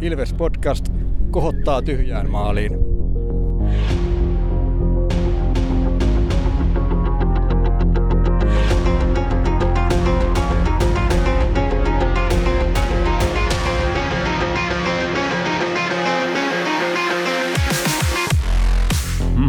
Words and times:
Ilves 0.00 0.32
Podcast 0.32 0.88
kohottaa 1.30 1.82
tyhjään 1.82 2.30
maaliin. 2.30 2.72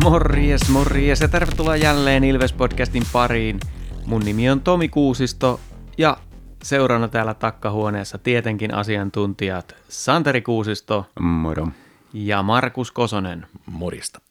Morjes, 0.03 0.69
morjes 0.69 1.21
ja 1.21 1.27
tervetuloa 1.27 1.75
jälleen 1.75 2.23
Ilves-podcastin 2.23 3.03
pariin. 3.13 3.59
Mun 4.05 4.21
nimi 4.25 4.49
on 4.49 4.61
Tomi 4.61 4.87
Kuusisto 4.87 5.59
ja 5.97 6.17
seurana 6.63 7.07
täällä 7.07 7.33
takkahuoneessa 7.33 8.17
tietenkin 8.17 8.73
asiantuntijat 8.73 9.75
Santeri 9.89 10.41
Kuusisto 10.41 11.05
Moro. 11.19 11.67
ja 12.13 12.43
Markus 12.43 12.91
Kosonen. 12.91 13.47
Morista. 13.65 14.21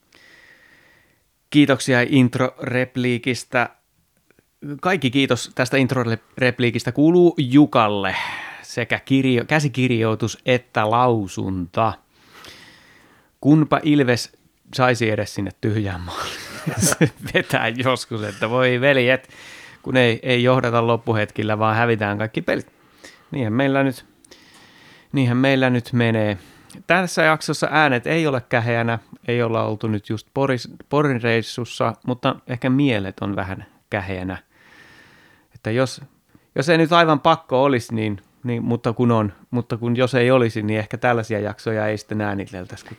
Kiitoksia 1.51 1.99
intro-repliikistä. 2.03 3.69
Kaikki 4.81 5.11
kiitos 5.11 5.51
tästä 5.55 5.77
intro-repliikistä 5.77 6.93
kuuluu 6.93 7.35
Jukalle 7.39 8.17
sekä 8.63 9.01
kirjo- 9.05 9.45
käsikirjoitus 9.45 10.39
että 10.47 10.91
lausunta. 10.91 11.93
Kunpa 13.41 13.81
Ilves 13.83 14.33
saisi 14.75 15.11
edes 15.11 15.35
sinne 15.35 15.51
tyhjään 15.61 16.01
maaliin. 16.01 16.37
Se 16.77 17.11
vetää 17.35 17.69
joskus, 17.69 18.23
että 18.23 18.51
voi 18.51 18.81
veljet, 18.81 19.29
kun 19.87 19.97
ei, 19.97 20.21
ei 20.23 20.43
johdata 20.43 20.87
loppuhetkillä, 20.87 21.59
vaan 21.59 21.77
hävitään 21.77 22.19
kaikki 22.19 22.43
pelit. 22.43 22.73
Niinhän 23.31 23.53
meillä 23.53 23.85
nyt, 23.85 24.07
niinhän 25.13 25.37
meillä 25.37 25.71
nyt 25.71 25.93
menee. 25.93 26.39
Tässä 26.87 27.23
jaksossa 27.23 27.69
äänet 27.71 28.07
ei 28.07 28.27
ole 28.27 28.41
käheänä, 28.41 28.99
ei 29.29 29.43
olla 29.43 29.65
oltu 29.65 29.89
nyt 29.89 30.09
just 30.09 30.29
Poris, 30.35 30.69
Porin 30.89 31.23
reissussa, 31.23 31.93
mutta 32.07 32.37
ehkä 32.47 32.71
mielet 32.71 33.17
on 33.21 33.37
vähän 33.37 33.67
käheänä. 33.91 34.39
Että 35.55 35.71
jos, 35.71 36.01
jos 36.55 36.69
ei 36.69 36.79
nyt 36.79 36.93
aivan 36.93 37.21
pakko 37.21 37.65
olisi, 37.65 37.95
niin, 37.95 38.21
niin, 38.45 38.65
mutta, 38.65 38.93
kun 38.93 39.11
on, 39.11 39.33
mutta 39.51 39.77
kun 39.77 39.97
jos 39.97 40.15
ei 40.15 40.31
olisi, 40.31 40.63
niin 40.63 40.79
ehkä 40.79 40.99
tällaisia 40.99 41.41
jaksoja 41.41 41.87
ei 41.87 41.99
sitten 41.99 42.21
ääniteltäisi. 42.21 42.87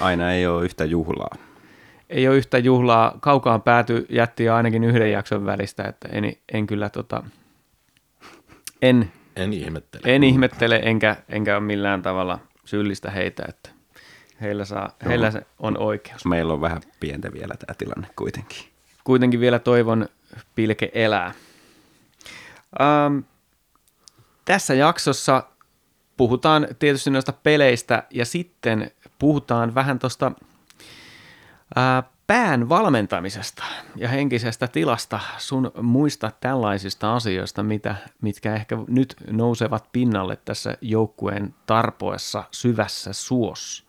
Aina 0.00 0.32
ei 0.32 0.46
ole 0.46 0.64
yhtä 0.64 0.84
juhlaa. 0.84 1.45
Ei 2.10 2.28
ole 2.28 2.36
yhtä 2.36 2.58
juhlaa. 2.58 3.18
Kaukaan 3.20 3.62
pääty 3.62 4.06
jätti 4.08 4.48
ainakin 4.48 4.84
yhden 4.84 5.12
jakson 5.12 5.46
välistä, 5.46 5.84
että 5.84 6.08
en, 6.12 6.32
en 6.52 6.66
kyllä 6.66 6.88
tota, 6.88 7.22
en, 8.82 9.12
En 9.36 9.52
ihmettele. 9.52 10.14
en 10.14 10.24
ihmettele 10.24 10.80
enkä, 10.84 11.16
enkä 11.28 11.56
ole 11.56 11.64
millään 11.64 12.02
tavalla 12.02 12.38
syyllistä 12.64 13.10
heitä, 13.10 13.44
että 13.48 13.70
heillä, 14.40 14.64
saa, 14.64 14.90
heillä 15.06 15.30
se 15.30 15.46
on 15.58 15.78
oikeus. 15.78 16.24
Meillä 16.24 16.52
on 16.52 16.60
vähän 16.60 16.80
pientä 17.00 17.32
vielä 17.32 17.54
tämä 17.54 17.74
tilanne 17.78 18.08
kuitenkin. 18.16 18.58
Kuitenkin 19.04 19.40
vielä 19.40 19.58
toivon 19.58 20.08
pilke 20.54 20.90
elää. 20.94 21.34
Ähm, 22.80 23.18
tässä 24.44 24.74
jaksossa 24.74 25.42
puhutaan 26.16 26.68
tietysti 26.78 27.10
noista 27.10 27.32
peleistä 27.32 28.02
ja 28.10 28.24
sitten 28.24 28.90
puhutaan 29.18 29.74
vähän 29.74 29.98
tuosta 29.98 30.32
ää, 31.74 32.02
pään 32.26 32.68
valmentamisesta 32.68 33.64
ja 33.96 34.08
henkisestä 34.08 34.68
tilasta, 34.68 35.20
sun 35.38 35.72
muista 35.82 36.32
tällaisista 36.40 37.14
asioista, 37.14 37.62
mitä, 37.62 37.96
mitkä 38.22 38.54
ehkä 38.54 38.78
nyt 38.88 39.16
nousevat 39.30 39.88
pinnalle 39.92 40.36
tässä 40.44 40.78
joukkueen 40.80 41.54
tarpoessa 41.66 42.44
syvässä 42.50 43.12
suossa. 43.12 43.84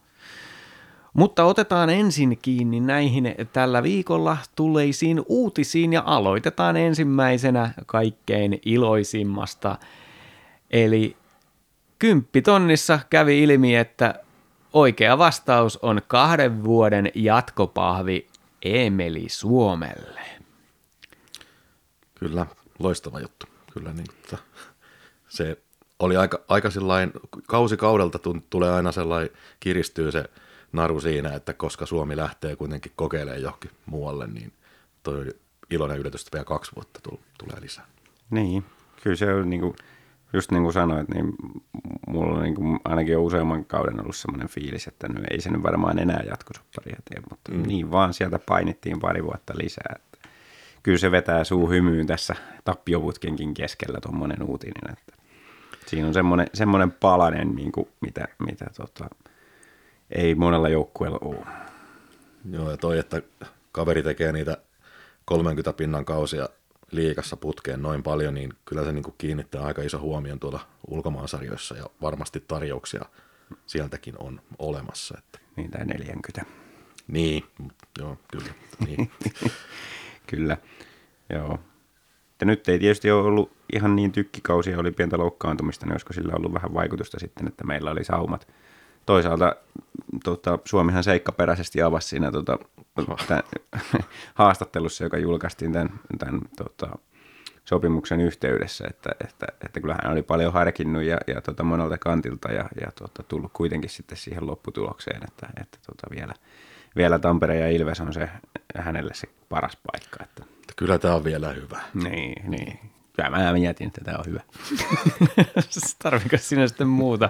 Mutta 1.14 1.45
otetaan 1.45 1.89
ensin 1.89 2.39
kiinni 2.42 2.80
näihin 2.80 3.36
tällä 3.53 3.84
viikolla 3.84 4.38
tulleisiin 4.56 5.22
uutisiin 5.28 5.94
ja 5.94 6.03
aloitetaan 6.06 6.78
ensimmäisenä 6.78 7.73
kaikkein 7.85 8.59
iloisimmasta. 8.66 9.78
Eli 10.72 11.18
kymppitonnissa 12.00 13.00
kävi 13.09 13.44
ilmi, 13.44 13.75
että 13.75 14.13
oikea 14.78 15.18
vastaus 15.18 15.78
on 15.78 16.02
kahden 16.08 16.64
vuoden 16.64 17.12
jatkopahvi 17.16 18.28
Emeli 18.62 19.30
Suomelle. 19.30 20.22
Kyllä, 22.16 22.46
loistava 22.80 23.20
juttu. 23.20 23.46
Kyllä 23.74 23.94
niin, 23.94 24.08
että 24.10 24.38
se 25.28 25.58
oli 26.00 26.18
aika, 26.18 26.40
aika 26.48 26.70
sellainen, 26.70 27.12
kausi 27.48 27.78
kaudelta 27.78 28.20
tulee 28.50 28.72
aina 28.72 28.92
sellainen, 28.92 29.30
kiristyy 29.60 30.12
se 30.12 30.26
naru 30.72 31.00
siinä, 31.00 31.34
että 31.34 31.54
koska 31.54 31.86
Suomi 31.86 32.18
lähtee 32.18 32.56
kuitenkin 32.56 32.92
kokeilemaan 32.96 33.42
johonkin 33.42 33.72
muualle, 33.86 34.28
niin 34.28 34.54
toi 35.04 35.26
iloinen 35.70 35.98
yllätys, 35.98 36.22
että 36.22 36.36
vielä 36.36 36.46
kaksi 36.46 36.72
vuotta 36.76 37.00
tul- 37.04 37.18
tulee 37.38 37.62
lisää. 37.62 37.86
Niin, 38.30 38.66
kyllä 39.04 39.16
se 39.16 39.34
on 39.34 39.50
niin 39.50 39.62
kuin, 39.62 39.76
just 40.34 40.52
niin 40.52 40.64
kuin 40.64 40.74
sanoit, 40.74 41.08
niin 41.08 41.34
mulla 42.08 42.27
niin 42.47 42.56
kuin 42.56 42.80
ainakin 42.85 43.13
jo 43.13 43.24
useamman 43.24 43.66
kauden 43.66 44.02
ollut 44.02 44.16
semmoinen 44.16 44.47
fiilis, 44.47 44.88
että 44.88 45.08
no 45.08 45.22
ei 45.31 45.41
se 45.41 45.50
nyt 45.50 45.63
varmaan 45.63 46.00
enää 46.00 46.24
jatkosopparia 46.30 46.97
tee, 47.09 47.22
mutta 47.30 47.52
mm. 47.52 47.68
niin 47.68 47.91
vaan 47.91 48.13
sieltä 48.13 48.40
painittiin 48.40 49.00
pari 49.00 49.24
vuotta 49.24 49.53
lisää. 49.56 49.96
Että 49.96 50.30
kyllä 50.84 50.97
se 50.97 51.12
vetää 51.12 51.44
suu 51.44 51.69
hymyyn 51.69 52.08
tässä 52.08 52.35
tappioputkenkin 52.66 53.53
keskellä 53.53 54.00
tuommoinen 54.02 54.44
uutinen, 54.44 54.91
että 54.91 55.13
siinä 55.85 56.08
on 56.08 56.13
semmoinen, 56.13 56.47
semmoinen 56.53 56.91
palanen, 56.91 57.56
niin 57.56 57.72
kuin, 57.72 57.88
mitä, 58.02 58.28
mitä 58.40 58.66
tota, 58.78 59.09
ei 60.12 60.35
monella 60.35 60.69
joukkueella 60.69 61.19
ole. 61.22 61.46
Joo, 62.52 62.72
ja 62.72 62.78
toi, 62.78 63.00
että 63.00 63.22
kaveri 63.72 64.03
tekee 64.03 64.31
niitä 64.31 64.58
30 65.25 65.74
pinnan 65.74 66.06
kausia 66.06 66.50
liikassa 66.92 67.38
putkeen 67.38 67.81
noin 67.81 68.03
paljon, 68.03 68.34
niin 68.34 68.53
kyllä 68.66 68.84
se 68.84 68.92
niin 68.92 69.03
kuin 69.03 69.16
kiinnittää 69.18 69.62
aika 69.62 69.81
iso 69.81 70.00
huomion 70.00 70.40
tuolla 70.40 70.59
ulkomaansarjoissa 70.88 71.78
ja 71.78 71.86
varmasti 72.02 72.44
tarjouksia 72.48 73.06
sieltäkin 73.66 74.16
on 74.20 74.42
olemassa. 74.59 75.18
Että. 75.18 75.40
Niin, 75.56 75.72
tai 75.72 75.86
40. 75.86 76.46
Niin, 77.08 77.44
joo, 78.00 78.18
kyllä. 78.31 78.53
Niin. 78.86 79.12
Kyllä, 80.28 80.58
joo. 81.30 81.59
Ja 82.40 82.46
nyt 82.46 82.70
ei 82.70 82.80
tietysti 82.80 83.12
ole 83.12 83.24
ollut 83.24 83.52
ihan 83.74 83.96
niin 83.96 84.12
tykkikausia, 84.12 84.80
oli 84.80 84.92
pientä 84.92 85.18
loukkaantumista, 85.18 85.86
niin 85.86 85.94
olisiko 85.94 86.14
sillä 86.14 86.34
ollut 86.36 86.53
vähän 86.53 86.74
vaikutusta 86.74 87.20
sitten, 87.20 87.47
että 87.47 87.64
meillä 87.64 87.92
oli 87.92 88.03
saumat. 88.03 88.47
Toisaalta 89.06 89.56
tota, 90.23 90.59
Suomihan 90.66 91.03
seikkaperäisesti 91.03 91.81
avasi 91.81 92.07
siinä 92.07 92.31
tota, 92.31 92.59
tämän, 93.28 93.44
haastattelussa, 94.34 95.03
joka 95.03 95.18
julkaistiin 95.18 95.73
tämän, 95.73 96.00
tämän 96.18 96.41
tota, 96.57 96.97
sopimuksen 97.66 98.22
yhteydessä, 98.22 98.85
että, 98.90 99.09
että, 99.28 99.46
että 99.66 99.79
kyllähän 99.79 100.01
hän 100.03 100.13
oli 100.13 100.22
paljon 100.22 100.53
harkinnut 100.53 101.03
ja, 101.03 101.17
ja 101.28 101.41
tota, 101.41 101.63
monelta 101.63 101.97
kantilta 101.97 102.51
ja, 102.51 102.69
ja 102.81 102.91
tota, 102.91 103.23
tullut 103.23 103.51
kuitenkin 103.53 103.90
sitten 103.90 104.17
siihen 104.17 104.47
lopputulokseen, 104.47 105.22
että, 105.28 105.47
että 105.62 105.78
tota, 105.85 106.16
vielä, 106.16 106.34
vielä 106.96 107.19
Tampere 107.19 107.59
ja 107.59 107.69
Ilves 107.69 108.01
on 108.01 108.13
se 108.13 108.29
hänelle 108.78 109.13
se 109.13 109.28
paras 109.50 109.78
paikka. 109.91 110.23
Että, 110.23 110.44
Kyllä 110.75 111.00
tämä 111.00 111.16
on 111.16 111.23
vielä 111.23 111.53
hyvä. 111.53 111.79
niin, 111.94 112.51
niin. 112.51 112.79
Kyllä 113.16 113.29
mä 113.29 113.53
mietin, 113.53 113.88
että 113.88 114.01
tämä 114.03 114.17
on 114.17 114.25
hyvä. 114.25 114.41
Tarviiko 116.03 116.38
sinä 116.38 116.67
sitten 116.67 116.88
muuta? 116.88 117.29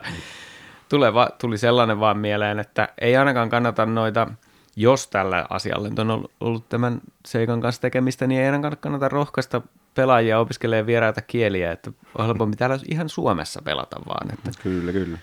Tuleva, 0.89 1.29
tuli 1.41 1.57
sellainen 1.57 1.99
vaan 1.99 2.17
mieleen, 2.17 2.59
että 2.59 2.89
ei 3.01 3.17
ainakaan 3.17 3.49
kannata 3.49 3.85
noita, 3.85 4.27
jos 4.75 5.07
tällä 5.07 5.45
asialla 5.49 5.89
on 5.97 6.29
ollut- 6.39 6.69
tämän 6.69 7.01
seikan 7.25 7.61
kanssa 7.61 7.81
tekemistä, 7.81 8.27
niin 8.27 8.41
ei 8.41 8.45
ainakaan 8.45 8.77
kannata 8.79 9.09
rohkaista 9.09 9.61
pelaajia 9.95 10.39
opiskelemaan 10.39 10.87
vieraita 10.87 11.21
kieliä, 11.21 11.71
että 11.71 11.91
on 12.17 12.25
helpompi 12.25 12.57
täällä 12.57 12.79
ihan 12.87 13.09
Suomessa 13.09 13.61
pelata 13.61 13.99
vaan. 14.07 14.33
Että 14.33 14.51
Kyllä, 14.63 14.91
kyllä. 14.91 15.17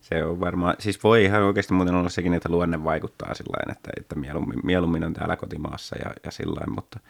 Se 0.00 0.24
on 0.24 0.40
varmaan, 0.40 0.74
siis 0.78 1.04
voi 1.04 1.24
ihan 1.24 1.42
oikeasti 1.42 1.74
muuten 1.74 1.94
olla 1.94 2.08
sekin, 2.08 2.34
että 2.34 2.48
luonne 2.48 2.84
vaikuttaa 2.84 3.34
sillä 3.34 3.72
että, 3.72 3.90
että 4.00 4.14
mieluummin, 4.14 4.60
mieluummin 4.64 5.04
on 5.04 5.12
täällä 5.12 5.36
kotimaassa 5.36 5.96
ja, 6.04 6.10
ja 6.24 6.30
sillä 6.30 6.60
mutta, 6.66 7.00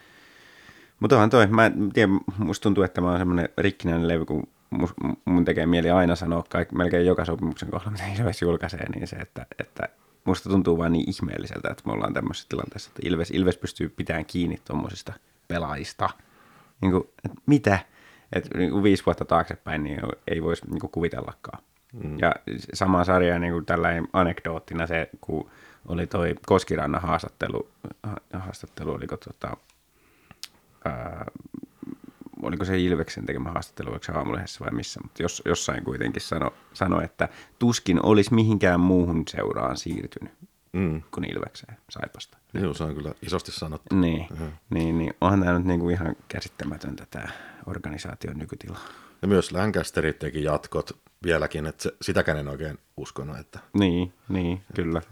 mutta 1.01 1.17
onhan 1.17 1.31
toi, 1.31 1.47
mä 1.47 1.67
en 1.67 1.91
tiedä, 1.93 2.13
musta 2.39 2.63
tuntuu, 2.63 2.85
että 2.85 3.01
mä 3.01 3.11
oon 3.11 3.19
semmoinen 3.19 3.49
rikkinäinen 3.59 4.09
levy, 4.09 4.25
kun 4.25 4.49
mun 5.25 5.45
tekee 5.45 5.67
mieli 5.67 5.91
aina 5.91 6.17
sanoa 6.17 6.45
kaik, 6.49 6.73
melkein 6.73 7.07
joka 7.07 7.25
sopimuksen 7.25 7.71
kohdalla, 7.71 7.91
mitä 7.91 8.23
Ilves 8.23 8.43
julkaisee, 8.43 8.89
niin 8.95 9.07
se, 9.07 9.17
että, 9.17 9.47
että 9.59 9.89
musta 10.25 10.51
tuntuu 10.51 10.79
vaan 10.79 10.93
niin 10.93 11.11
ihmeelliseltä, 11.11 11.69
että 11.71 11.83
me 11.87 11.93
ollaan 11.93 12.15
tämmöisessä 12.15 12.49
tilanteessa, 12.49 12.91
että 12.91 13.09
Ilves, 13.09 13.31
Ilves 13.31 13.59
pystyy 13.59 13.89
pitämään 13.89 14.25
kiinni 14.25 14.59
tuommoisista 14.65 15.13
pelaajista. 15.49 16.11
Niin 16.81 16.93
kuin, 16.93 17.05
että 17.25 17.43
mitä? 17.47 17.79
Että 18.33 18.59
niin 18.59 18.71
kuin 18.71 18.83
viisi 18.83 19.07
vuotta 19.07 19.25
taaksepäin 19.25 19.85
niin 19.85 20.01
ei 20.29 20.43
voisi 20.43 20.67
niin 20.71 20.81
kuin 20.81 20.91
kuvitellakaan. 20.91 21.63
Mm. 21.93 22.19
Ja 22.19 22.35
sama 22.75 23.05
sarja 23.05 23.39
niin 23.39 23.53
kuin 23.53 23.67
tällainen 23.67 24.09
anekdoottina 24.13 24.87
se, 24.87 25.11
kun 25.21 25.51
oli 25.89 26.07
toi 26.07 26.35
Koskirannan 26.47 27.03
haastattelu, 27.03 27.69
ha- 28.03 28.39
haastattelu 28.39 28.93
oliko 28.93 29.17
tota, 29.17 29.57
ää, 30.85 31.27
oliko 32.45 32.65
se 32.65 32.79
Ilveksen 32.81 33.27
tekemä 33.27 33.51
haastattelu, 33.51 33.91
oliko 33.91 34.05
se 34.05 34.13
aamulehdessä 34.13 34.65
vai 34.65 34.73
missä, 34.73 35.01
mutta 35.03 35.23
jos, 35.23 35.43
jossain 35.45 35.85
kuitenkin 35.85 36.23
sano, 36.23 36.53
sano, 36.73 37.01
että 37.01 37.29
tuskin 37.59 38.05
olisi 38.07 38.35
mihinkään 38.35 38.81
muuhun 38.81 39.23
seuraan 39.29 39.77
siirtynyt 39.77 40.33
Mm. 40.73 41.03
kuin 41.11 41.31
Ilvekseen 41.31 41.77
Saipasta. 41.91 42.39
Joo, 42.55 42.75
se 42.75 42.85
on 42.85 42.95
kyllä 42.95 43.15
isosti 43.23 43.53
sanottu. 43.53 43.95
Niin, 43.95 44.27
niin, 44.71 44.99
niin 44.99 45.15
onhan 45.21 45.41
tämä 45.41 45.59
nyt 45.59 45.67
niinku 45.67 45.89
ihan 45.89 46.17
käsittämätöntä 46.29 47.07
tämä 47.11 47.29
organisaation 47.67 48.39
nykytila. 48.39 48.79
Ja 49.23 49.29
myös 49.29 49.53
Lancasterit 49.53 50.19
teki 50.19 50.43
jatkot 50.43 50.99
vieläkin, 51.23 51.67
että 51.67 51.83
se, 51.83 51.93
sitäkään 52.03 52.39
en 52.39 52.49
oikein 52.49 52.79
uskonut, 52.97 53.39
että 53.39 53.59
Niin, 53.79 54.13
niin, 54.29 54.63
kyllä. 54.75 55.03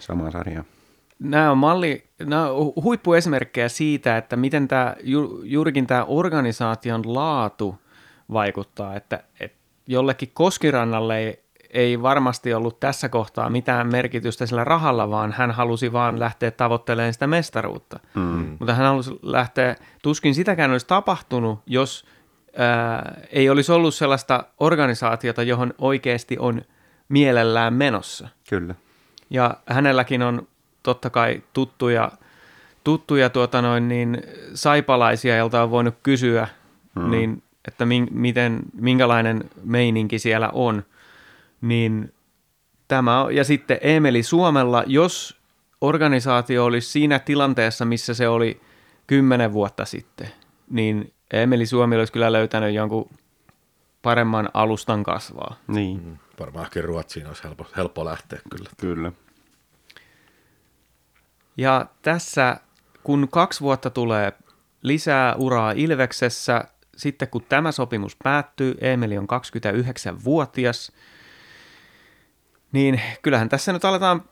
Sama 0.00 0.30
sarja. 0.30 0.64
Nämä 1.18 1.50
on 1.50 1.58
malli, 1.58 2.04
nämä 2.24 2.50
on 2.50 2.72
huippuesimerkkejä 2.82 3.68
siitä, 3.68 4.16
että 4.16 4.36
miten 4.36 4.68
tämä, 4.68 4.96
ju, 5.02 5.42
juurikin 5.44 5.86
tämä 5.86 6.04
organisaation 6.04 7.14
laatu 7.14 7.78
vaikuttaa, 8.32 8.96
että, 8.96 9.22
että 9.40 9.58
jollekin 9.86 10.30
Koskirannalle 10.34 11.18
ei, 11.18 11.44
ei 11.70 12.02
varmasti 12.02 12.54
ollut 12.54 12.80
tässä 12.80 13.08
kohtaa 13.08 13.50
mitään 13.50 13.86
merkitystä 13.90 14.46
sillä 14.46 14.64
rahalla, 14.64 15.10
vaan 15.10 15.32
hän 15.32 15.50
halusi 15.50 15.92
vaan 15.92 16.20
lähteä 16.20 16.50
tavoittelemaan 16.50 17.12
sitä 17.12 17.26
mestaruutta. 17.26 18.00
Mm. 18.14 18.56
Mutta 18.58 18.74
hän 18.74 18.86
halusi 18.86 19.18
lähteä, 19.22 19.76
tuskin 20.02 20.34
sitäkään 20.34 20.70
olisi 20.70 20.86
tapahtunut, 20.86 21.60
jos 21.66 22.06
ää, 22.56 23.20
ei 23.32 23.50
olisi 23.50 23.72
ollut 23.72 23.94
sellaista 23.94 24.44
organisaatiota, 24.60 25.42
johon 25.42 25.74
oikeasti 25.78 26.36
on 26.38 26.62
mielellään 27.08 27.74
menossa. 27.74 28.28
Kyllä. 28.48 28.74
Ja 29.30 29.56
hänelläkin 29.66 30.22
on 30.22 30.48
totta 30.82 31.10
kai 31.10 31.42
tuttuja, 31.52 32.12
tuttuja 32.84 33.30
tuota 33.30 33.62
noin, 33.62 33.88
niin 33.88 34.22
saipalaisia, 34.54 35.36
joilta 35.36 35.62
on 35.62 35.70
voinut 35.70 35.94
kysyä, 36.02 36.48
hmm. 37.00 37.10
niin, 37.10 37.42
että 37.68 37.86
min, 37.86 38.08
miten, 38.10 38.60
minkälainen 38.72 39.50
meininki 39.64 40.18
siellä 40.18 40.50
on. 40.52 40.84
Niin 41.60 42.12
tämä 42.88 43.22
on, 43.22 43.34
ja 43.34 43.44
sitten 43.44 43.78
Emeli 43.80 44.22
Suomella, 44.22 44.84
jos 44.86 45.40
organisaatio 45.80 46.64
olisi 46.64 46.88
siinä 46.88 47.18
tilanteessa, 47.18 47.84
missä 47.84 48.14
se 48.14 48.28
oli 48.28 48.60
kymmenen 49.06 49.52
vuotta 49.52 49.84
sitten, 49.84 50.28
niin 50.70 51.12
Emeli 51.32 51.66
Suomi 51.66 51.96
olisi 51.96 52.12
kyllä 52.12 52.32
löytänyt 52.32 52.74
jonkun 52.74 53.10
paremman 54.02 54.48
alustan 54.54 55.02
kasvaa. 55.02 55.56
Niin, 55.66 56.04
mm, 56.04 56.16
varmaankin 56.40 56.84
Ruotsiin 56.84 57.26
olisi 57.26 57.44
helppo, 57.44 57.66
helppo 57.76 58.04
lähteä 58.04 58.40
kyllä. 58.50 58.70
kyllä. 58.76 59.12
Ja 61.58 61.86
tässä, 62.02 62.56
kun 63.02 63.28
kaksi 63.30 63.60
vuotta 63.60 63.90
tulee 63.90 64.32
lisää 64.82 65.34
uraa 65.34 65.72
Ilveksessä, 65.72 66.64
sitten 66.96 67.28
kun 67.28 67.44
tämä 67.48 67.72
sopimus 67.72 68.16
päättyy, 68.24 68.74
Emeli 68.80 69.18
on 69.18 69.26
29-vuotias, 69.26 70.92
niin 72.72 73.00
kyllähän 73.22 73.48
tässä 73.48 73.72
nyt 73.72 73.84
aletaan, 73.84 74.22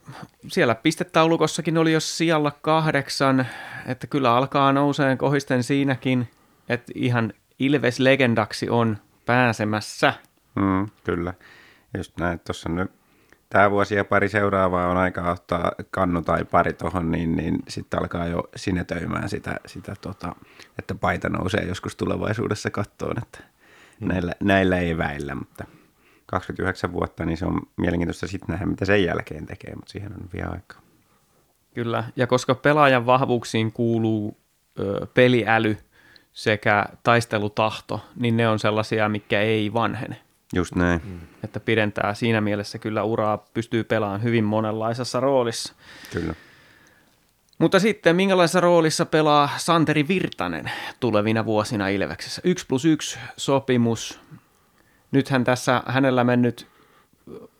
siellä 0.48 0.74
pistetaulukossakin 0.74 1.78
oli 1.78 1.92
jo 1.92 2.00
sijalla 2.00 2.50
kahdeksan, 2.62 3.46
että 3.86 4.06
kyllä 4.06 4.36
alkaa 4.36 4.72
nouseen 4.72 5.18
kohisten 5.18 5.62
siinäkin, 5.62 6.28
että 6.68 6.92
ihan 6.94 7.32
Ilves-legendaksi 7.58 8.70
on 8.70 8.98
pääsemässä. 9.26 10.12
Mm, 10.54 10.88
kyllä. 11.04 11.34
Just 11.96 12.12
näin, 12.18 12.40
tuossa 12.40 12.68
nyt 12.68 12.90
tämä 13.48 13.70
vuosi 13.70 13.94
ja 13.94 14.04
pari 14.04 14.28
seuraavaa 14.28 14.88
on 14.88 14.96
aika 14.96 15.30
ottaa 15.30 15.72
kannu 15.90 16.22
tai 16.22 16.44
pari 16.44 16.72
tuohon, 16.72 17.10
niin, 17.10 17.36
niin 17.36 17.58
sitten 17.68 18.00
alkaa 18.00 18.26
jo 18.26 18.48
sinetöimään 18.56 19.28
sitä, 19.28 19.56
sitä 19.66 19.94
tota, 20.00 20.34
että 20.78 20.94
paita 20.94 21.28
nousee 21.28 21.64
joskus 21.64 21.96
tulevaisuudessa 21.96 22.70
kattoon, 22.70 23.18
että 23.22 23.38
mm. 24.00 24.08
näillä, 24.08 24.32
näillä 24.40 24.78
ei 24.78 24.98
väillä, 24.98 25.34
mutta 25.34 25.64
29 26.26 26.92
vuotta, 26.92 27.24
niin 27.24 27.36
se 27.36 27.46
on 27.46 27.60
mielenkiintoista 27.76 28.26
sitten 28.26 28.52
nähdä, 28.52 28.66
mitä 28.66 28.84
sen 28.84 29.04
jälkeen 29.04 29.46
tekee, 29.46 29.74
mutta 29.74 29.92
siihen 29.92 30.12
on 30.12 30.28
vielä 30.34 30.50
aikaa. 30.50 30.80
Kyllä, 31.74 32.04
ja 32.16 32.26
koska 32.26 32.54
pelaajan 32.54 33.06
vahvuuksiin 33.06 33.72
kuuluu 33.72 34.36
ö, 34.78 35.06
peliäly 35.14 35.78
sekä 36.32 36.86
taistelutahto, 37.02 38.04
niin 38.16 38.36
ne 38.36 38.48
on 38.48 38.58
sellaisia, 38.58 39.08
mikä 39.08 39.40
ei 39.40 39.72
vanhene. 39.72 40.16
Just 40.54 40.74
näin. 40.74 41.00
Mm. 41.04 41.20
Että 41.44 41.60
pidentää 41.60 42.14
siinä 42.14 42.40
mielessä 42.40 42.78
kyllä 42.78 43.02
uraa, 43.02 43.44
pystyy 43.54 43.84
pelaamaan 43.84 44.22
hyvin 44.22 44.44
monenlaisessa 44.44 45.20
roolissa. 45.20 45.74
Kyllä. 46.12 46.34
Mutta 47.58 47.78
sitten 47.78 48.16
minkälaisessa 48.16 48.60
roolissa 48.60 49.06
pelaa 49.06 49.50
Santeri 49.56 50.08
Virtanen 50.08 50.70
tulevina 51.00 51.44
vuosina 51.44 51.88
Ilveksessä? 51.88 52.42
1 52.44 52.66
plus 52.66 52.84
1 52.84 53.18
sopimus. 53.36 54.20
Nythän 55.12 55.44
tässä 55.44 55.82
hänellä 55.86 56.24
mennyt 56.24 56.66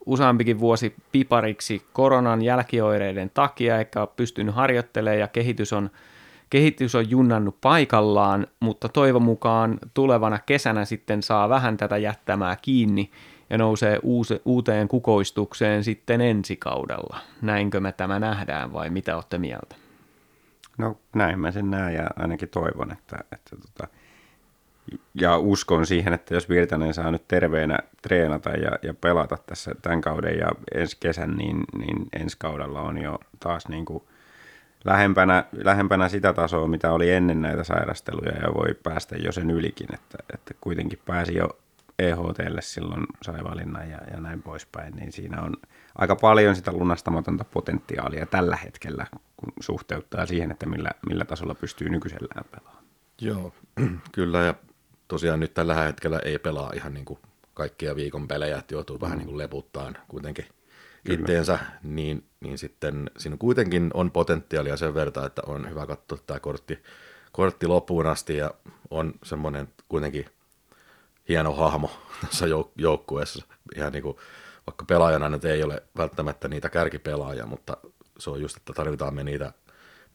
useampikin 0.07 0.59
vuosi 0.59 0.95
pipariksi 1.13 1.87
koronan 1.93 2.43
jälkioireiden 2.43 3.31
takia, 3.35 3.79
eikä 3.79 4.01
ole 4.01 4.09
pystynyt 4.17 4.55
harjoittelemaan 4.55 5.21
ja 5.21 5.29
kehitys 5.29 5.73
on, 5.73 5.91
kehitys 6.51 6.95
on 6.95 7.11
junnannut 7.11 7.61
paikallaan, 7.61 8.47
mutta 8.61 8.89
toivon 8.89 9.23
mukaan 9.23 9.79
tulevana 9.95 10.39
kesänä 10.39 10.85
sitten 10.85 11.23
saa 11.23 11.49
vähän 11.49 11.77
tätä 11.77 11.97
jättämää 11.97 12.57
kiinni 12.63 13.11
ja 13.51 13.59
nousee 13.59 13.99
uusi, 14.03 14.41
uuteen 14.45 14.89
kukoistukseen 14.89 15.85
sitten 15.85 16.21
ensi 16.21 16.57
kaudella. 16.57 17.19
Näinkö 17.43 17.81
me 17.81 17.93
tämä 17.93 18.19
nähdään 18.19 18.73
vai 18.73 18.91
mitä 18.91 19.17
olette 19.17 19.39
mieltä? 19.39 19.77
No 20.79 20.97
näin 21.15 21.39
mä 21.39 21.51
sen 21.51 21.71
näen 21.71 21.95
ja 21.95 22.07
ainakin 22.17 22.49
toivon, 22.49 22.93
että, 22.93 23.17
että 23.33 23.57
tota, 23.57 23.89
ja 25.15 25.39
uskon 25.39 25.87
siihen, 25.87 26.13
että 26.13 26.35
jos 26.35 26.49
Virtanen 26.49 26.95
saa 26.95 27.11
nyt 27.11 27.29
terveenä 27.29 27.79
treenata 28.03 28.51
ja, 28.51 28.71
ja 28.83 28.95
pelata 28.95 29.39
tässä 29.47 29.75
tämän 29.83 30.01
kauden 30.01 30.39
ja 30.39 30.49
ensi 30.75 30.97
kesän, 31.01 31.37
niin, 31.37 31.65
niin 31.79 32.07
ensi 32.13 32.37
kaudella 32.39 32.83
on 32.83 32.99
jo 33.03 33.19
taas 33.41 33.69
niin 33.69 33.85
kuin 33.85 34.03
lähempänä, 34.85 35.45
lähempänä 35.53 36.09
sitä 36.09 36.33
tasoa, 36.33 36.69
mitä 36.69 36.93
oli 36.93 37.11
ennen 37.11 37.43
näitä 37.43 37.65
sairasteluja 37.65 38.33
ja 38.33 38.55
voi 38.55 38.75
päästä 38.83 39.17
jo 39.17 39.33
sen 39.33 39.51
ylikin, 39.51 39.95
että, 39.95 40.19
että 40.35 40.55
kuitenkin 40.61 40.99
pääsi 41.07 41.35
jo 41.35 41.49
EHTlle 41.99 42.63
silloin 42.63 43.07
sai 43.23 43.45
valinnan 43.45 43.91
ja, 43.91 43.99
ja 44.13 44.21
näin 44.21 44.43
poispäin, 44.43 44.97
niin 44.97 45.13
siinä 45.13 45.43
on 45.43 45.57
aika 45.99 46.17
paljon 46.17 46.57
sitä 46.57 46.73
lunastamatonta 46.73 47.45
potentiaalia 47.45 48.27
tällä 48.27 48.57
hetkellä, 48.57 49.07
kun 49.37 49.53
suhteuttaa 49.61 50.27
siihen, 50.27 50.51
että 50.51 50.67
millä, 50.67 50.91
millä 51.09 51.25
tasolla 51.25 51.55
pystyy 51.55 51.89
nykyisellään 51.89 52.45
pelaamaan. 52.51 52.85
Joo, 53.21 53.53
kyllä 54.13 54.39
ja 54.39 54.55
tosiaan 55.09 55.41
nyt 55.41 55.55
tällä 55.55 55.75
hetkellä 55.75 56.19
ei 56.25 56.39
pelaa 56.39 56.73
ihan 56.75 56.95
niin 56.95 57.05
kuin 57.05 57.19
kaikkia 57.55 57.97
viikon 57.97 58.29
pelejä, 58.29 58.59
että 58.59 58.75
joutuu 58.75 59.01
vähän 59.01 59.19
niin 59.19 59.27
kuin 59.27 59.39
leputtaan 59.39 59.97
kuitenkin 60.09 60.47
Itteensä, 61.13 61.59
niin, 61.83 62.25
niin 62.41 62.59
sitten 62.59 63.11
siinä 63.19 63.37
kuitenkin 63.37 63.91
on 63.95 64.11
potentiaalia 64.11 64.77
sen 64.77 64.95
verran, 64.95 65.27
että 65.27 65.43
on 65.47 65.71
hyvä 65.71 65.87
katsoa 65.87 66.19
tämä 66.27 66.41
kortti, 66.41 66.83
kortti 67.33 67.67
loppuun 67.67 68.07
asti 68.07 68.37
ja 68.37 68.51
on 68.91 69.15
semmoinen 69.25 69.69
kuitenkin 69.89 70.27
hieno 71.29 71.53
hahmo 71.53 71.91
tässä 72.27 72.47
jouk- 72.47 72.73
joukkueessa. 72.77 73.47
Ihan 73.77 73.93
niin 73.93 74.03
kuin, 74.03 74.17
vaikka 74.67 74.85
pelaajana 74.85 75.29
nyt 75.29 75.45
ei 75.45 75.63
ole 75.63 75.83
välttämättä 75.97 76.49
niitä 76.49 76.69
kärkipelaajia, 76.69 77.47
mutta 77.47 77.77
se 78.19 78.31
on 78.31 78.41
just, 78.41 78.57
että 78.57 78.73
tarvitaan 78.73 79.15
me 79.15 79.25
niitä 79.25 79.53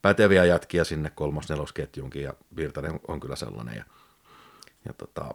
päteviä 0.02 0.46
jätkiä 0.46 0.84
sinne 0.84 1.12
kolmos-nelosketjunkin 1.16 2.24
ja 2.24 2.34
Virtanen 2.56 3.00
on 3.08 3.20
kyllä 3.20 3.36
sellainen. 3.36 3.76
Ja, 3.76 3.84
ja 4.86 4.94
tota, 4.94 5.34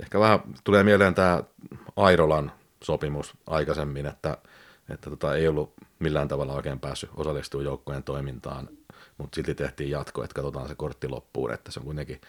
ehkä 0.00 0.20
vähän 0.20 0.40
tulee 0.64 0.82
mieleen 0.82 1.14
tämä 1.14 1.42
Airolan 1.96 2.52
sopimus 2.82 3.34
aikaisemmin, 3.46 4.06
että, 4.06 4.38
että 4.90 5.10
tota, 5.10 5.36
ei 5.36 5.48
ollut 5.48 5.72
millään 5.98 6.28
tavalla 6.28 6.52
oikein 6.52 6.80
päässyt 6.80 7.10
osallistumaan 7.16 7.64
joukkojen 7.64 8.02
toimintaan, 8.02 8.68
mutta 9.18 9.36
silti 9.36 9.54
tehtiin 9.54 9.90
jatko, 9.90 10.24
että 10.24 10.34
katsotaan 10.34 10.68
se 10.68 10.74
kortti 10.74 11.08
loppuun, 11.08 11.52
että 11.52 11.72
se 11.72 11.80
on 11.80 11.86
kuitenkin 11.86 12.20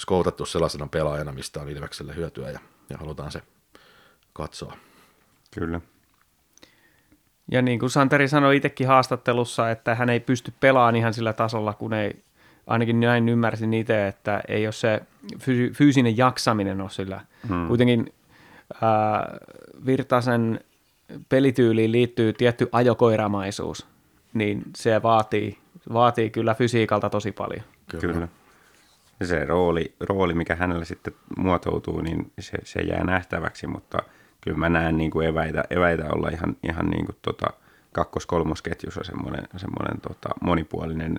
skoutattu 0.00 0.46
sellaisena 0.46 0.86
pelaajana, 0.86 1.32
mistä 1.32 1.60
on 1.60 1.68
Ilvekselle 1.68 2.16
hyötyä 2.16 2.50
ja, 2.50 2.58
ja 2.90 2.98
halutaan 2.98 3.32
se 3.32 3.42
katsoa. 4.32 4.76
Kyllä. 5.54 5.80
Ja 7.50 7.62
niin 7.62 7.78
kuin 7.78 7.90
Santeri 7.90 8.28
sanoi 8.28 8.56
itsekin 8.56 8.88
haastattelussa, 8.88 9.70
että 9.70 9.94
hän 9.94 10.10
ei 10.10 10.20
pysty 10.20 10.52
pelaamaan 10.60 10.96
ihan 10.96 11.14
sillä 11.14 11.32
tasolla, 11.32 11.72
kun 11.72 11.92
ei, 11.92 12.24
ainakin 12.66 13.00
näin 13.00 13.28
ymmärsin 13.28 13.74
itse, 13.74 14.06
että 14.06 14.42
ei 14.48 14.66
ole 14.66 14.72
se 14.72 15.02
fyysinen 15.72 16.16
jaksaminen 16.16 16.80
ole 16.80 16.90
sillä. 16.90 17.20
Hmm. 17.48 17.68
Kuitenkin 17.68 18.12
ää, 18.82 19.38
Virtasen 19.86 20.60
pelityyliin 21.28 21.92
liittyy 21.92 22.32
tietty 22.32 22.68
ajokoiramaisuus, 22.72 23.86
niin 24.34 24.62
se 24.76 25.02
vaatii, 25.02 25.58
vaatii 25.92 26.30
kyllä 26.30 26.54
fysiikalta 26.54 27.10
tosi 27.10 27.32
paljon. 27.32 27.62
Kyllä. 27.90 28.12
kyllä. 28.12 28.28
Ja 29.20 29.26
se 29.26 29.44
rooli, 29.44 29.94
rooli, 30.00 30.34
mikä 30.34 30.56
hänelle 30.56 30.84
sitten 30.84 31.14
muotoutuu, 31.36 32.00
niin 32.00 32.32
se, 32.40 32.58
se 32.64 32.80
jää 32.80 33.04
nähtäväksi, 33.04 33.66
mutta 33.66 33.98
kyllä 34.40 34.58
mä 34.58 34.68
näen 34.68 34.96
niin 34.96 35.10
kuin 35.10 35.28
eväitä, 35.28 35.64
eväitä 35.70 36.04
olla 36.10 36.28
ihan, 36.28 36.56
ihan 36.62 36.86
niin 36.86 37.06
kuin 37.06 37.16
tota 37.22 37.46
kakkos-kolmosketjussa 37.92 39.04
semmoinen, 39.04 39.48
semmoinen 39.56 40.00
tota 40.00 40.28
monipuolinen 40.40 41.18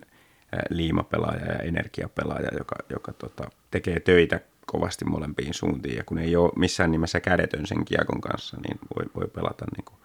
liimapelaaja 0.69 1.45
ja 1.45 1.59
energiapelaaja, 1.59 2.49
joka, 2.57 2.75
joka 2.89 3.13
tota, 3.13 3.49
tekee 3.71 3.99
töitä 3.99 4.39
kovasti 4.65 5.05
molempiin 5.05 5.53
suuntiin. 5.53 5.95
Ja 5.95 6.03
kun 6.03 6.17
ei 6.17 6.35
ole 6.35 6.51
missään 6.55 6.91
nimessä 6.91 7.19
kädetön 7.19 7.65
sen 7.65 7.85
kiekon 7.85 8.21
kanssa, 8.21 8.57
niin 8.67 8.79
voi, 8.95 9.05
voi 9.15 9.27
pelata 9.27 9.65
niin 9.77 9.85
kuin 9.85 9.97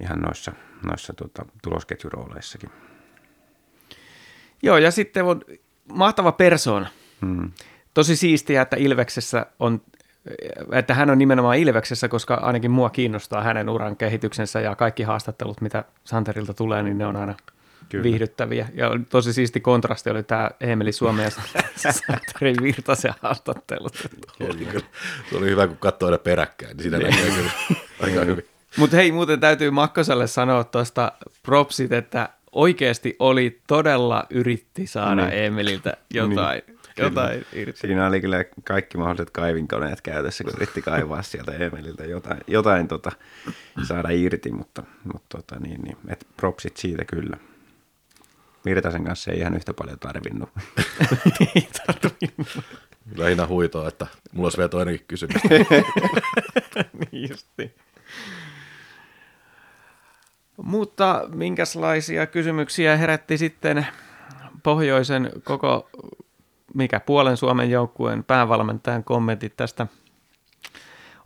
ihan 0.00 0.20
noissa, 0.20 0.52
noissa 0.86 1.12
tota, 1.12 1.44
tulosketjurooleissakin. 1.62 2.70
Joo, 4.62 4.78
ja 4.78 4.90
sitten 4.90 5.24
on 5.24 5.40
mahtava 5.92 6.32
persoona. 6.32 6.88
Hmm. 7.20 7.50
Tosi 7.94 8.16
siistiä, 8.16 8.62
että 8.62 8.76
Ilveksessä 8.76 9.46
on, 9.58 9.82
että 10.72 10.94
hän 10.94 11.10
on 11.10 11.18
nimenomaan 11.18 11.58
Ilveksessä, 11.58 12.08
koska 12.08 12.34
ainakin 12.34 12.70
mua 12.70 12.90
kiinnostaa 12.90 13.42
hänen 13.42 13.68
uran 13.68 13.96
kehityksensä 13.96 14.60
ja 14.60 14.76
kaikki 14.76 15.02
haastattelut, 15.02 15.60
mitä 15.60 15.84
Santerilta 16.04 16.54
tulee, 16.54 16.82
niin 16.82 16.98
ne 16.98 17.06
on 17.06 17.16
aina 17.16 17.34
Kyllä. 17.90 18.04
viihdyttäviä. 18.04 18.68
Ja 18.74 18.90
tosi 19.08 19.32
siisti 19.32 19.60
kontrasti 19.60 20.10
oli 20.10 20.22
tämä 20.22 20.50
Emeli 20.60 20.92
Suomen 20.92 21.24
ja 21.24 21.30
Santerin 21.92 22.56
Virtasen 22.62 23.14
haastattelut. 23.22 24.08
Kyllä. 24.38 24.80
Se 25.30 25.36
oli 25.36 25.46
hyvä, 25.46 25.66
kun 25.66 25.76
katsoi 25.76 26.06
aina 26.06 26.18
peräkkäin, 26.18 26.76
niin 26.76 26.82
sitä 26.82 26.98
näkee 26.98 27.30
kyllä 27.30 27.50
aika 28.02 28.24
hyvin. 28.24 28.44
Mutta 28.76 28.96
hei, 28.96 29.12
muuten 29.12 29.40
täytyy 29.40 29.70
Makkoselle 29.70 30.26
sanoa 30.26 30.64
tuosta 30.64 31.12
propsit, 31.42 31.92
että 31.92 32.28
oikeasti 32.52 33.16
oli 33.18 33.60
todella 33.66 34.26
yritti 34.30 34.86
saada 34.86 35.26
niin. 35.26 35.44
Emililtä 35.44 35.96
jotain, 36.14 36.62
niin. 36.66 36.78
jotain 36.96 37.46
irti. 37.52 37.80
Siinä 37.80 38.06
oli 38.06 38.20
kyllä 38.20 38.44
kaikki 38.64 38.98
mahdolliset 38.98 39.30
kaivinkoneet 39.30 40.00
käytössä, 40.00 40.44
kun 40.44 40.52
yritti 40.56 40.82
kaivaa 40.82 41.22
sieltä 41.22 41.52
Emililtä 41.52 42.04
jotain, 42.04 42.40
jotain 42.46 42.88
tota, 42.88 43.12
saada 43.88 44.08
irti, 44.10 44.52
mutta, 44.52 44.82
mutta 45.12 45.38
tota, 45.38 45.60
niin, 45.60 45.80
niin, 45.80 45.96
et 46.08 46.26
propsit 46.36 46.76
siitä 46.76 47.04
kyllä. 47.04 47.36
Virtasen 48.64 49.04
kanssa 49.04 49.30
ei 49.32 49.38
ihan 49.38 49.54
yhtä 49.54 49.74
paljon 49.74 49.98
tarvinnut. 49.98 50.48
ei 51.40 51.68
tarvinnut. 51.86 52.64
Lähinnä 53.16 53.46
huitoa, 53.46 53.88
että 53.88 54.06
mulla 54.32 54.46
olisi 54.46 54.58
vielä 54.58 54.68
toinenkin 54.68 55.06
kysymys. 55.08 55.42
niin. 57.12 57.74
Mutta 60.56 61.24
minkälaisia 61.34 62.26
kysymyksiä 62.26 62.96
herätti 62.96 63.38
sitten 63.38 63.86
pohjoisen 64.62 65.30
koko, 65.44 65.90
mikä 66.74 67.00
puolen 67.00 67.36
Suomen 67.36 67.70
joukkueen 67.70 68.24
päävalmentajan 68.24 69.04
kommentit 69.04 69.56
tästä 69.56 69.86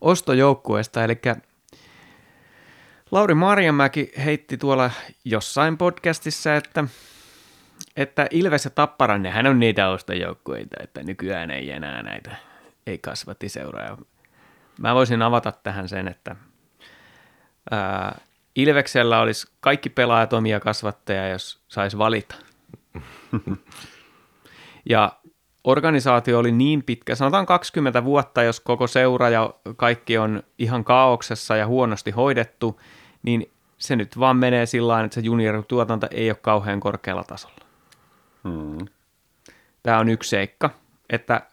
ostojoukkueesta, 0.01 1.05
eli 1.05 1.21
Lauri 3.11 3.35
Marjamäki 3.35 4.13
heitti 4.25 4.57
tuolla 4.57 4.91
jossain 5.25 5.79
podcastissa, 5.79 6.57
että, 6.57 6.85
että 7.97 8.27
Ilves 8.31 8.65
ja 8.65 8.71
Tappara, 8.71 9.19
nehän 9.19 9.47
on 9.47 9.61
niitä 9.61 9.89
ostojoukkueita, 9.89 10.77
että 10.83 11.03
nykyään 11.03 11.51
ei 11.51 11.71
enää 11.71 12.03
näitä, 12.03 12.37
ei 12.87 12.99
kasvatti 12.99 13.49
seuraa. 13.49 13.99
Mä 14.79 14.95
voisin 14.95 15.23
avata 15.23 15.53
tähän 15.53 15.89
sen, 15.89 16.09
että 16.09 16.37
ää, 17.71 18.19
Ilveksellä 18.57 19.21
olisi 19.21 19.47
kaikki 19.61 19.91
pelaajat 19.91 20.33
omia 20.33 20.61
kasvattajia, 20.61 21.29
jos 21.29 21.61
saisi 21.69 21.99
valita. 21.99 22.35
ja 24.91 25.13
organisaatio 25.65 26.39
oli 26.39 26.53
niin 26.53 26.83
pitkä, 26.83 27.15
sanotaan 27.15 27.47
20 27.47 28.05
vuotta, 28.05 28.43
jos 28.43 28.61
koko 28.61 28.87
seura 28.87 29.29
ja 29.29 29.55
kaikki 29.77 30.19
on 30.19 30.43
ihan 30.59 30.85
kaauksessa 30.85 31.57
ja 31.57 31.67
huonosti 31.67 32.11
hoidettu, 32.11 32.81
niin 33.23 33.51
se 33.79 33.97
nyt 33.97 34.19
vaan 34.19 34.37
menee 34.37 34.67
sillä 34.67 35.05
että 35.05 35.15
se 35.15 35.21
juniorituotanto 35.21 36.07
ei 36.11 36.31
ole 36.31 36.39
kauhean 36.43 36.81
korkealla 36.81 37.25
tasolla. 37.25 37.64
Hmm. 38.49 38.87
Tämä 39.83 39.99
on 39.99 40.09
yksi 40.09 40.31
seikka, 40.31 40.71
että 41.11 41.47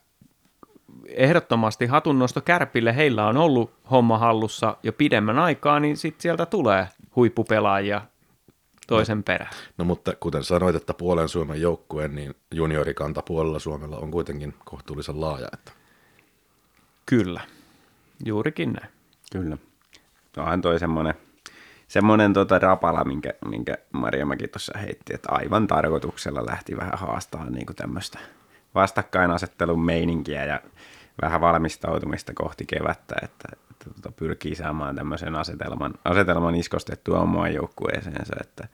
ehdottomasti 1.07 1.85
hatunnosto 1.85 2.41
Kärpille, 2.41 2.95
heillä 2.95 3.27
on 3.27 3.37
ollut 3.37 3.73
homma 3.91 4.17
hallussa 4.17 4.77
jo 4.83 4.93
pidemmän 4.93 5.39
aikaa, 5.39 5.79
niin 5.79 5.97
sitten 5.97 6.21
sieltä 6.21 6.45
tulee 6.45 6.87
huippupelaajia 7.15 8.01
toisen 8.87 9.17
no, 9.17 9.23
perään. 9.23 9.51
No 9.77 9.85
mutta 9.85 10.13
kuten 10.19 10.43
sanoit, 10.43 10.75
että 10.75 10.93
puolen 10.93 11.29
Suomen 11.29 11.61
joukkueen, 11.61 12.15
niin 12.15 12.35
juniorikanta 12.51 13.21
puolella 13.21 13.59
Suomella 13.59 13.97
on 13.97 14.11
kuitenkin 14.11 14.53
kohtuullisen 14.65 15.21
laaja. 15.21 15.47
Että... 15.53 15.71
Kyllä, 17.05 17.41
juurikin 18.25 18.73
näin. 18.73 18.91
Kyllä. 19.31 19.57
Onhan 20.37 20.61
toi 20.61 20.79
semmoinen, 20.79 21.13
semmoinen 21.91 22.33
tota 22.33 22.59
rapala, 22.59 23.03
minkä, 23.03 23.33
minkä 23.45 23.77
Maria 23.91 24.25
Mäki 24.25 24.47
tuossa 24.47 24.77
heitti, 24.77 25.13
että 25.13 25.29
aivan 25.31 25.67
tarkoituksella 25.67 26.45
lähti 26.45 26.77
vähän 26.77 26.97
haastaa 26.97 27.49
niin 27.49 27.65
tämmöistä 27.75 28.19
vastakkainasettelun 28.75 29.85
meininkiä 29.85 30.45
ja 30.45 30.61
vähän 31.21 31.41
valmistautumista 31.41 32.33
kohti 32.33 32.65
kevättä, 32.65 33.15
että, 33.23 33.49
että 33.71 33.89
tota, 33.95 34.11
pyrkii 34.11 34.55
saamaan 34.55 34.95
tämmöisen 34.95 35.35
asetelman, 35.35 35.93
asetelman 36.05 36.55
iskostettua 36.55 37.19
omaan 37.19 37.53
joukkueeseensa, 37.53 38.35
että, 38.41 38.67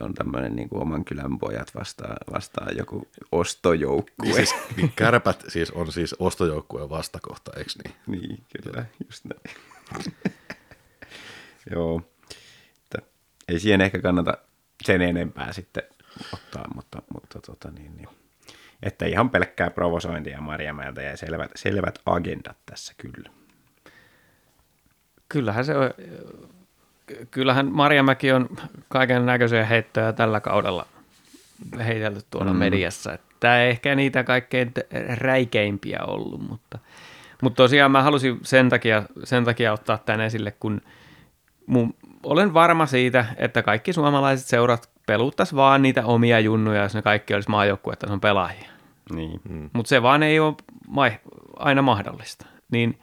on 0.00 0.14
tämmöinen 0.14 0.56
niin 0.56 0.68
kuin 0.68 0.82
oman 0.82 1.04
kylän 1.04 1.38
pojat 1.38 1.74
vastaan, 1.74 2.16
vastaan 2.32 2.76
joku 2.76 3.08
ostojoukkue. 3.32 4.14
Niin 4.22 4.34
siis, 4.34 4.54
niin 4.76 4.92
kärpät 4.96 5.44
siis 5.48 5.70
on 5.70 5.92
siis 5.92 6.14
ostojoukkueen 6.18 6.90
vastakohta, 6.90 7.50
eikö 7.56 7.70
niin? 7.84 7.94
Niin, 8.06 8.44
kyllä, 8.62 8.84
just 9.06 9.24
näin. 9.24 9.56
Joo, 11.72 12.02
ei 13.50 13.60
siihen 13.60 13.80
ehkä 13.80 13.98
kannata 13.98 14.34
sen 14.84 15.02
enempää 15.02 15.52
sitten 15.52 15.82
ottaa, 16.32 16.64
mutta, 16.74 17.02
mutta 17.14 17.40
tota 17.40 17.70
niin, 17.70 17.96
niin 17.96 18.08
että 18.82 19.06
ihan 19.06 19.30
pelkkää 19.30 19.70
provosointia 19.70 20.40
Marjamäeltä 20.40 21.02
ja 21.02 21.16
selvät, 21.16 21.50
selvät 21.54 21.98
agendat 22.06 22.56
tässä 22.66 22.94
kyllä. 22.98 23.30
Kyllähän 25.28 25.64
se 25.64 25.76
on, 25.76 25.90
kyllähän 27.30 27.66
Marjamäki 27.66 28.32
on 28.32 28.48
kaiken 28.88 29.26
näköisiä 29.26 29.64
heittoja 29.64 30.12
tällä 30.12 30.40
kaudella 30.40 30.86
heitelty 31.78 32.20
tuolla 32.30 32.52
mm. 32.52 32.58
mediassa. 32.58 33.18
Tämä 33.40 33.62
ei 33.62 33.70
ehkä 33.70 33.94
niitä 33.94 34.24
kaikkein 34.24 34.72
räikeimpiä 35.16 35.98
ollut, 36.06 36.48
mutta, 36.48 36.78
mutta 37.42 37.56
tosiaan 37.56 37.90
mä 37.90 38.02
halusin 38.02 38.38
sen 38.42 38.68
takia, 38.68 39.02
sen 39.24 39.44
takia 39.44 39.72
ottaa 39.72 39.98
tämän 39.98 40.20
esille, 40.20 40.50
kun 40.50 40.80
mun, 41.66 41.94
olen 42.22 42.54
varma 42.54 42.86
siitä, 42.86 43.24
että 43.36 43.62
kaikki 43.62 43.92
suomalaiset 43.92 44.46
seurat 44.46 44.90
peluttaisi 45.06 45.56
vaan 45.56 45.82
niitä 45.82 46.06
omia 46.06 46.40
junnuja, 46.40 46.82
jos 46.82 46.94
ne 46.94 47.02
kaikki 47.02 47.34
olisi 47.34 47.50
on 48.10 48.20
pelaajia. 48.20 48.70
Niin. 49.14 49.40
Mm. 49.48 49.70
Mutta 49.72 49.88
se 49.88 50.02
vaan 50.02 50.22
ei 50.22 50.40
ole 50.40 50.54
aina 51.56 51.82
mahdollista. 51.82 52.46
Niin 52.70 52.98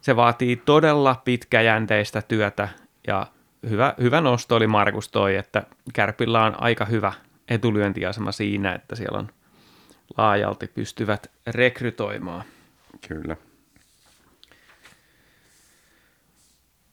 se 0.00 0.16
vaatii 0.16 0.56
todella 0.56 1.22
pitkäjänteistä 1.24 2.22
työtä 2.22 2.68
ja 3.06 3.26
hyvä, 3.70 3.94
hyvä 4.00 4.20
nosto 4.20 4.56
oli 4.56 4.66
Markus 4.66 5.08
toi, 5.08 5.36
että 5.36 5.62
Kärpillä 5.92 6.44
on 6.44 6.62
aika 6.62 6.84
hyvä 6.84 7.12
etulyöntiasema 7.48 8.32
siinä, 8.32 8.74
että 8.74 8.96
siellä 8.96 9.18
on 9.18 9.28
laajalti 10.16 10.66
pystyvät 10.66 11.30
rekrytoimaan. 11.46 12.44
Kyllä. 13.08 13.36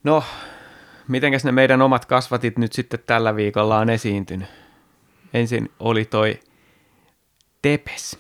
No, 0.03 0.23
mitenkäs 1.11 1.45
ne 1.45 1.51
meidän 1.51 1.81
omat 1.81 2.05
kasvatit 2.05 2.57
nyt 2.57 2.73
sitten 2.73 2.99
tällä 3.05 3.35
viikolla 3.35 3.77
on 3.77 3.89
esiintynyt? 3.89 4.47
Ensin 5.33 5.69
oli 5.79 6.05
toi 6.05 6.39
Tepes. 7.61 8.19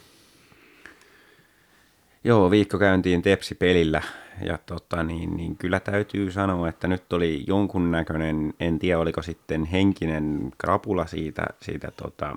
Joo, 2.23 2.51
viikko 2.51 2.77
käyntiin 2.77 3.21
Tepsi-pelillä 3.21 4.01
ja 4.41 4.59
tota, 4.65 5.03
niin, 5.03 5.37
niin 5.37 5.57
kyllä 5.57 5.79
täytyy 5.79 6.31
sanoa, 6.31 6.69
että 6.69 6.87
nyt 6.87 7.13
oli 7.13 7.43
jonkunnäköinen, 7.47 8.53
en 8.59 8.79
tiedä 8.79 8.99
oliko 8.99 9.21
sitten 9.21 9.65
henkinen 9.65 10.51
krapula 10.57 11.07
siitä, 11.07 11.45
siitä 11.61 11.91
tota, 11.91 12.35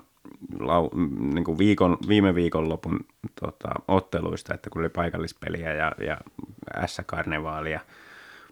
lau, 0.59 0.89
niin 1.33 1.43
kuin 1.43 1.57
viikon, 1.57 1.97
viime 2.07 2.35
viikonlopun 2.35 2.99
tota, 3.41 3.69
otteluista, 3.87 4.53
että 4.53 4.69
kun 4.69 4.81
oli 4.81 4.89
paikallispeliä 4.89 5.73
ja, 5.73 5.91
ja 5.99 6.17
S-karnevaalia 6.87 7.79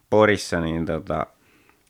Porissa, 0.10 0.62
niin 0.62 0.86
tota, 0.86 1.28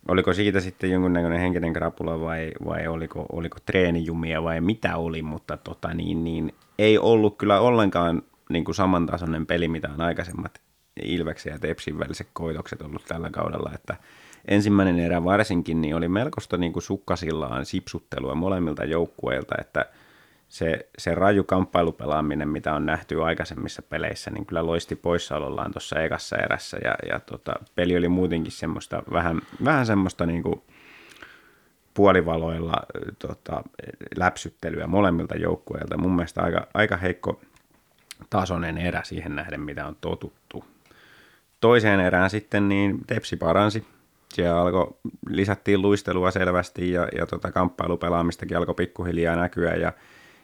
oliko 0.08 0.34
siitä 0.34 0.60
sitten 0.60 0.92
jonkunnäköinen 0.92 1.40
henkinen 1.40 1.74
krapula 1.74 2.20
vai, 2.22 2.52
vai 2.66 2.88
oliko, 2.88 3.26
oliko 3.32 3.58
treenijumia 3.66 4.44
vai 4.44 4.62
mitä 4.62 4.98
oli, 4.98 5.22
mutta 5.22 5.58
tota, 5.58 5.94
niin, 5.94 6.24
niin, 6.24 6.54
ei 6.80 6.98
ollut 6.98 7.38
kyllä 7.38 7.60
ollenkaan 7.60 8.22
niin 8.50 8.66
kuin 8.66 8.76
samantasoinen 8.76 9.46
peli, 9.46 9.68
mitä 9.68 9.90
on 9.94 10.02
aikaisemmat 10.02 10.62
Ilveksen 11.04 11.52
ja 11.52 11.60
Tepsin 11.60 12.00
väliset 12.00 12.28
koitokset 12.34 12.82
ollut 12.82 13.06
tällä 13.06 13.30
kaudella, 13.30 13.72
että 13.76 13.96
ensimmäinen 14.48 15.00
erä 15.00 15.24
varsinkin 15.24 15.82
niin 15.82 15.96
oli 15.96 16.08
melkoista 16.08 16.58
niin 16.58 16.74
kuin 16.74 16.84
sukkasillaan 16.84 17.66
sipsuttelua 17.66 18.36
molemmilta 18.36 18.86
joukkueilta, 18.86 19.56
että 19.62 19.86
se, 20.54 20.90
se 20.98 21.16
raju 21.16 21.44
kamppailupelaaminen, 21.44 22.50
mitä 22.50 22.74
on 22.74 22.86
nähty 22.86 23.24
aikaisemmissa 23.24 23.82
peleissä, 23.82 24.32
niin 24.32 24.46
kyllä 24.46 24.66
loisti 24.66 24.96
poissaolollaan 24.96 25.72
tuossa 25.72 26.00
ekassa 26.00 26.38
erässä 26.38 26.78
ja, 26.84 26.96
ja 27.10 27.20
tota, 27.20 27.54
peli 27.76 27.98
oli 27.98 28.10
muutenkin 28.10 28.52
semmoista 28.52 29.04
vähän, 29.12 29.42
vähän 29.66 29.86
semmoista 29.86 30.26
niin 30.26 30.44
kuin 30.44 30.62
puolivaloilla 31.94 32.74
tota, 33.20 33.64
läpsyttelyä 34.18 34.88
molemmilta 34.88 35.36
joukkueilta. 35.36 35.98
Mun 35.98 36.16
mielestä 36.16 36.42
aika, 36.42 36.68
aika 36.74 36.98
heikko 36.98 37.42
tasoinen 38.30 38.78
erä 38.78 39.04
siihen 39.04 39.36
nähden, 39.36 39.62
mitä 39.62 39.88
on 39.88 39.96
totuttu. 40.02 40.66
Toiseen 41.60 42.00
erään 42.00 42.30
sitten 42.30 42.70
niin 42.70 43.00
Tepsi 43.08 43.38
paransi. 43.38 43.86
Siellä 44.34 44.62
alkoi, 44.62 44.96
lisättiin 45.30 45.82
luistelua 45.82 46.32
selvästi 46.32 46.92
ja, 46.92 47.08
ja 47.18 47.26
tota, 47.26 47.52
kamppailupelaamistakin 47.52 48.58
alkoi 48.58 48.76
pikkuhiljaa 48.76 49.36
näkyä 49.36 49.76
ja 49.76 49.94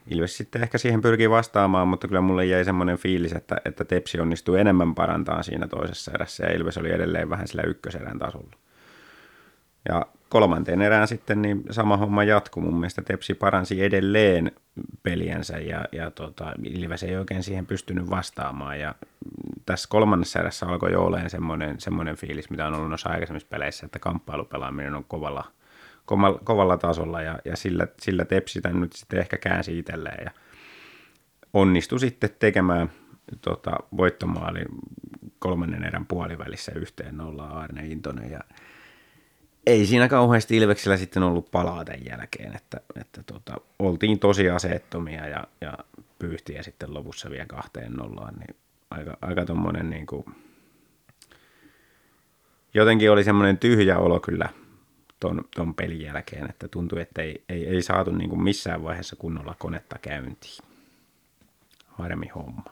Ilves 0.07 0.37
sitten 0.37 0.63
ehkä 0.63 0.77
siihen 0.77 1.01
pyrkii 1.01 1.29
vastaamaan, 1.29 1.87
mutta 1.87 2.07
kyllä 2.07 2.21
mulle 2.21 2.45
jäi 2.45 2.65
semmoinen 2.65 2.97
fiilis, 2.97 3.33
että, 3.33 3.57
että 3.65 3.85
Tepsi 3.85 4.19
onnistuu 4.19 4.55
enemmän 4.55 4.95
parantaa 4.95 5.43
siinä 5.43 5.67
toisessa 5.67 6.11
erässä 6.11 6.45
ja 6.45 6.53
Ilves 6.53 6.77
oli 6.77 6.91
edelleen 6.91 7.29
vähän 7.29 7.47
sillä 7.47 7.61
ykköserän 7.61 8.19
tasolla. 8.19 8.55
Ja 9.89 10.05
kolmanteen 10.29 10.81
erään 10.81 11.07
sitten 11.07 11.41
niin 11.41 11.63
sama 11.71 11.97
homma 11.97 12.23
jatkuu. 12.23 12.63
Mun 12.63 12.79
mielestä 12.79 13.01
Tepsi 13.01 13.33
paransi 13.33 13.83
edelleen 13.83 14.51
peliänsä 15.03 15.59
ja, 15.59 15.85
ja 15.91 16.11
tota, 16.11 16.53
Ilves 16.63 17.03
ei 17.03 17.17
oikein 17.17 17.43
siihen 17.43 17.65
pystynyt 17.65 18.09
vastaamaan. 18.09 18.79
Ja 18.79 18.95
tässä 19.65 19.89
kolmannessa 19.89 20.39
erässä 20.39 20.65
alkoi 20.65 20.91
jo 20.91 21.05
olemaan 21.05 21.29
semmoinen, 21.29 21.79
semmoinen 21.79 22.15
fiilis, 22.15 22.49
mitä 22.49 22.67
on 22.67 22.73
ollut 22.73 22.89
noissa 22.89 23.09
aikaisemmissa 23.09 23.47
peleissä, 23.49 23.85
että 23.85 23.99
kamppailupelaaminen 23.99 24.95
on 24.95 25.05
kovalla, 25.07 25.51
kovalla, 26.43 26.77
tasolla 26.77 27.21
ja, 27.21 27.39
ja 27.45 27.57
sillä, 27.57 27.87
sillä 28.01 28.25
Tepsi 28.25 28.61
tämän 28.61 28.81
nyt 28.81 28.93
sitten 28.93 29.19
ehkä 29.19 29.37
käänsi 29.37 29.79
itselleen 29.79 30.23
ja 30.25 30.31
onnistui 31.53 31.99
sitten 31.99 32.29
tekemään 32.39 32.91
tota, 33.41 33.77
voittomaalin 33.97 34.65
kolmannen 35.39 35.83
erän 35.83 36.05
puolivälissä 36.05 36.71
yhteen 36.75 37.17
nollaan 37.17 37.57
Arne 37.57 37.87
Intonen 37.87 38.31
ja 38.31 38.39
ei 39.67 39.85
siinä 39.85 40.07
kauheasti 40.07 40.57
Ilveksellä 40.57 40.97
sitten 40.97 41.23
ollut 41.23 41.51
palaa 41.51 41.85
tämän 41.85 42.05
jälkeen, 42.05 42.55
että, 42.55 42.81
että 42.95 43.23
tota, 43.23 43.55
oltiin 43.79 44.19
tosi 44.19 44.49
aseettomia 44.49 45.27
ja, 45.27 45.47
ja 45.61 45.77
pyyhtiä 46.19 46.63
sitten 46.63 46.93
lopussa 46.93 47.29
vielä 47.29 47.45
kahteen 47.45 47.93
nollaan, 47.93 48.35
niin 48.35 48.55
aika, 48.91 49.17
aika 49.21 49.45
tommonen 49.45 49.89
niin 49.89 50.05
kuin, 50.05 50.25
jotenkin 52.73 53.11
oli 53.11 53.23
semmoinen 53.23 53.57
tyhjä 53.57 53.97
olo 53.97 54.19
kyllä 54.19 54.49
ton, 55.19 55.41
ton 55.55 55.75
pelin 55.75 56.01
jälkeen, 56.01 56.49
että 56.49 56.67
tuntui, 56.67 57.01
että 57.01 57.21
ei, 57.21 57.43
ei, 57.49 57.67
ei 57.67 57.81
saatu 57.81 58.11
niin 58.11 58.29
kuin 58.29 58.43
missään 58.43 58.83
vaiheessa 58.83 59.15
kunnolla 59.15 59.55
konetta 59.59 59.99
käyntiin. 60.01 60.63
Harmi 61.87 62.27
homma. 62.27 62.63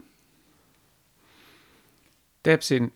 Tepsin 2.44 2.94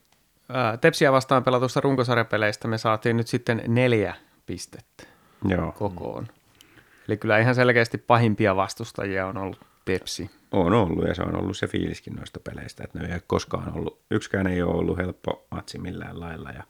Tepsiä 0.81 1.11
vastaan 1.11 1.43
pelatusta 1.43 1.81
runkosarjapeleistä 1.81 2.67
me 2.67 2.77
saatiin 2.77 3.17
nyt 3.17 3.27
sitten 3.27 3.63
neljä 3.67 4.15
pistettä 4.45 5.03
Joo. 5.47 5.71
kokoon. 5.71 6.27
Eli 7.07 7.17
kyllä 7.17 7.39
ihan 7.39 7.55
selkeästi 7.55 7.97
pahimpia 7.97 8.55
vastustajia 8.55 9.27
on 9.27 9.37
ollut 9.37 9.59
Tepsi. 9.85 10.31
On 10.51 10.73
ollut 10.73 11.07
ja 11.07 11.15
se 11.15 11.21
on 11.21 11.35
ollut 11.35 11.57
se 11.57 11.67
fiiliskin 11.67 12.15
noista 12.15 12.39
peleistä, 12.39 12.83
että 12.83 12.99
ne 12.99 13.07
ei 13.07 13.13
ole 13.13 13.21
koskaan 13.27 13.73
ollut, 13.73 13.99
yksikään 14.11 14.47
ei 14.47 14.61
ole 14.61 14.75
ollut 14.75 14.97
helppo 14.97 15.45
matsi 15.51 15.79
millään 15.79 16.19
lailla 16.19 16.51
ja 16.51 16.63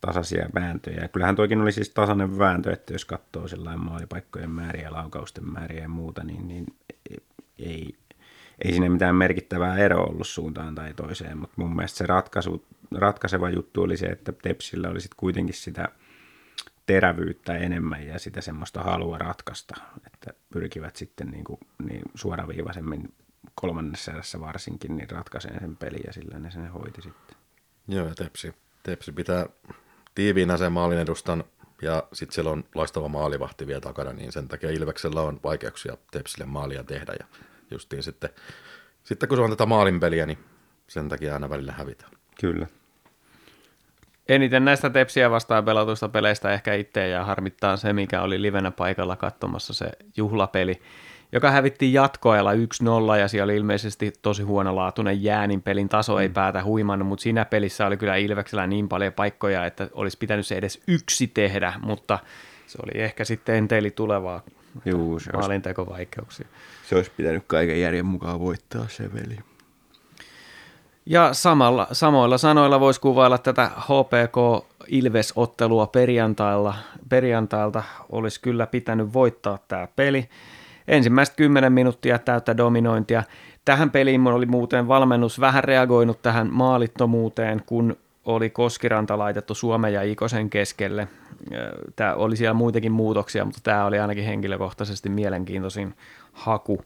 tasaisia 0.00 0.48
vääntöjä. 0.54 1.02
Ja 1.02 1.08
kyllähän 1.08 1.36
toikin 1.36 1.60
oli 1.60 1.72
siis 1.72 1.90
tasainen 1.90 2.38
vääntö, 2.38 2.72
että 2.72 2.92
jos 2.92 3.04
katsoo 3.04 3.46
maalipaikkojen 3.76 4.50
määriä, 4.50 4.92
laukausten 4.92 5.52
määriä 5.52 5.82
ja 5.82 5.88
muuta, 5.88 6.24
niin, 6.24 6.48
niin 6.48 6.66
ei, 7.58 7.94
ei 8.64 8.72
siinä 8.72 8.88
mitään 8.88 9.16
merkittävää 9.16 9.78
eroa 9.78 10.06
ollut 10.06 10.26
suuntaan 10.26 10.74
tai 10.74 10.94
toiseen, 10.94 11.38
mutta 11.38 11.54
mun 11.56 11.76
mielestä 11.76 11.98
se 11.98 12.06
ratkaisu, 12.06 12.66
ratkaiseva 12.94 13.50
juttu 13.50 13.82
oli 13.82 13.96
se, 13.96 14.06
että 14.06 14.32
Tepsillä 14.32 14.88
oli 14.88 15.00
sitten 15.00 15.16
kuitenkin 15.16 15.54
sitä 15.54 15.88
terävyyttä 16.86 17.56
enemmän 17.56 18.06
ja 18.06 18.18
sitä 18.18 18.40
semmoista 18.40 18.82
halua 18.82 19.18
ratkaista, 19.18 19.74
että 20.06 20.30
pyrkivät 20.52 20.96
sitten 20.96 21.30
niin, 21.30 21.44
kuin, 21.44 21.60
niin 21.84 22.02
suoraviivaisemmin 22.14 23.14
kolmannessa 23.54 24.12
erässä 24.12 24.40
varsinkin 24.40 24.96
niin 24.96 25.10
ratkaiseen 25.10 25.60
sen 25.60 25.76
pelin 25.76 26.02
ja 26.06 26.12
sillä 26.12 26.38
ne 26.38 26.50
sen 26.50 26.68
hoiti 26.68 27.02
sitten. 27.02 27.36
Joo 27.88 28.06
ja 28.06 28.14
Tepsi, 28.14 28.54
Tepsi 28.82 29.12
pitää 29.12 29.46
tiiviinä 30.20 30.56
sen 30.56 30.72
maalin 30.72 30.98
edustan 30.98 31.44
ja 31.82 32.02
sitten 32.12 32.34
siellä 32.34 32.50
on 32.50 32.64
loistava 32.74 33.08
maalivahti 33.08 33.66
vielä 33.66 33.80
takana, 33.80 34.12
niin 34.12 34.32
sen 34.32 34.48
takia 34.48 34.70
Ilveksellä 34.70 35.20
on 35.20 35.40
vaikeuksia 35.44 35.96
Tepsille 36.10 36.46
maalia 36.46 36.84
tehdä 36.84 37.12
ja 37.18 37.26
justiin 37.70 38.02
sitten, 38.02 38.30
sitten 39.02 39.28
kun 39.28 39.38
se 39.38 39.42
on 39.42 39.50
tätä 39.50 39.66
maalinpeliä, 39.66 40.26
niin 40.26 40.38
sen 40.88 41.08
takia 41.08 41.34
aina 41.34 41.50
välillä 41.50 41.72
hävitään. 41.72 42.12
Kyllä. 42.40 42.66
Eniten 44.28 44.64
näistä 44.64 44.90
tepsiä 44.90 45.30
vastaan 45.30 45.64
pelatuista 45.64 46.08
peleistä 46.08 46.52
ehkä 46.52 46.74
itse 46.74 47.08
ja 47.08 47.24
harmittaa 47.24 47.76
se, 47.76 47.92
mikä 47.92 48.22
oli 48.22 48.42
livenä 48.42 48.70
paikalla 48.70 49.16
katsomassa 49.16 49.74
se 49.74 49.90
juhlapeli, 50.16 50.82
joka 51.32 51.50
hävittiin 51.50 51.92
jatkoajalla 51.92 52.52
1-0 52.52 53.18
ja 53.18 53.28
siellä 53.28 53.44
oli 53.44 53.56
ilmeisesti 53.56 54.12
tosi 54.22 54.42
huonolaatuinen 54.42 55.22
jäänin 55.22 55.62
pelin 55.62 55.88
taso 55.88 56.18
ei 56.18 56.28
mm. 56.28 56.34
päätä 56.34 56.64
huimannut, 56.64 57.08
mutta 57.08 57.22
siinä 57.22 57.44
pelissä 57.44 57.86
oli 57.86 57.96
kyllä 57.96 58.16
Ilveksellä 58.16 58.66
niin 58.66 58.88
paljon 58.88 59.12
paikkoja, 59.12 59.66
että 59.66 59.88
olisi 59.92 60.18
pitänyt 60.18 60.46
se 60.46 60.56
edes 60.56 60.82
yksi 60.86 61.26
tehdä, 61.26 61.72
mutta 61.82 62.18
se 62.66 62.78
oli 62.82 63.02
ehkä 63.02 63.24
sitten 63.24 63.54
enteili 63.54 63.90
tulevaa 63.90 64.42
Juu, 64.84 65.20
se 65.20 65.32
maalintekovaikeuksia. 65.32 66.46
Se 66.88 66.96
olisi 66.96 67.10
pitänyt 67.16 67.44
kaiken 67.46 67.80
järjen 67.80 68.06
mukaan 68.06 68.40
voittaa 68.40 68.88
se 68.88 69.14
veli. 69.14 69.38
Ja 71.06 71.34
samalla, 71.34 71.86
samoilla 71.92 72.38
sanoilla 72.38 72.80
voisi 72.80 73.00
kuvailla 73.00 73.38
tätä 73.38 73.70
HPK 73.78 74.66
Ilves-ottelua. 74.86 75.90
Perjantailta 77.08 77.82
olisi 78.12 78.40
kyllä 78.40 78.66
pitänyt 78.66 79.12
voittaa 79.12 79.58
tämä 79.68 79.88
peli. 79.96 80.28
Ensimmäiset 80.90 81.36
10 81.36 81.72
minuuttia 81.72 82.18
täyttä 82.18 82.56
dominointia. 82.56 83.22
Tähän 83.64 83.90
peliin 83.90 84.26
oli 84.26 84.46
muuten 84.46 84.88
valmennus 84.88 85.40
vähän 85.40 85.64
reagoinut 85.64 86.22
tähän 86.22 86.48
maalittomuuteen, 86.52 87.62
kun 87.66 87.96
oli 88.24 88.50
Koskiranta 88.50 89.18
laitettu 89.18 89.54
Suomen 89.54 89.92
ja 89.92 90.02
Ikosen 90.02 90.50
keskelle. 90.50 91.08
Tämä 91.96 92.14
oli 92.14 92.36
siellä 92.36 92.54
muitakin 92.54 92.92
muutoksia, 92.92 93.44
mutta 93.44 93.60
tämä 93.62 93.84
oli 93.84 93.98
ainakin 93.98 94.24
henkilökohtaisesti 94.24 95.08
mielenkiintoisin 95.08 95.94
haku. 96.32 96.84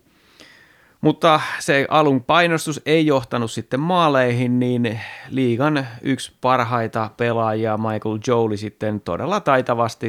Mutta 1.00 1.40
se 1.58 1.86
alun 1.90 2.24
painostus 2.24 2.80
ei 2.86 3.06
johtanut 3.06 3.50
sitten 3.50 3.80
maaleihin, 3.80 4.60
niin 4.60 5.00
liigan 5.30 5.86
yksi 6.02 6.32
parhaita 6.40 7.10
pelaajia 7.16 7.78
Michael 7.78 8.18
Jolie 8.26 8.56
sitten 8.56 9.00
todella 9.00 9.40
taitavasti 9.40 10.06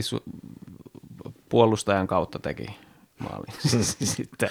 puolustajan 1.50 2.08
kautta 2.08 2.40
teki 2.40 2.85
maalin. 3.20 3.54
sitten. 4.16 4.50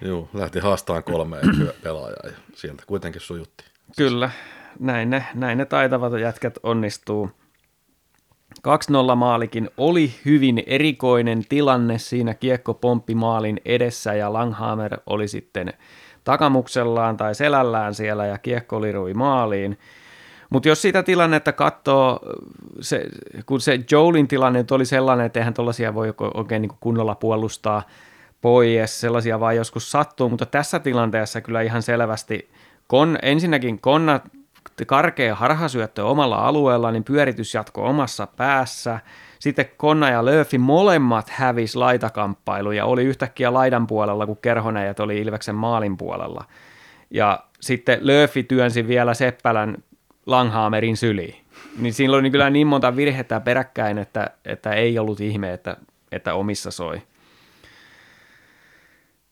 Joo, 0.00 0.28
lähti 0.34 0.58
haastamaan 0.58 1.04
kolme 1.04 1.36
pelaajaa 1.82 2.22
ja 2.24 2.32
sieltä 2.54 2.82
kuitenkin 2.86 3.20
sujutti. 3.20 3.64
Kyllä, 3.96 4.30
näin 4.78 5.10
ne, 5.10 5.24
näin 5.34 5.58
ne 5.58 5.64
taitavat 5.64 6.20
jätkät 6.20 6.58
onnistuu. 6.62 7.30
2-0 8.58 9.14
maalikin 9.16 9.70
oli 9.76 10.14
hyvin 10.24 10.62
erikoinen 10.66 11.44
tilanne 11.48 11.98
siinä 11.98 12.34
kiekko 12.34 12.74
pomppi 12.74 13.14
maalin 13.14 13.60
edessä 13.64 14.14
ja 14.14 14.32
Langhammer 14.32 14.98
oli 15.06 15.28
sitten 15.28 15.72
takamuksellaan 16.24 17.16
tai 17.16 17.34
selällään 17.34 17.94
siellä 17.94 18.26
ja 18.26 18.38
kiekko 18.38 18.82
lirui 18.82 19.14
maaliin. 19.14 19.78
Mutta 20.50 20.68
jos 20.68 20.82
sitä 20.82 21.02
tilannetta 21.02 21.52
katsoo, 21.52 22.20
se, 22.80 23.06
kun 23.46 23.60
se 23.60 23.80
Jolin 23.90 24.28
tilanne 24.28 24.64
oli 24.70 24.84
sellainen, 24.84 25.26
että 25.26 25.40
eihän 25.40 25.54
tuollaisia 25.54 25.94
voi 25.94 26.14
oikein 26.34 26.62
niin 26.62 26.72
kunnolla 26.80 27.14
puolustaa 27.14 27.82
pois, 28.40 29.00
sellaisia 29.00 29.40
vaan 29.40 29.56
joskus 29.56 29.90
sattuu, 29.90 30.28
mutta 30.28 30.46
tässä 30.46 30.78
tilanteessa 30.78 31.40
kyllä 31.40 31.62
ihan 31.62 31.82
selvästi, 31.82 32.50
kon, 32.86 33.18
ensinnäkin 33.22 33.80
Konna 33.80 34.20
karkea 34.86 35.34
harhasyöttö 35.34 36.04
omalla 36.04 36.36
alueella, 36.36 36.90
niin 36.90 37.04
pyöritys 37.04 37.54
jatkoi 37.54 37.88
omassa 37.88 38.26
päässä. 38.26 39.00
Sitten 39.38 39.66
Konna 39.76 40.10
ja 40.10 40.24
Löfi 40.24 40.58
molemmat 40.58 41.30
hävis 41.30 41.76
laitakamppailu 41.76 42.72
ja 42.72 42.84
oli 42.84 43.04
yhtäkkiä 43.04 43.52
laidan 43.52 43.86
puolella, 43.86 44.26
kun 44.26 44.36
Kerhonäjät 44.36 45.00
oli 45.00 45.18
Ilveksen 45.18 45.54
maalin 45.54 45.96
puolella. 45.96 46.44
Ja 47.10 47.44
sitten 47.60 47.98
Löfi 48.02 48.42
työnsi 48.42 48.88
vielä 48.88 49.14
Seppälän 49.14 49.76
Langhaamerin 50.30 50.96
syliin. 50.96 51.44
Niin 51.78 51.94
siinä 51.94 52.14
oli 52.14 52.30
kyllä 52.30 52.50
niin 52.50 52.66
monta 52.66 52.96
virhettä 52.96 53.40
peräkkäin, 53.40 53.98
että, 53.98 54.30
että 54.44 54.72
ei 54.72 54.98
ollut 54.98 55.20
ihme, 55.20 55.52
että, 55.52 55.76
että 56.12 56.34
omissa 56.34 56.70
soi. 56.70 57.02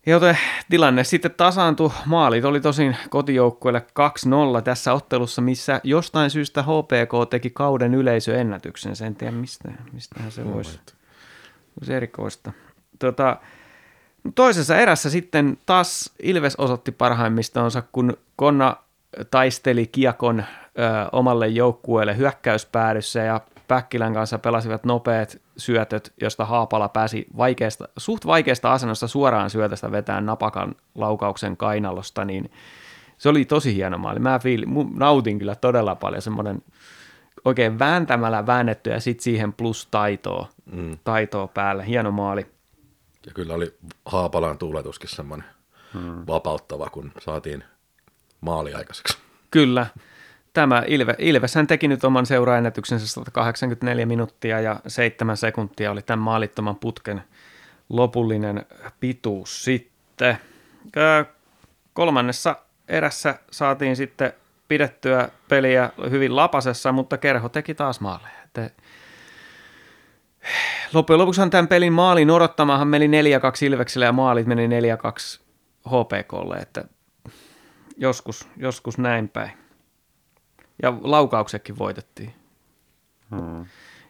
Joten 0.06 0.38
tilanne 0.70 1.04
sitten 1.04 1.30
tasaantui. 1.36 1.90
Maalit 2.06 2.44
oli 2.44 2.60
tosin 2.60 2.96
kotijoukkueelle 3.10 3.86
2-0 4.58 4.62
tässä 4.62 4.92
ottelussa, 4.92 5.42
missä 5.42 5.80
jostain 5.84 6.30
syystä 6.30 6.62
HPK 6.62 7.30
teki 7.30 7.50
kauden 7.50 7.94
yleisöennätyksen. 7.94 8.96
Sen 8.96 9.14
tiedä, 9.14 9.32
mistä, 9.32 9.72
mistähän 9.92 10.32
se 10.32 10.44
voisi, 10.44 10.80
voisi 11.80 11.94
erikoista. 11.94 12.52
Tota, 12.98 13.36
toisessa 14.34 14.76
erässä 14.76 15.10
sitten 15.10 15.58
taas 15.66 16.12
Ilves 16.22 16.56
osoitti 16.56 16.92
parhaimmistonsa, 16.92 17.82
kun 17.92 18.16
Konna 18.36 18.76
taisteli 19.30 19.86
kiekon 19.86 20.40
ö, 20.40 20.44
omalle 21.12 21.48
joukkueelle 21.48 22.16
hyökkäyspäädyssä 22.16 23.20
ja 23.20 23.40
Päkkilän 23.68 24.14
kanssa 24.14 24.38
pelasivat 24.38 24.84
nopeat 24.84 25.40
syötöt, 25.56 26.12
josta 26.20 26.44
Haapala 26.44 26.88
pääsi 26.88 27.26
vaikeasta, 27.36 27.88
suht 27.96 28.26
vaikeasta 28.26 28.72
asennosta 28.72 29.08
suoraan 29.08 29.50
syötöstä 29.50 29.92
vetään 29.92 30.26
napakan 30.26 30.74
laukauksen 30.94 31.56
kainalosta, 31.56 32.24
niin 32.24 32.50
se 33.18 33.28
oli 33.28 33.44
tosi 33.44 33.74
hieno 33.74 33.98
maali. 33.98 34.18
Mä 34.18 34.38
fiil, 34.38 34.64
nautin 34.94 35.38
kyllä 35.38 35.54
todella 35.54 35.94
paljon 35.94 36.22
semmoinen 36.22 36.62
oikein 37.44 37.78
vääntämällä 37.78 38.46
väännetty 38.46 38.90
ja 38.90 39.00
sitten 39.00 39.24
siihen 39.24 39.52
plus 39.52 39.88
taitoa, 39.90 40.48
mm. 40.72 40.98
taitoa 41.04 41.48
päälle. 41.48 41.86
Hieno 41.86 42.10
maali. 42.10 42.46
Ja 43.26 43.32
kyllä 43.34 43.54
oli 43.54 43.74
Haapalan 44.06 44.58
tuuletuskin 44.58 45.10
semmoinen 45.10 45.48
hmm. 45.92 46.24
vapauttava, 46.26 46.90
kun 46.90 47.12
saatiin 47.20 47.64
maali 48.40 48.74
aikaiseksi. 48.74 49.18
Kyllä. 49.50 49.86
Tämä 50.52 50.82
Ilve, 50.86 51.14
Ilves 51.18 51.54
hän 51.54 51.66
teki 51.66 51.88
nyt 51.88 52.04
oman 52.04 52.26
seuraennätyksensä 52.26 53.06
184 53.06 54.06
minuuttia 54.06 54.60
ja 54.60 54.80
7 54.86 55.36
sekuntia 55.36 55.90
oli 55.90 56.02
tämän 56.02 56.18
maalittoman 56.18 56.76
putken 56.76 57.22
lopullinen 57.88 58.66
pituus 59.00 59.64
sitten. 59.64 60.38
Kolmannessa 61.92 62.56
erässä 62.88 63.38
saatiin 63.50 63.96
sitten 63.96 64.32
pidettyä 64.68 65.28
peliä 65.48 65.90
hyvin 66.10 66.36
lapasessa, 66.36 66.92
mutta 66.92 67.18
Kerho 67.18 67.48
teki 67.48 67.74
taas 67.74 68.00
maaleja. 68.00 68.38
Loppujen 70.92 71.18
lopuksi 71.18 71.40
tämän 71.50 71.68
pelin 71.68 71.92
maalin 71.92 72.30
odottamahan 72.30 72.88
meni 72.88 73.06
4-2 73.06 73.10
Ilvekselle 73.64 74.04
ja 74.04 74.12
maalit 74.12 74.46
meni 74.46 74.66
4-2 74.66 74.70
HPKlle, 75.88 76.56
että 76.56 76.84
joskus, 77.98 78.48
joskus 78.56 78.98
näin 78.98 79.28
päin. 79.28 79.50
Ja 80.82 80.94
laukauksetkin 81.00 81.78
voitettiin. 81.78 82.34
Hmm. 83.30 83.66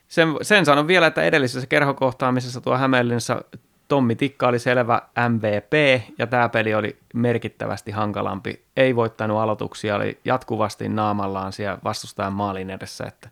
Sen, 0.09 0.29
sen 0.43 0.65
sanon 0.65 0.87
vielä, 0.87 1.07
että 1.07 1.23
edellisessä 1.23 1.67
kerhokohtaamisessa 1.67 2.61
tuo 2.61 2.77
Hämeenlinnassa 2.77 3.45
Tommi 3.89 4.17
Tikka 4.17 4.49
oli 4.49 4.59
selvä 4.59 5.03
MVP 5.29 6.03
ja 6.19 6.27
tämä 6.27 6.49
peli 6.49 6.75
oli 6.75 6.99
merkittävästi 7.15 7.91
hankalampi. 7.91 8.65
Ei 8.77 8.97
voittanut 8.97 9.39
aloituksia, 9.39 9.97
oli 9.97 10.19
jatkuvasti 10.25 10.89
naamallaan 10.89 11.53
siellä 11.53 11.79
vastustajan 11.85 12.33
maalin 12.33 12.71
edessä, 12.71 13.05
että 13.05 13.31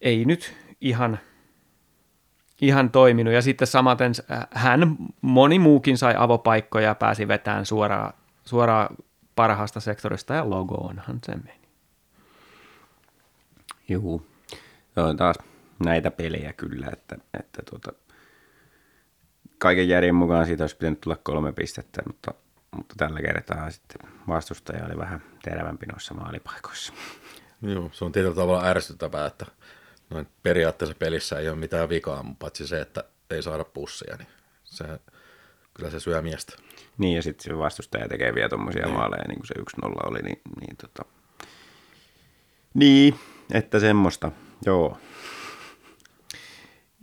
ei 0.00 0.24
nyt 0.24 0.56
ihan, 0.80 1.18
ihan 2.60 2.90
toiminut. 2.90 3.34
Ja 3.34 3.42
sitten 3.42 3.66
samaten 3.66 4.12
hän, 4.50 4.96
moni 5.20 5.58
muukin 5.58 5.98
sai 5.98 6.14
avopaikkoja 6.18 6.86
ja 6.86 6.94
pääsi 6.94 7.28
vetämään 7.28 7.66
suoraan, 7.66 8.12
suoraan 8.44 8.96
parhaasta 9.34 9.80
sektorista 9.80 10.34
ja 10.34 10.50
logoonhan 10.50 11.18
se 11.24 11.34
meni. 11.36 11.60
Juu, 13.88 14.26
se 14.94 15.00
on 15.00 15.16
taas 15.16 15.36
näitä 15.84 16.10
pelejä 16.10 16.52
kyllä, 16.52 16.86
että, 16.92 17.16
että 17.40 17.62
tuota, 17.70 17.92
kaiken 19.58 19.88
järjen 19.88 20.14
mukaan 20.14 20.46
siitä 20.46 20.62
olisi 20.64 20.76
pitänyt 20.76 21.00
tulla 21.00 21.16
kolme 21.16 21.52
pistettä, 21.52 22.02
mutta, 22.06 22.34
mutta 22.76 22.94
tällä 22.98 23.20
kertaa 23.20 23.70
sitten 23.70 24.10
vastustaja 24.28 24.86
oli 24.86 24.98
vähän 24.98 25.22
terävämpi 25.42 25.86
noissa 25.86 26.14
maalipaikoissa. 26.14 26.92
Joo, 27.62 27.90
se 27.92 28.04
on 28.04 28.12
tietyllä 28.12 28.34
tavalla 28.34 28.64
ärsyttävää, 28.64 29.26
että 29.26 29.46
noin 30.10 30.28
periaatteessa 30.42 30.96
pelissä 30.98 31.38
ei 31.38 31.48
ole 31.48 31.56
mitään 31.56 31.88
vikaa, 31.88 32.24
paitsi 32.38 32.66
se, 32.66 32.80
että 32.80 33.04
ei 33.30 33.42
saada 33.42 33.64
pussia, 33.64 34.16
niin 34.16 34.28
se, 34.64 34.84
kyllä 35.74 35.90
se 35.90 36.00
syö 36.00 36.22
miestä. 36.22 36.52
Niin, 37.00 37.16
ja 37.16 37.22
sitten 37.22 37.44
se 37.44 37.58
vastustaja 37.58 38.08
tekee 38.08 38.34
vielä 38.34 38.48
tuommoisia 38.48 38.86
niin. 38.86 38.96
maaleja, 38.96 39.24
niin 39.28 39.38
kuin 39.38 39.46
se 39.46 39.54
1-0 39.54 40.10
oli, 40.10 40.18
niin, 40.18 40.40
niin, 40.60 40.76
tota... 40.76 41.04
niin, 42.74 43.14
että 43.52 43.78
semmoista, 43.78 44.32
joo. 44.66 44.98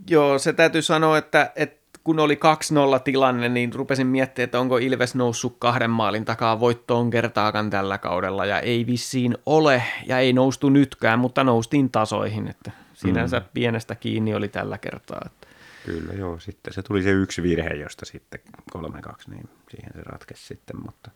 Joo, 0.09 0.39
se 0.39 0.53
täytyy 0.53 0.81
sanoa, 0.81 1.17
että, 1.17 1.51
että 1.55 1.99
kun 2.03 2.19
oli 2.19 2.35
2-0 2.35 2.99
tilanne, 3.03 3.49
niin 3.49 3.73
rupesin 3.73 4.07
miettimään, 4.07 4.45
että 4.45 4.59
onko 4.59 4.77
Ilves 4.77 5.15
noussut 5.15 5.55
kahden 5.59 5.89
maalin 5.89 6.25
takaa 6.25 6.59
voittoon 6.59 7.09
kertaakaan 7.09 7.69
tällä 7.69 7.97
kaudella, 7.97 8.45
ja 8.45 8.59
ei 8.59 8.85
vissiin 8.85 9.37
ole, 9.45 9.83
ja 10.07 10.19
ei 10.19 10.33
noustu 10.33 10.69
nytkään, 10.69 11.19
mutta 11.19 11.43
noustiin 11.43 11.89
tasoihin, 11.89 12.47
että 12.47 12.71
sinänsä 12.93 13.39
mm. 13.39 13.45
pienestä 13.53 13.95
kiinni 13.95 14.35
oli 14.35 14.47
tällä 14.47 14.77
kertaa. 14.77 15.21
Että. 15.25 15.46
Kyllä 15.87 16.13
joo, 16.13 16.39
sitten 16.39 16.73
se 16.73 16.83
tuli 16.83 17.03
se 17.03 17.11
yksi 17.11 17.43
virhe, 17.43 17.69
josta 17.69 18.05
sitten 18.05 18.39
3-2, 18.77 18.79
niin 19.27 19.49
siihen 19.69 19.91
se 19.95 20.01
ratkesi 20.01 20.45
sitten, 20.45 20.75
mutta... 20.85 21.11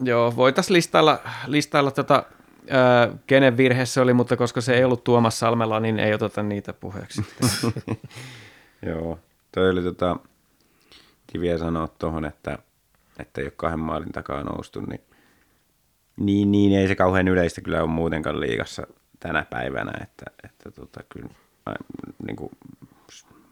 Joo, 0.00 0.36
voitaisiin 0.36 0.74
listailla, 0.74 1.18
listailla 1.46 1.90
tota, 1.90 2.24
äh, 2.72 3.18
kenen 3.26 3.56
virhe 3.56 3.86
se 3.86 4.00
oli, 4.00 4.12
mutta 4.12 4.36
koska 4.36 4.60
se 4.60 4.74
ei 4.74 4.84
ollut 4.84 5.04
Tuomas 5.04 5.38
Salmella, 5.38 5.80
niin 5.80 5.98
ei 5.98 6.14
oteta 6.14 6.42
niitä 6.42 6.72
puheeksi. 6.72 7.22
joo, 8.86 9.18
Toi 9.52 9.70
oli 9.70 9.82
tota, 9.82 10.16
kiviä 11.26 11.58
sanoa 11.58 11.88
tuohon, 11.88 12.24
että, 12.24 12.58
että 13.18 13.40
ei 13.40 13.46
ole 13.46 13.52
kahden 13.56 13.80
maalin 13.80 14.12
takaa 14.12 14.42
noustu, 14.42 14.80
niin, 14.80 15.00
niin, 16.16 16.52
niin 16.52 16.72
ei 16.72 16.88
se 16.88 16.94
kauhean 16.94 17.28
yleistä 17.28 17.60
kyllä 17.60 17.82
ole 17.82 17.90
muutenkaan 17.90 18.40
liigassa 18.40 18.86
tänä 19.20 19.46
päivänä, 19.50 19.92
että, 20.02 20.24
että 20.44 20.70
tota, 20.70 21.00
kyllä 21.08 21.28
niin 22.26 22.36
kuin, 22.36 22.50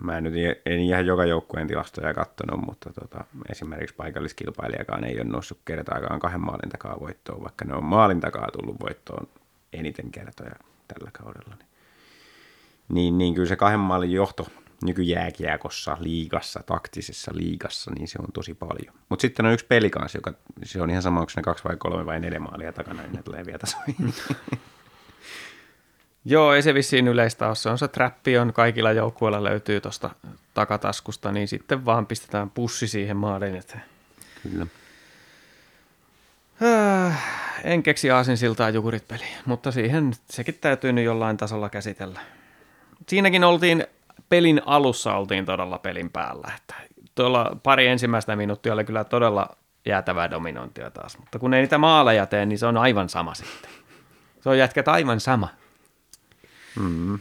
mä 0.00 0.18
en 0.18 0.24
nyt 0.24 0.34
en 0.66 0.80
ihan 0.80 1.06
joka 1.06 1.24
joukkueen 1.24 1.66
tilastoja 1.66 2.14
katsonut, 2.14 2.66
mutta 2.66 2.90
tota, 2.92 3.24
esimerkiksi 3.50 3.94
paikalliskilpailijakaan 3.94 5.04
ei 5.04 5.20
ole 5.20 5.24
noussut 5.24 5.58
kertaakaan 5.64 6.20
kahden 6.20 6.40
maalin 6.40 6.70
takaa 6.70 7.00
voittoon, 7.00 7.42
vaikka 7.42 7.64
ne 7.64 7.74
on 7.74 7.84
maalin 7.84 8.20
takaa 8.20 8.48
tullut 8.52 8.80
voittoon 8.80 9.28
eniten 9.72 10.10
kertoja 10.10 10.54
tällä 10.88 11.10
kaudella. 11.12 11.54
Niin, 11.58 11.68
niin, 12.88 13.18
niin 13.18 13.34
kyllä 13.34 13.48
se 13.48 13.56
kahden 13.56 13.80
maalin 13.80 14.12
johto 14.12 14.46
nykyjääkiekossa, 14.84 15.96
liigassa, 16.00 16.62
taktisessa 16.66 17.30
liigassa, 17.34 17.90
niin 17.94 18.08
se 18.08 18.18
on 18.18 18.32
tosi 18.32 18.54
paljon. 18.54 18.94
Mutta 19.08 19.22
sitten 19.22 19.46
on 19.46 19.52
yksi 19.52 19.66
peli 19.66 19.90
kanssa, 19.90 20.18
joka 20.18 20.32
se 20.62 20.82
on 20.82 20.90
ihan 20.90 21.02
sama, 21.02 21.20
onko 21.20 21.32
ne 21.36 21.42
kaksi 21.42 21.64
vai 21.64 21.76
kolme 21.76 22.06
vai 22.06 22.20
neljä 22.20 22.40
maalia 22.40 22.72
takana, 22.72 23.02
niin 23.02 23.12
ne 23.12 23.22
tulee 23.22 23.46
vielä 23.46 23.58
tasoihin. 23.58 24.14
Joo, 26.30 26.54
ei 26.54 26.62
se 26.62 26.74
vissiin 26.74 27.08
yleistä 27.08 27.46
ole. 27.46 27.54
Se 27.54 27.68
on 27.68 27.78
se 27.78 27.88
trappi, 27.88 28.38
on 28.38 28.52
kaikilla 28.52 28.92
joukkueilla 28.92 29.44
löytyy 29.44 29.80
tuosta 29.80 30.10
takataskusta, 30.54 31.32
niin 31.32 31.48
sitten 31.48 31.84
vaan 31.84 32.06
pistetään 32.06 32.50
pussi 32.50 32.88
siihen 32.88 33.16
maalin 33.16 33.56
eteen. 33.56 33.82
Kyllä. 34.42 34.66
Äh, 36.62 37.24
en 37.64 37.82
keksi 37.82 38.10
aasinsiltaa 38.10 38.70
jukurit 38.70 39.08
peli, 39.08 39.24
mutta 39.46 39.72
siihen 39.72 40.12
sekin 40.30 40.58
täytyy 40.60 40.92
nyt 40.92 41.04
jollain 41.04 41.36
tasolla 41.36 41.68
käsitellä. 41.68 42.20
Siinäkin 43.06 43.44
oltiin 43.44 43.86
pelin 44.28 44.62
alussa 44.66 45.14
oltiin 45.14 45.44
todella 45.44 45.78
pelin 45.78 46.10
päällä. 46.10 46.52
Että 46.56 46.74
tuolla 47.14 47.56
pari 47.62 47.86
ensimmäistä 47.86 48.36
minuuttia 48.36 48.72
oli 48.72 48.84
kyllä 48.84 49.04
todella 49.04 49.48
jäätävää 49.86 50.30
dominointia 50.30 50.90
taas, 50.90 51.18
mutta 51.18 51.38
kun 51.38 51.54
ei 51.54 51.62
niitä 51.62 51.78
maaleja 51.78 52.26
tee, 52.26 52.46
niin 52.46 52.58
se 52.58 52.66
on 52.66 52.76
aivan 52.76 53.08
sama 53.08 53.34
sitten. 53.34 53.70
Se 54.40 54.48
on 54.48 54.58
jätkät 54.58 54.88
aivan 54.88 55.20
sama. 55.20 55.48
Mm-hmm. 56.78 57.18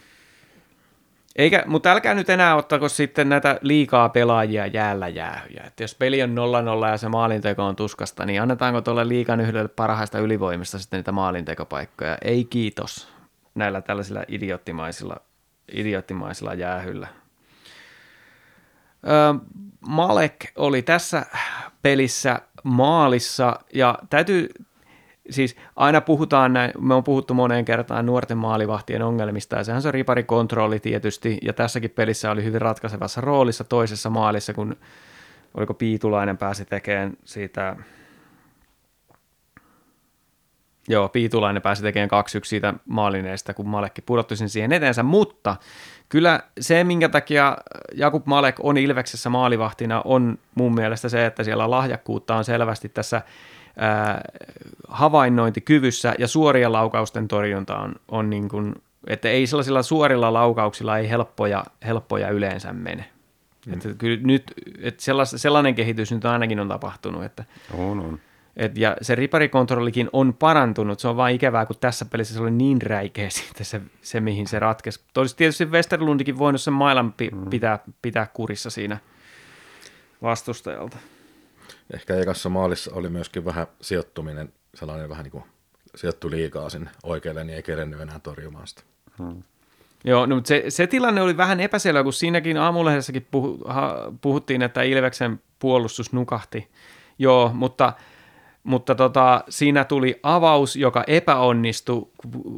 Eikä, 1.35 1.63
mutta 1.67 1.91
älkää 1.91 2.13
nyt 2.13 2.29
enää 2.29 2.55
ottako 2.55 2.89
sitten 2.89 3.29
näitä 3.29 3.59
liikaa 3.61 4.09
pelaajia 4.09 4.67
jäällä 4.67 5.07
jäähyjä. 5.07 5.63
Että 5.67 5.83
jos 5.83 5.95
peli 5.95 6.23
on 6.23 6.35
0-0 6.87 6.91
ja 6.91 6.97
se 6.97 7.09
maalinteko 7.09 7.65
on 7.65 7.75
tuskasta, 7.75 8.25
niin 8.25 8.41
annetaanko 8.41 8.81
tuolle 8.81 9.07
liikan 9.07 9.39
yhdelle 9.39 9.67
parhaista 9.67 10.19
ylivoimista 10.19 10.79
sitten 10.79 10.97
niitä 10.97 11.11
maalintekopaikkoja? 11.11 12.17
Ei 12.21 12.45
kiitos 12.45 13.07
näillä 13.55 13.81
tällaisilla 13.81 14.23
idioottimaisilla 14.27 15.17
idioottimaisilla 15.71 16.53
jäähyllä. 16.53 17.07
Malek 19.79 20.35
oli 20.55 20.81
tässä 20.81 21.25
pelissä 21.81 22.41
maalissa 22.63 23.59
ja 23.73 23.99
täytyy, 24.09 24.49
siis 25.29 25.55
aina 25.75 26.01
puhutaan 26.01 26.53
näin, 26.53 26.71
me 26.79 26.93
on 26.93 27.03
puhuttu 27.03 27.33
moneen 27.33 27.65
kertaan 27.65 28.05
nuorten 28.05 28.37
maalivahtien 28.37 29.01
ongelmista 29.01 29.55
ja 29.55 29.63
sehän 29.63 29.81
se 29.81 29.91
riparikontrolli 29.91 30.79
tietysti 30.79 31.37
ja 31.41 31.53
tässäkin 31.53 31.91
pelissä 31.91 32.31
oli 32.31 32.43
hyvin 32.43 32.61
ratkaisevassa 32.61 33.21
roolissa 33.21 33.63
toisessa 33.63 34.09
maalissa, 34.09 34.53
kun 34.53 34.75
oliko 35.53 35.73
Piitulainen 35.73 36.37
pääsi 36.37 36.65
tekemään 36.65 37.13
siitä 37.25 37.75
Joo, 40.89 41.09
Piitulainen 41.09 41.61
pääsi 41.61 41.81
tekemään 41.81 42.09
2-1 42.09 42.45
siitä 42.45 42.73
maalineesta, 42.85 43.53
kun 43.53 43.67
Malekki 43.67 44.01
pudotti 44.01 44.35
sen 44.35 44.49
siihen 44.49 44.73
eteensä, 44.73 45.03
mutta 45.03 45.55
kyllä 46.09 46.39
se, 46.59 46.83
minkä 46.83 47.09
takia 47.09 47.57
Jakub 47.95 48.25
Malek 48.25 48.55
on 48.59 48.77
Ilveksessä 48.77 49.29
maalivahtina, 49.29 50.01
on 50.05 50.39
mun 50.55 50.75
mielestä 50.75 51.09
se, 51.09 51.25
että 51.25 51.43
siellä 51.43 51.69
lahjakkuutta 51.69 52.35
on 52.35 52.45
selvästi 52.45 52.89
tässä 52.89 53.21
havainnointikyvyssä 54.87 56.13
ja 56.19 56.27
suorien 56.27 56.71
laukausten 56.71 57.27
torjunta 57.27 57.77
on, 57.77 57.95
on 58.07 58.29
niin 58.29 58.49
kuin, 58.49 58.75
että 59.07 59.29
ei 59.29 59.47
sellaisilla 59.47 59.83
suorilla 59.83 60.33
laukauksilla 60.33 60.97
ei 60.97 61.09
helppoja, 61.09 61.63
helppoja 61.85 62.29
yleensä 62.29 62.73
mene. 62.73 63.05
Mm. 63.65 63.73
Että 63.73 63.89
kyllä 63.97 64.19
nyt, 64.23 64.43
että 64.81 65.03
sellainen 65.35 65.75
kehitys 65.75 66.11
nyt 66.11 66.25
ainakin 66.25 66.59
on 66.59 66.67
tapahtunut, 66.67 67.23
että 67.23 67.43
on, 67.73 67.99
on 67.99 68.19
Et, 68.57 68.77
ja 68.77 68.97
se 69.01 69.15
riparikontrollikin 69.15 70.09
on 70.13 70.33
parantunut, 70.33 70.99
se 70.99 71.07
on 71.07 71.17
vain 71.17 71.35
ikävää, 71.35 71.65
kun 71.65 71.75
tässä 71.79 72.05
pelissä 72.05 72.33
se 72.33 72.41
oli 72.41 72.51
niin 72.51 72.81
räikeä 72.81 73.29
sitten 73.39 73.65
se, 73.65 73.81
se 74.01 74.19
mihin 74.19 74.47
se 74.47 74.59
ratkesi. 74.59 74.99
Olisi 75.17 75.35
tietysti 75.35 75.65
Westerlundikin 75.65 76.37
voinut 76.37 76.61
sen 76.61 76.73
mailan 76.73 77.13
pi- 77.13 77.29
Mm. 77.29 77.49
pitää, 77.49 77.79
pitää 78.01 78.27
kurissa 78.33 78.69
siinä 78.69 78.97
vastustajalta. 80.21 80.97
Ehkä 81.93 82.15
ekassa 82.15 82.49
maalissa 82.49 82.91
oli 82.93 83.09
myöskin 83.09 83.45
vähän 83.45 83.67
sijoittuminen, 83.81 84.53
sellainen 84.73 85.09
vähän 85.09 85.23
niin 85.23 85.31
kuin 85.31 85.43
sijoittu 85.95 86.31
liikaa 86.31 86.69
sinne 86.69 86.89
oikealle, 87.03 87.43
niin 87.43 87.55
ei 87.55 87.63
kerennyt 87.63 88.01
enää 88.01 88.19
torjumaan 88.19 88.67
sitä. 88.67 88.83
Joo, 90.03 90.25
no, 90.25 90.35
mutta 90.35 90.47
se, 90.47 90.63
se 90.69 90.87
tilanne 90.87 91.21
oli 91.21 91.37
vähän 91.37 91.59
epäselvä, 91.59 92.03
kun 92.03 92.13
siinäkin 92.13 92.57
aamulehdessäkin 92.57 93.27
ha, 93.65 93.95
puhuttiin, 94.21 94.61
että 94.61 94.81
Ilveksen 94.81 95.41
puolustus 95.59 96.13
nukahti. 96.13 96.67
Joo, 97.19 97.51
mutta, 97.53 97.93
mutta 98.67 98.95
tota, 98.95 99.43
siinä 99.49 99.83
tuli 99.83 100.19
avaus, 100.23 100.75
joka 100.75 101.03
epäonnistui. 101.07 102.07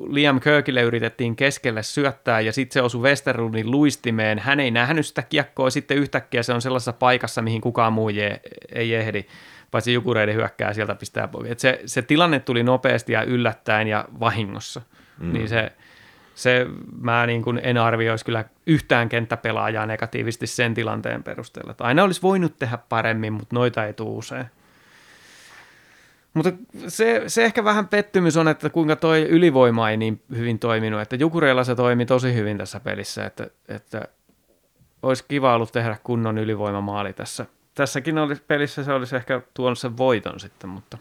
Liam 0.07 0.39
Kirkille 0.39 0.81
yritettiin 0.81 1.35
keskelle 1.35 1.83
syöttää 1.83 2.39
ja 2.39 2.53
sitten 2.53 2.73
se 2.73 2.81
osui 2.81 3.01
Westerlundin 3.01 3.71
luistimeen. 3.71 4.39
Hän 4.39 4.59
ei 4.59 4.71
nähnyt 4.71 5.05
sitä 5.05 5.21
kiekkoa, 5.21 5.69
sitten 5.69 5.97
yhtäkkiä 5.97 6.43
se 6.43 6.53
on 6.53 6.61
sellaisessa 6.61 6.93
paikassa, 6.93 7.41
mihin 7.41 7.61
kukaan 7.61 7.93
muu 7.93 8.09
je, 8.09 8.41
ei 8.71 8.95
ehdi 8.95 9.25
paitsi 9.71 9.93
Jukureiden 9.93 10.35
hyökkää 10.35 10.73
sieltä 10.73 10.95
pistää 10.95 11.27
pois. 11.27 11.51
Et 11.51 11.59
se, 11.59 11.81
se 11.85 12.01
tilanne 12.01 12.39
tuli 12.39 12.63
nopeasti 12.63 13.13
ja 13.13 13.23
yllättäen 13.23 13.87
ja 13.87 14.05
vahingossa. 14.19 14.81
Mm. 15.19 15.33
Niin 15.33 15.49
se, 15.49 15.71
se 16.35 16.65
mä 17.01 17.25
niin 17.25 17.43
kuin 17.43 17.59
en 17.63 17.77
arvioisi 17.77 18.25
kyllä 18.25 18.45
yhtään 18.67 19.09
kenttäpelaajaa 19.09 19.85
negatiivisesti 19.85 20.47
sen 20.47 20.73
tilanteen 20.73 21.23
perusteella. 21.23 21.71
Että 21.71 21.83
aina 21.83 22.03
olisi 22.03 22.21
voinut 22.21 22.59
tehdä 22.59 22.77
paremmin, 22.89 23.33
mutta 23.33 23.55
noita 23.55 23.85
ei 23.85 23.93
tule 23.93 24.17
usein. 24.17 24.45
Mutta 26.33 26.51
se, 26.87 27.23
se 27.27 27.45
ehkä 27.45 27.63
vähän 27.63 27.87
pettymys 27.87 28.37
on, 28.37 28.47
että 28.47 28.69
kuinka 28.69 28.95
toi 28.95 29.21
ylivoima 29.21 29.89
ei 29.89 29.97
niin 29.97 30.21
hyvin 30.35 30.59
toiminut. 30.59 31.01
Että 31.01 31.15
Jukureilla 31.15 31.63
se 31.63 31.75
toimi 31.75 32.05
tosi 32.05 32.33
hyvin 32.33 32.57
tässä 32.57 32.79
pelissä, 32.79 33.25
että, 33.25 33.47
että 33.67 34.07
olisi 35.03 35.25
kiva 35.27 35.55
ollut 35.55 35.71
tehdä 35.71 35.97
kunnon 36.03 36.37
ylivoimamaali 36.37 37.13
tässä. 37.13 37.45
Tässäkin 37.75 38.17
olisi, 38.17 38.41
pelissä 38.47 38.83
se 38.83 38.93
olisi 38.93 39.15
ehkä 39.15 39.41
tuonut 39.53 39.79
sen 39.79 39.97
voiton 39.97 40.39
sitten, 40.39 40.69
mutta 40.69 40.97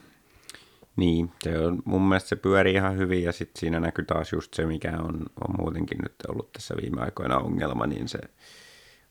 Niin, 0.96 1.32
se 1.42 1.58
on, 1.58 1.82
mun 1.84 2.08
mielestä 2.08 2.28
se 2.28 2.36
pyörii 2.36 2.74
ihan 2.74 2.96
hyvin 2.96 3.22
ja 3.22 3.32
sitten 3.32 3.60
siinä 3.60 3.80
näkyy 3.80 4.04
taas 4.04 4.32
just 4.32 4.54
se, 4.54 4.66
mikä 4.66 4.92
on, 4.98 5.14
on 5.48 5.54
muutenkin 5.58 5.98
nyt 6.02 6.14
ollut 6.28 6.52
tässä 6.52 6.74
viime 6.82 7.00
aikoina 7.00 7.38
ongelma, 7.38 7.86
niin 7.86 8.08
se 8.08 8.18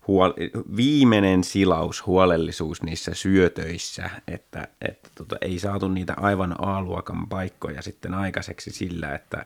huol- 0.08 0.64
viimeinen 0.76 1.44
silaus, 1.44 2.06
huolellisuus 2.06 2.82
niissä 2.84 3.14
syötöissä, 3.14 4.10
että, 4.28 4.68
että 4.82 5.10
tota, 5.16 5.36
ei 5.42 5.60
saatu 5.60 5.88
niitä 5.88 6.14
aivan 6.18 6.56
A-luokan 6.60 7.28
paikkoja 7.30 7.82
sitten 7.82 8.14
aikaiseksi 8.14 8.72
sillä, 8.72 9.16
että 9.16 9.46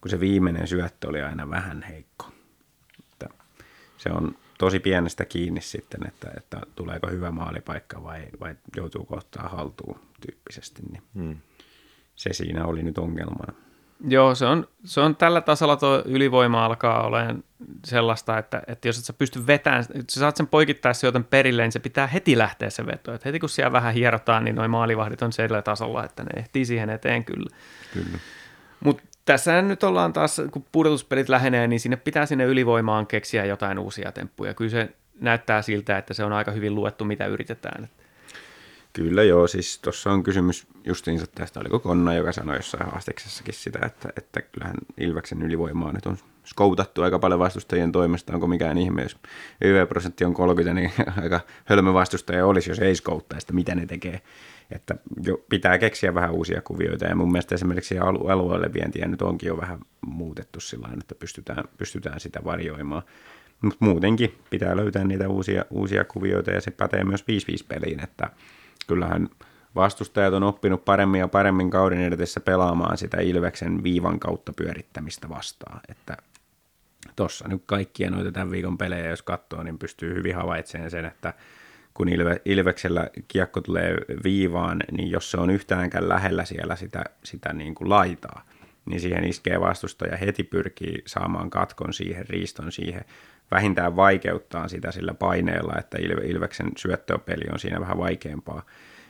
kun 0.00 0.10
se 0.10 0.20
viimeinen 0.20 0.68
syöttö 0.68 1.08
oli 1.08 1.22
aina 1.22 1.50
vähän 1.50 1.82
heikko. 1.82 2.32
Että 3.12 3.28
se 3.98 4.10
on 4.10 4.36
tosi 4.58 4.80
pienestä 4.80 5.24
kiinni 5.24 5.60
sitten, 5.60 6.06
että, 6.08 6.30
että 6.36 6.60
tuleeko 6.76 7.06
hyvä 7.10 7.30
maalipaikka 7.30 8.02
vai, 8.02 8.26
vai 8.40 8.54
joutuuko 8.76 9.16
ottaa 9.16 9.48
haltuun 9.48 10.00
tyyppisesti, 10.20 10.82
niin 10.90 11.02
Hmm. 11.14 11.36
se 12.16 12.32
siinä 12.32 12.66
oli 12.66 12.82
nyt 12.82 12.98
ongelmana. 12.98 13.52
Joo, 14.08 14.34
se 14.34 14.46
on, 14.46 14.68
se 14.84 15.00
on 15.00 15.16
tällä 15.16 15.40
tasolla 15.40 15.76
tuo 15.76 16.02
ylivoima 16.04 16.64
alkaa 16.64 17.06
olemaan 17.06 17.44
sellaista, 17.84 18.38
että, 18.38 18.62
että 18.66 18.88
jos 18.88 18.98
et 18.98 19.04
sä 19.04 19.12
pysty 19.12 19.46
vetämään, 19.46 19.84
jos 19.94 20.04
sä 20.08 20.20
saat 20.20 20.36
sen 20.36 20.46
poikittaissyötön 20.46 21.24
perille, 21.24 21.62
niin 21.62 21.72
se 21.72 21.78
pitää 21.78 22.06
heti 22.06 22.38
lähteä 22.38 22.70
se 22.70 22.86
veto. 22.86 23.14
Et 23.14 23.24
heti 23.24 23.38
kun 23.38 23.48
siellä 23.48 23.72
vähän 23.72 23.94
hierotaan, 23.94 24.44
niin 24.44 24.56
noin 24.56 24.70
maalivahdit 24.70 25.22
on 25.22 25.32
sillä 25.32 25.62
tasolla, 25.62 26.04
että 26.04 26.22
ne 26.22 26.30
ehtii 26.36 26.64
siihen 26.64 26.90
eteen 26.90 27.24
kyllä. 27.24 27.56
Kyllä. 27.92 28.18
Mutta 28.80 29.02
tässä 29.24 29.62
nyt 29.62 29.82
ollaan 29.82 30.12
taas, 30.12 30.42
kun 30.50 30.66
pudotuspelit 30.72 31.28
lähenee, 31.28 31.66
niin 31.66 31.80
sinne 31.80 31.96
pitää 31.96 32.26
sinne 32.26 32.44
ylivoimaan 32.44 33.06
keksiä 33.06 33.44
jotain 33.44 33.78
uusia 33.78 34.12
temppuja. 34.12 34.54
Kyllä 34.54 34.70
se 34.70 34.88
näyttää 35.20 35.62
siltä, 35.62 35.98
että 35.98 36.14
se 36.14 36.24
on 36.24 36.32
aika 36.32 36.50
hyvin 36.50 36.74
luettu, 36.74 37.04
mitä 37.04 37.26
yritetään. 37.26 37.88
Kyllä 38.92 39.22
joo, 39.22 39.46
siis 39.46 39.78
tuossa 39.78 40.12
on 40.12 40.22
kysymys 40.22 40.66
justiinsa 40.84 41.26
tästä, 41.26 41.60
oliko 41.60 41.78
Konna, 41.78 42.14
joka 42.14 42.32
sanoi 42.32 42.56
jossain 42.56 42.90
haastiksessakin 42.90 43.54
sitä, 43.54 43.78
että, 43.86 44.08
että 44.16 44.42
kyllähän 44.42 44.76
Ilveksen 44.98 45.42
ylivoimaa 45.42 45.92
nyt 45.92 46.06
on 46.06 46.18
skoutattu 46.44 47.02
aika 47.02 47.18
paljon 47.18 47.40
vastustajien 47.40 47.92
toimesta, 47.92 48.34
onko 48.34 48.46
mikään 48.46 48.78
ihme, 48.78 49.02
jos 49.02 49.16
YV-prosentti 49.64 50.24
on 50.24 50.34
30, 50.34 50.80
niin 50.80 50.92
aika 51.22 51.40
hölmö 51.64 51.92
vastustaja 51.92 52.46
olisi, 52.46 52.70
jos 52.70 52.78
ei 52.78 52.94
skouttaisi, 52.94 53.44
että 53.44 53.52
mitä 53.52 53.74
ne 53.74 53.86
tekee. 53.86 54.20
Että 54.70 54.94
jo 55.22 55.44
pitää 55.48 55.78
keksiä 55.78 56.14
vähän 56.14 56.30
uusia 56.30 56.62
kuvioita 56.62 57.04
ja 57.04 57.16
mun 57.16 57.32
mielestä 57.32 57.54
esimerkiksi 57.54 57.98
alu- 57.98 58.28
alueelle 58.28 58.72
vientiä 58.72 59.08
nyt 59.08 59.22
onkin 59.22 59.46
jo 59.46 59.56
vähän 59.56 59.78
muutettu 60.00 60.60
sillä 60.60 60.88
että 61.00 61.14
pystytään, 61.14 61.64
pystytään 61.78 62.20
sitä 62.20 62.40
varjoimaan. 62.44 63.02
Mutta 63.62 63.76
muutenkin 63.80 64.34
pitää 64.50 64.76
löytää 64.76 65.04
niitä 65.04 65.28
uusia, 65.28 65.64
uusia 65.70 66.04
kuvioita 66.04 66.50
ja 66.50 66.60
se 66.60 66.70
pätee 66.70 67.04
myös 67.04 67.22
5-5 67.22 67.24
peliin, 67.68 68.04
että 68.04 68.30
kyllähän 68.88 69.28
vastustajat 69.74 70.34
on 70.34 70.42
oppinut 70.42 70.84
paremmin 70.84 71.18
ja 71.18 71.28
paremmin 71.28 71.70
kauden 71.70 72.00
edetessä 72.00 72.40
pelaamaan 72.40 72.98
sitä 72.98 73.20
Ilveksen 73.20 73.82
viivan 73.82 74.20
kautta 74.20 74.52
pyörittämistä 74.52 75.28
vastaan, 75.28 75.80
että 75.88 76.16
tuossa 77.16 77.48
nyt 77.48 77.62
kaikkia 77.66 78.10
noita 78.10 78.32
tämän 78.32 78.50
viikon 78.50 78.78
pelejä, 78.78 79.10
jos 79.10 79.22
katsoo, 79.22 79.62
niin 79.62 79.78
pystyy 79.78 80.14
hyvin 80.14 80.34
havaitsemaan 80.34 80.90
sen, 80.90 81.04
että 81.04 81.34
kun 81.94 82.08
Ilve, 82.08 82.42
Ilveksellä 82.44 83.08
kiekko 83.28 83.60
tulee 83.60 83.96
viivaan, 84.24 84.80
niin 84.92 85.10
jos 85.10 85.30
se 85.30 85.36
on 85.36 85.50
yhtäänkään 85.50 86.08
lähellä 86.08 86.44
siellä 86.44 86.76
sitä, 86.76 87.04
sitä 87.24 87.52
niin 87.52 87.74
kuin 87.74 87.90
laitaa, 87.90 88.44
niin 88.88 89.00
siihen 89.00 89.24
iskee 89.24 89.60
vastustaja 89.60 90.16
heti 90.16 90.44
pyrkii 90.44 91.02
saamaan 91.06 91.50
katkon 91.50 91.92
siihen, 91.92 92.28
riiston 92.28 92.72
siihen, 92.72 93.04
vähintään 93.50 93.96
vaikeuttaa 93.96 94.68
sitä 94.68 94.92
sillä 94.92 95.14
paineella, 95.14 95.78
että 95.78 95.98
Ilve, 96.00 96.26
Ilveksen 96.26 96.70
syöttöpeli 96.76 97.44
on 97.52 97.58
siinä 97.58 97.80
vähän 97.80 97.98
vaikeampaa, 97.98 98.62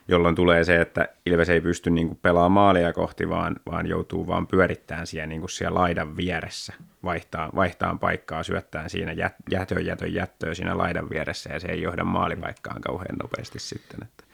jolloin 0.09 0.35
tulee 0.35 0.64
se, 0.64 0.81
että 0.81 1.09
Ilves 1.27 1.49
ei 1.49 1.61
pysty 1.61 1.91
niin 1.91 2.07
kuin 2.09 2.19
pelaamaan 2.23 2.53
maalia 2.53 2.93
kohti, 2.93 3.29
vaan, 3.29 3.57
vaan 3.71 3.87
joutuu 3.87 4.27
vaan 4.27 4.47
pyörittämään 4.47 5.07
siellä, 5.07 5.27
niin 5.27 5.41
kuin 5.41 5.51
siellä 5.51 5.81
laidan 5.81 6.17
vieressä, 6.17 6.73
vaihtaa, 7.05 7.51
vaihtaa 7.55 7.99
paikkaa, 8.01 8.43
syöttää 8.43 8.88
siinä 8.88 9.12
jät, 9.12 9.35
jätön 9.51 9.87
jätön 9.87 10.14
jättöä 10.14 10.55
siinä 10.55 10.79
laidan 10.79 11.11
vieressä, 11.11 11.53
ja 11.53 11.61
se 11.61 11.69
ei 11.69 11.83
johda 11.83 12.05
maalipaikkaan 12.05 12.81
kauhean 12.81 13.17
nopeasti 13.23 13.59
sitten. 13.59 14.01
Että. 14.03 14.25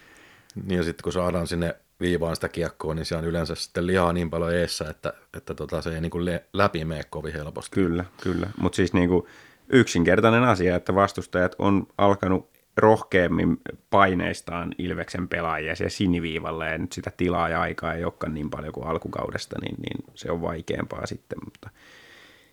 Niin 0.66 0.76
ja 0.76 0.82
sitten 0.82 1.02
kun 1.02 1.12
saadaan 1.12 1.46
sinne 1.46 1.74
viivaan 2.04 2.34
sitä 2.34 2.48
kiekkoa, 2.48 2.94
niin 2.94 3.04
siellä 3.04 3.22
on 3.22 3.28
yleensä 3.28 3.54
sitten 3.54 3.86
lihaa 3.86 4.12
niin 4.12 4.30
paljon 4.30 4.54
eessä, 4.54 4.90
että, 4.90 5.12
että 5.36 5.54
tota, 5.54 5.82
se 5.82 5.94
ei 5.94 6.00
niin 6.00 6.10
kuin 6.10 6.40
läpi 6.52 6.84
mene 6.84 7.02
kovin 7.10 7.32
helposti. 7.32 7.70
Kyllä, 7.74 8.04
kyllä. 8.22 8.46
Mutta 8.60 8.76
siis 8.76 8.92
niin 8.92 9.08
kuin 9.08 9.26
yksinkertainen 9.68 10.44
asia, 10.44 10.76
että 10.76 10.94
vastustajat 10.94 11.54
on 11.58 11.86
alkanut 11.98 12.50
rohkeammin 12.76 13.60
paineistaan 13.90 14.74
Ilveksen 14.78 15.28
pelaajia 15.28 15.76
siellä 15.76 15.90
siniviivalla 15.90 16.66
ja 16.66 16.78
nyt 16.78 16.92
sitä 16.92 17.12
tilaa 17.16 17.48
ja 17.48 17.60
aikaa 17.60 17.94
ei 17.94 18.04
olekaan 18.04 18.34
niin 18.34 18.50
paljon 18.50 18.72
kuin 18.72 18.86
alkukaudesta, 18.86 19.56
niin, 19.60 19.76
niin 19.78 20.04
se 20.14 20.30
on 20.30 20.42
vaikeampaa 20.42 21.06
sitten, 21.06 21.38
mutta 21.44 21.70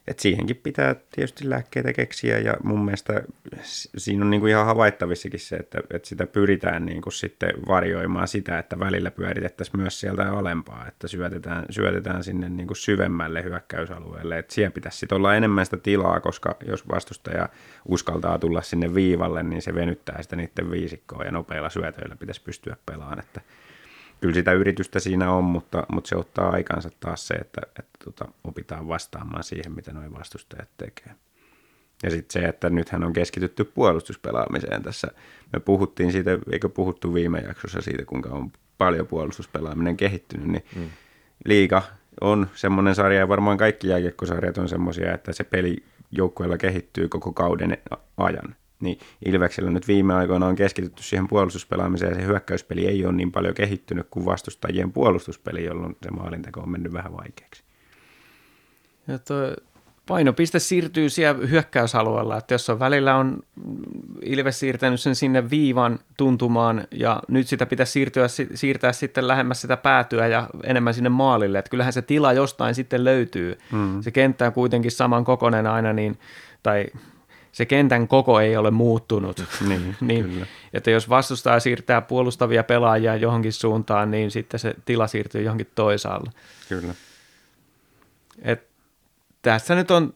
et 0.07 0.19
siihenkin 0.19 0.55
pitää 0.55 0.95
tietysti 1.11 1.49
lääkkeitä 1.49 1.93
keksiä 1.93 2.39
ja 2.39 2.53
mun 2.63 2.85
mielestä 2.85 3.23
siinä 3.97 4.25
on 4.25 4.29
niinku 4.29 4.47
ihan 4.47 4.65
havaittavissakin 4.65 5.39
se, 5.39 5.55
että, 5.55 5.79
että 5.93 6.07
sitä 6.07 6.27
pyritään 6.27 6.85
niinku 6.85 7.11
sitten 7.11 7.53
varjoimaan 7.67 8.27
sitä, 8.27 8.59
että 8.59 8.79
välillä 8.79 9.11
pyöritettäisiin 9.11 9.81
myös 9.81 9.99
sieltä 9.99 10.31
alempaa, 10.31 10.87
että 10.87 11.07
syötetään, 11.07 11.65
syötetään 11.69 12.23
sinne 12.23 12.49
niinku 12.49 12.75
syvemmälle 12.75 13.43
hyökkäysalueelle, 13.43 14.37
että 14.37 14.53
siellä 14.53 14.71
pitäisi 14.71 14.97
sitten 14.97 15.15
olla 15.15 15.35
enemmän 15.35 15.65
sitä 15.65 15.77
tilaa, 15.77 16.19
koska 16.19 16.55
jos 16.67 16.87
vastustaja 16.87 17.49
uskaltaa 17.85 18.39
tulla 18.39 18.61
sinne 18.61 18.95
viivalle, 18.95 19.43
niin 19.43 19.61
se 19.61 19.75
venyttää 19.75 20.21
sitä 20.21 20.35
niiden 20.35 20.71
viisikkoa 20.71 21.23
ja 21.23 21.31
nopeilla 21.31 21.69
syötöillä 21.69 22.15
pitäisi 22.15 22.41
pystyä 22.43 22.75
pelaamaan, 22.85 23.19
että 23.19 23.41
kyllä 24.21 24.33
sitä 24.33 24.51
yritystä 24.51 24.99
siinä 24.99 25.31
on, 25.31 25.43
mutta, 25.43 25.83
mutta 25.91 26.07
se 26.07 26.15
ottaa 26.15 26.49
aikansa 26.49 26.89
taas 26.99 27.27
se, 27.27 27.33
että, 27.33 27.61
että 27.65 28.05
tota, 28.05 28.25
opitaan 28.43 28.87
vastaamaan 28.87 29.43
siihen, 29.43 29.71
mitä 29.71 29.93
nuo 29.93 30.03
vastustajat 30.19 30.69
tekee. 30.77 31.15
Ja 32.03 32.09
sitten 32.11 32.41
se, 32.41 32.47
että 32.47 32.69
nythän 32.69 33.03
on 33.03 33.13
keskitytty 33.13 33.63
puolustuspelaamiseen 33.63 34.83
tässä. 34.83 35.07
Me 35.53 35.59
puhuttiin 35.59 36.11
siitä, 36.11 36.31
eikö 36.51 36.69
puhuttu 36.69 37.13
viime 37.13 37.39
jaksossa 37.39 37.81
siitä, 37.81 38.05
kuinka 38.05 38.29
on 38.29 38.51
paljon 38.77 39.07
puolustuspelaaminen 39.07 39.97
kehittynyt, 39.97 40.47
niin 40.47 40.65
mm. 40.75 40.89
liiga 41.45 41.81
on 42.21 42.47
semmoinen 42.53 42.95
sarja, 42.95 43.19
ja 43.19 43.27
varmaan 43.27 43.57
kaikki 43.57 43.87
jääkiekkosarjat 43.87 44.57
on 44.57 44.69
semmoisia, 44.69 45.13
että 45.13 45.33
se 45.33 45.43
peli 45.43 45.83
joukkueella 46.11 46.57
kehittyy 46.57 47.07
koko 47.07 47.33
kauden 47.33 47.77
ajan. 48.17 48.55
Niin 48.81 48.99
Ilveksellä 49.25 49.71
nyt 49.71 49.87
viime 49.87 50.13
aikoina 50.13 50.47
on 50.47 50.55
keskitytty 50.55 51.03
siihen 51.03 51.27
puolustuspelaamiseen, 51.27 52.11
ja 52.11 52.15
se 52.15 52.25
hyökkäyspeli 52.25 52.87
ei 52.87 53.05
ole 53.05 53.13
niin 53.13 53.31
paljon 53.31 53.53
kehittynyt 53.53 54.07
kuin 54.09 54.25
vastustajien 54.25 54.91
puolustuspeli, 54.91 55.65
jolloin 55.65 55.97
se 56.03 56.11
maalinteko 56.11 56.59
on 56.59 56.69
mennyt 56.69 56.93
vähän 56.93 57.13
vaikeaksi. 57.13 57.63
Ja 59.07 59.19
toi 59.19 59.55
painopiste 60.07 60.59
siirtyy 60.59 61.09
siellä 61.09 61.47
hyökkäysalueella, 61.47 62.37
että 62.37 62.53
jos 62.53 62.69
on 62.69 62.79
välillä 62.79 63.15
on 63.15 63.39
Ilves 64.21 64.59
siirtänyt 64.59 64.99
sen 64.99 65.15
sinne 65.15 65.49
viivan 65.49 65.99
tuntumaan 66.17 66.87
ja 66.91 67.21
nyt 67.27 67.47
sitä 67.47 67.65
pitäisi 67.65 67.91
siirtyä, 67.91 68.27
siirtää 68.53 68.93
sitten 68.93 69.27
lähemmäs 69.27 69.61
sitä 69.61 69.77
päätyä 69.77 70.27
ja 70.27 70.49
enemmän 70.63 70.93
sinne 70.93 71.09
maalille, 71.09 71.59
että 71.59 71.69
kyllähän 71.69 71.93
se 71.93 72.01
tila 72.01 72.33
jostain 72.33 72.75
sitten 72.75 73.03
löytyy. 73.03 73.57
Mm. 73.71 74.01
Se 74.01 74.11
kenttä 74.11 74.45
on 74.45 74.53
kuitenkin 74.53 74.91
saman 74.91 75.23
kokoinen 75.23 75.67
aina, 75.67 75.93
niin, 75.93 76.19
tai 76.63 76.85
se 77.51 77.65
kentän 77.65 78.07
koko 78.07 78.39
ei 78.39 78.57
ole 78.57 78.71
muuttunut. 78.71 79.43
Niin, 79.69 79.95
niin, 80.01 80.29
kyllä. 80.29 80.45
että 80.73 80.91
jos 80.91 81.09
vastustaja 81.09 81.59
siirtää 81.59 82.01
puolustavia 82.01 82.63
pelaajia 82.63 83.15
johonkin 83.15 83.53
suuntaan, 83.53 84.11
niin 84.11 84.31
sitten 84.31 84.59
se 84.59 84.75
tila 84.85 85.07
siirtyy 85.07 85.41
johonkin 85.41 85.69
toisaalle. 85.75 86.31
Kyllä. 86.69 86.93
Et 88.41 88.67
tässä 89.41 89.75
nyt 89.75 89.91
on, 89.91 90.13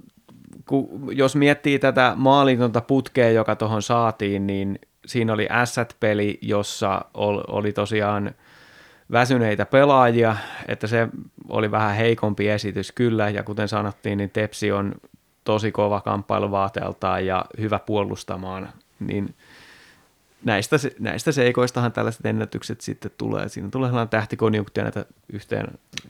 kun, 0.65 1.09
jos 1.11 1.35
miettii 1.35 1.79
tätä 1.79 2.13
maalintonta 2.15 2.81
putkea, 2.81 3.29
joka 3.29 3.55
tuohon 3.55 3.81
saatiin, 3.81 4.47
niin 4.47 4.79
siinä 5.05 5.33
oli 5.33 5.47
Asset-peli, 5.49 6.39
jossa 6.41 7.05
oli 7.47 7.73
tosiaan 7.73 8.31
väsyneitä 9.11 9.65
pelaajia, 9.65 10.35
että 10.67 10.87
se 10.87 11.07
oli 11.49 11.71
vähän 11.71 11.95
heikompi 11.95 12.49
esitys 12.49 12.91
kyllä, 12.91 13.29
ja 13.29 13.43
kuten 13.43 13.67
sanottiin, 13.67 14.17
niin 14.17 14.29
Tepsi 14.29 14.71
on 14.71 14.95
tosi 15.45 15.71
kova 15.71 16.01
kamppailuvaateeltaan 16.01 17.25
ja 17.25 17.45
hyvä 17.59 17.79
puolustamaan, 17.79 18.69
niin 18.99 19.35
näistä, 20.43 20.75
näistä 20.99 21.31
seikoistahan 21.31 21.91
tällaiset 21.91 22.25
ennätykset 22.25 22.81
sitten 22.81 23.11
tulee. 23.17 23.49
Siinä 23.49 23.69
tulee 23.69 23.89
sellainen 23.89 24.09
tähtikonjunktia 24.09 24.83
näitä 24.83 25.05
yhteen 25.33 25.67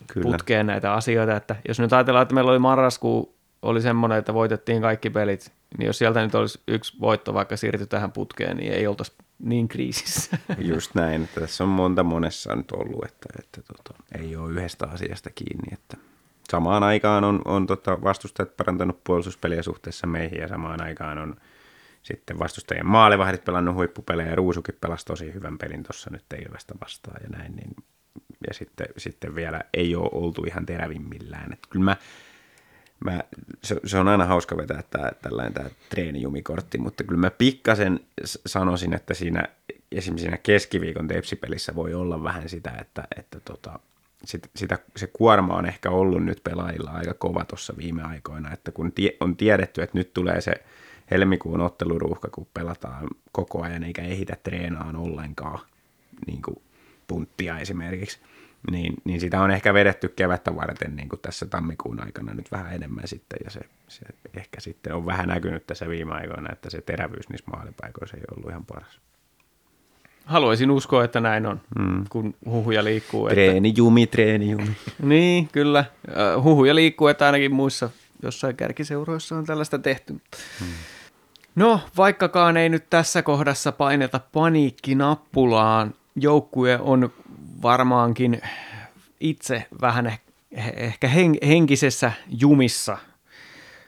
Kyllä. 0.07 0.31
putkeen 0.31 0.65
näitä 0.65 0.93
asioita, 0.93 1.35
että 1.35 1.55
jos 1.67 1.79
nyt 1.79 1.93
ajatellaan, 1.93 2.23
että 2.23 2.35
meillä 2.35 2.51
oli 2.51 2.59
marraskuu, 2.59 3.35
oli 3.61 3.81
semmoinen, 3.81 4.17
että 4.17 4.33
voitettiin 4.33 4.81
kaikki 4.81 5.09
pelit, 5.09 5.51
niin 5.77 5.87
jos 5.87 5.97
sieltä 5.97 6.23
nyt 6.23 6.35
olisi 6.35 6.59
yksi 6.67 6.93
voitto 7.01 7.33
vaikka 7.33 7.57
siirty 7.57 7.85
tähän 7.85 8.11
putkeen, 8.11 8.57
niin 8.57 8.73
ei 8.73 8.87
oltaisi 8.87 9.13
niin 9.39 9.67
kriisissä. 9.67 10.37
Just 10.57 10.95
näin, 10.95 11.23
että 11.23 11.41
tässä 11.41 11.63
on 11.63 11.69
monta 11.69 12.03
monessa 12.03 12.55
nyt 12.55 12.71
ollut, 12.71 13.05
että, 13.05 13.25
että 13.39 13.61
tota, 13.61 14.03
ei 14.19 14.35
ole 14.35 14.51
yhdestä 14.51 14.87
asiasta 14.87 15.29
kiinni, 15.29 15.73
että 15.73 15.97
samaan 16.51 16.83
aikaan 16.83 17.23
on, 17.23 17.41
on 17.45 17.67
tota 17.67 18.01
vastustajat 18.01 18.57
parantanut 18.57 19.03
puolustuspeliä 19.03 19.63
suhteessa 19.63 20.07
meihin 20.07 20.39
ja 20.39 20.47
samaan 20.47 20.81
aikaan 20.81 21.17
on 21.17 21.35
sitten 22.03 22.39
vastustajien 22.39 22.85
maalivahdit 22.85 23.45
pelannut 23.45 23.75
huippupelejä 23.75 24.29
ja 24.29 24.35
Ruusukin 24.35 24.77
pelasi 24.81 25.05
tosi 25.05 25.33
hyvän 25.33 25.57
pelin 25.57 25.83
tuossa 25.83 26.09
nyt 26.09 26.25
Ilvestä 26.47 26.73
vastaan 26.81 27.21
ja 27.23 27.29
näin. 27.29 27.55
Niin, 27.55 27.75
ja 28.47 28.53
sitten, 28.53 28.87
sitten 28.97 29.35
vielä 29.35 29.61
ei 29.73 29.95
ole 29.95 30.09
oltu 30.11 30.43
ihan 30.43 30.65
terävimmillään. 30.65 31.53
Että 31.53 31.67
kyllä 31.69 31.85
mä, 31.85 31.97
mä, 33.05 33.23
se, 33.63 33.75
se, 33.85 33.97
on 33.97 34.07
aina 34.07 34.25
hauska 34.25 34.57
vetää 34.57 34.83
tämä, 34.89 35.11
tällainen 35.21 35.53
tämä 35.53 35.69
treenijumikortti, 35.89 36.77
mutta 36.77 37.03
kyllä 37.03 37.21
mä 37.21 37.31
pikkasen 37.31 37.99
sanoisin, 38.45 38.93
että 38.93 39.13
siinä 39.13 39.43
esimerkiksi 39.91 40.23
siinä 40.23 40.37
keskiviikon 40.37 41.07
tepsipelissä 41.07 41.75
voi 41.75 41.93
olla 41.93 42.23
vähän 42.23 42.49
sitä, 42.49 42.71
että, 42.81 43.03
että 43.17 43.39
tota, 43.39 43.79
sit, 44.23 44.49
sitä, 44.55 44.79
se 44.95 45.07
kuorma 45.07 45.55
on 45.55 45.65
ehkä 45.65 45.89
ollut 45.89 46.23
nyt 46.23 46.43
pelaajilla 46.43 46.91
aika 46.91 47.13
kova 47.13 47.45
tuossa 47.45 47.73
viime 47.77 48.03
aikoina, 48.03 48.53
että 48.53 48.71
kun 48.71 48.91
tie, 48.91 49.17
on 49.19 49.35
tiedetty, 49.37 49.81
että 49.81 49.97
nyt 49.97 50.13
tulee 50.13 50.41
se 50.41 50.53
helmikuun 51.11 51.61
otteluruuhka, 51.61 52.29
kun 52.31 52.47
pelataan 52.53 53.07
koko 53.31 53.63
ajan 53.63 53.83
eikä 53.83 54.01
ehitä 54.01 54.37
treenaan 54.43 54.95
ollenkaan, 54.95 55.59
niin 56.27 56.41
kuin 56.41 56.61
punttia 57.07 57.59
esimerkiksi, 57.59 58.19
niin, 58.71 58.93
niin 59.03 59.19
sitä 59.19 59.41
on 59.41 59.51
ehkä 59.51 59.73
vedetty 59.73 60.09
kevättä 60.09 60.55
varten 60.55 60.95
niin 60.95 61.09
kuin 61.09 61.21
tässä 61.21 61.45
tammikuun 61.45 62.03
aikana 62.03 62.33
nyt 62.33 62.51
vähän 62.51 62.73
enemmän 62.73 63.07
sitten, 63.07 63.39
ja 63.43 63.51
se, 63.51 63.59
se 63.87 64.05
ehkä 64.33 64.59
sitten 64.61 64.93
on 64.93 65.05
vähän 65.05 65.27
näkynyt 65.27 65.67
tässä 65.67 65.89
viime 65.89 66.13
aikoina, 66.13 66.53
että 66.53 66.69
se 66.69 66.81
terävyys 66.81 67.29
niissä 67.29 67.51
maalipaikoissa 67.51 68.17
ei 68.17 68.23
ollut 68.35 68.49
ihan 68.49 68.65
paras. 68.65 68.99
Haluaisin 70.25 70.71
uskoa, 70.71 71.03
että 71.03 71.19
näin 71.19 71.45
on, 71.45 71.61
mm. 71.79 72.03
kun 72.09 72.35
huhuja 72.45 72.83
liikkuu. 72.83 73.29
Treenijumi, 73.29 74.03
että... 74.03 74.11
treenijumi. 74.11 74.71
niin, 75.03 75.49
kyllä. 75.51 75.85
Huhuja 76.43 76.75
liikkuu, 76.75 77.07
että 77.07 77.25
ainakin 77.25 77.53
muissa 77.53 77.89
jossain 78.23 78.55
kärkiseuroissa 78.55 79.35
on 79.35 79.45
tällaista 79.45 79.79
tehty. 79.79 80.13
Hmm. 80.59 80.67
No, 81.55 81.81
vaikkakaan 81.97 82.57
ei 82.57 82.69
nyt 82.69 82.89
tässä 82.89 83.21
kohdassa 83.21 83.71
paineta 83.71 84.19
paniikkinappulaan, 84.33 85.93
joukkue 86.15 86.79
on 86.81 87.13
varmaankin 87.61 88.41
itse 89.19 89.65
vähän 89.81 90.13
ehkä 90.75 91.09
henkisessä 91.47 92.11
jumissa. 92.39 92.97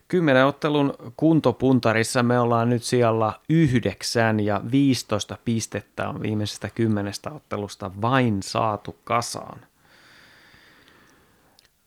Kymmenen 0.08 0.46
ottelun 0.46 0.94
kuntopuntarissa 1.18 2.24
me 2.24 2.40
ollaan 2.40 2.70
nyt 2.70 2.84
siellä 2.84 3.34
yhdeksän 3.50 4.40
ja 4.40 4.62
15 4.72 5.38
pistettä 5.46 6.10
on 6.10 6.22
viimeisestä 6.22 6.70
kymmenestä 6.76 7.32
ottelusta 7.32 7.92
vain 8.02 8.44
saatu 8.44 8.96
kasaan. 9.04 9.60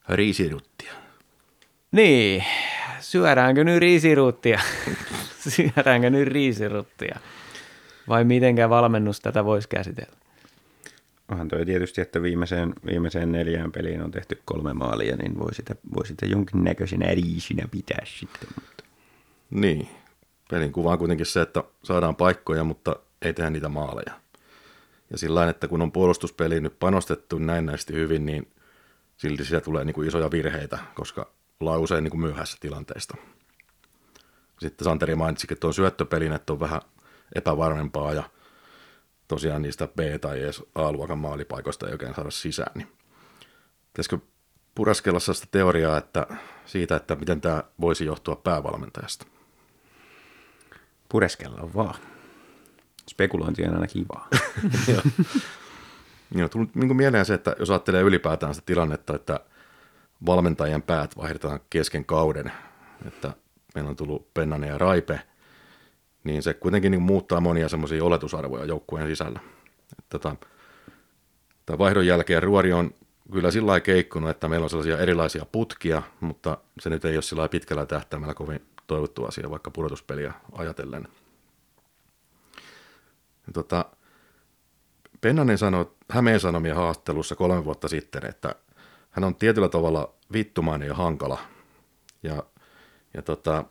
Riisiruttia. 0.09 0.93
Niin, 1.91 2.43
syödäänkö 2.99 3.63
nyt 3.63 3.79
riisiruuttia? 3.79 4.59
syödäänkö 5.55 6.09
nyt 6.09 6.27
riisiruttia? 6.27 7.19
Vai 8.07 8.23
mitenkä 8.23 8.69
valmennus 8.69 9.19
tätä 9.19 9.45
voisi 9.45 9.69
käsitellä? 9.69 10.20
Onhan 11.31 11.47
toi 11.47 11.65
tietysti, 11.65 12.01
että 12.01 12.21
viimeiseen, 12.21 12.73
viimeiseen 12.85 13.31
neljään 13.31 13.71
peliin 13.71 14.01
on 14.01 14.11
tehty 14.11 14.41
kolme 14.45 14.73
maalia, 14.73 15.15
niin 15.15 15.39
voi 15.39 15.55
sitä, 15.55 15.75
voi 15.95 16.07
sitä 16.07 16.25
jonkinnäköisenä 16.25 17.05
riisinä 17.05 17.67
pitää 17.71 18.05
sitten. 18.05 18.49
Mutta. 18.55 18.83
Niin, 19.49 19.89
pelin 20.49 20.71
kuva 20.71 20.91
on 20.91 20.97
kuitenkin 20.97 21.25
se, 21.25 21.41
että 21.41 21.63
saadaan 21.83 22.15
paikkoja, 22.15 22.63
mutta 22.63 22.95
ei 23.21 23.33
tehdä 23.33 23.49
niitä 23.49 23.69
maaleja. 23.69 24.21
Ja 25.11 25.17
sillä 25.17 25.49
että 25.49 25.67
kun 25.67 25.81
on 25.81 25.91
puolustuspeli 25.91 26.61
nyt 26.61 26.79
panostettu 26.79 27.37
näin 27.37 27.65
näistä 27.65 27.93
hyvin, 27.93 28.25
niin 28.25 28.47
silti 29.17 29.45
siellä 29.45 29.63
tulee 29.63 29.85
niin 29.85 29.93
kuin 29.93 30.07
isoja 30.07 30.31
virheitä, 30.31 30.77
koska 30.95 31.31
ollaan 31.59 31.81
usein 31.81 32.03
niin 32.03 32.11
kuin 32.11 32.21
myöhässä 32.21 32.57
tilanteista. 32.59 33.17
Sitten 34.59 34.85
Santeri 34.85 35.15
mainitsikin, 35.15 35.55
että 35.55 35.67
on 35.67 35.73
syöttöpelin, 35.73 36.33
että 36.33 36.53
on 36.53 36.59
vähän 36.59 36.81
epävarmempaa 37.35 38.13
ja 38.13 38.23
tosiaan 39.31 39.61
niistä 39.61 39.87
B- 39.87 40.21
tai 40.21 40.39
edes 40.39 40.63
A-luokan 40.75 41.17
maalipaikoista 41.17 41.87
ei 41.87 41.91
oikein 41.91 42.15
saada 42.15 42.31
sisään. 42.31 42.71
Niin 42.75 42.87
pitäisikö 43.93 44.17
puraskella 44.75 45.19
sellaista 45.19 45.47
teoriaa 45.51 45.97
että 45.97 46.27
siitä, 46.65 46.95
että 46.95 47.15
miten 47.15 47.41
tämä 47.41 47.63
voisi 47.81 48.05
johtua 48.05 48.35
päävalmentajasta? 48.35 49.25
Pureskella 51.09 51.73
vaan. 51.75 51.95
Spekulointi 53.09 53.63
on 53.63 53.73
aina 53.73 53.87
kivaa. 53.87 54.27
Joo, 56.35 56.49
tuli 56.49 56.67
niin 56.73 56.95
mieleen 56.95 57.25
se, 57.25 57.33
että 57.33 57.55
jos 57.59 57.69
ajattelee 57.69 58.01
ylipäätään 58.01 58.55
sitä 58.55 58.65
tilannetta, 58.65 59.15
että 59.15 59.39
valmentajien 60.25 60.81
päät 60.81 61.17
vaihdetaan 61.17 61.59
kesken 61.69 62.05
kauden, 62.05 62.51
että 63.05 63.33
meillä 63.75 63.89
on 63.89 63.95
tullut 63.95 64.33
Pennanen 64.33 64.69
ja 64.69 64.77
Raipe, 64.77 65.21
niin 66.23 66.43
se 66.43 66.53
kuitenkin 66.53 66.91
niin 66.91 67.01
muuttaa 67.01 67.41
monia 67.41 67.69
semmoisia 67.69 68.03
oletusarvoja 68.03 68.65
joukkueen 68.65 69.07
sisällä. 69.07 69.39
Tota, 70.09 70.35
tämän 71.65 71.79
vaihdon 71.79 72.07
jälkeen 72.07 72.43
ruori 72.43 72.73
on 72.73 72.91
kyllä 73.31 73.51
sillä 73.51 73.67
lailla 73.67 73.83
keikkunut, 73.83 74.29
että 74.29 74.47
meillä 74.47 74.63
on 74.63 74.69
sellaisia 74.69 74.97
erilaisia 74.97 75.45
putkia, 75.51 76.03
mutta 76.19 76.57
se 76.79 76.89
nyt 76.89 77.05
ei 77.05 77.15
ole 77.15 77.21
sillä 77.21 77.49
pitkällä 77.49 77.85
tähtäimellä 77.85 78.33
kovin 78.33 78.61
toivottu 78.87 79.25
asia, 79.25 79.49
vaikka 79.49 79.71
pudotuspeliä 79.71 80.33
ajatellen. 80.51 81.07
Ja 83.47 83.53
tota, 83.53 83.85
Pennanen 85.21 85.57
sanoi 85.57 85.91
Hämeen 86.09 86.39
Sanomien 86.39 86.75
haastattelussa 86.75 87.35
kolme 87.35 87.65
vuotta 87.65 87.87
sitten, 87.87 88.25
että 88.25 88.55
hän 89.11 89.23
on 89.23 89.35
tietyllä 89.35 89.69
tavalla 89.69 90.13
vittumainen 90.33 90.87
ja 90.87 90.93
hankala. 90.93 91.39
Ja, 92.23 92.43
ja 93.13 93.21
tota, 93.21 93.65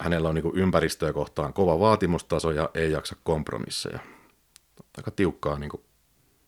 hänellä 0.00 0.28
on 0.28 0.34
niin 0.34 0.54
ympäristöä 0.54 1.12
kohtaan 1.12 1.52
kova 1.52 1.78
vaatimustaso 1.78 2.50
ja 2.50 2.70
ei 2.74 2.92
jaksa 2.92 3.16
kompromisseja. 3.22 3.98
Aika 4.96 5.10
tiukkaa 5.10 5.58
niin 5.58 5.70
kuin 5.70 5.82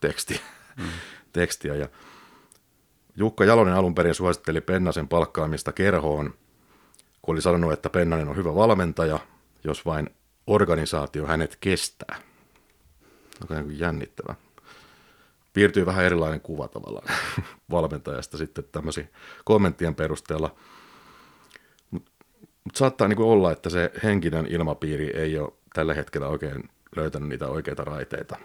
teksti, 0.01 0.41
mm. 0.77 0.88
tekstiä. 1.33 1.75
Ja 1.75 1.88
Jukka 3.17 3.45
Jalonen 3.45 3.75
alun 3.75 3.95
perin 3.95 4.15
suositteli 4.15 4.61
Pennasen 4.61 5.09
palkkaamista 5.09 5.73
kerhoon, 5.73 6.35
kun 7.23 7.35
oli 7.35 7.43
sanonut, 7.43 7.73
että 7.73 7.91
Pennanen 7.91 8.29
on 8.29 8.37
hyvä 8.37 8.55
valmentaja, 8.55 9.19
jos 9.65 9.87
vain 9.87 10.11
organisaatio 10.47 11.27
hänet 11.27 11.57
kestää. 11.61 12.17
Aika 13.40 13.55
niin 13.55 13.79
jännittävä 13.79 14.35
piirtyy 15.53 15.87
vähän 15.87 16.05
erilainen 16.05 16.40
kuva 16.40 16.69
tavallaan 16.69 17.09
valmentajasta 17.71 18.38
sitten 18.38 18.65
tämmöisiä 18.73 19.07
kommenttien 19.44 19.94
perusteella. 19.94 20.55
Mutta 22.65 22.75
mut 22.75 22.77
saattaa 22.77 23.08
niinku 23.08 23.31
olla, 23.31 23.52
että 23.52 23.71
se 23.71 23.92
henkinen 24.02 24.46
ilmapiiri 24.46 25.10
ei 25.10 25.38
ole 25.38 25.52
tällä 25.75 25.94
hetkellä 25.94 26.29
oikein 26.29 26.69
löytänyt 26.96 27.29
niitä 27.29 27.46
oikeita 27.46 27.85
raiteita. 27.85 28.37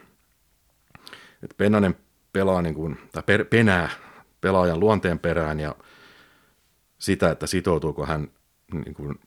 Et 1.43 1.53
Pennanen 1.57 1.95
pelaa 2.34 2.61
niinku, 2.61 2.95
tai 3.11 3.24
per, 3.26 3.45
penää 3.45 3.89
pelaajan 4.41 4.80
luonteen 4.80 5.20
perään 5.20 5.59
ja 5.59 5.76
sitä, 6.99 7.32
että 7.32 7.47
sitoutuuko 7.47 8.05
hän 8.05 8.32
niin 8.74 8.93
kuin 8.93 9.20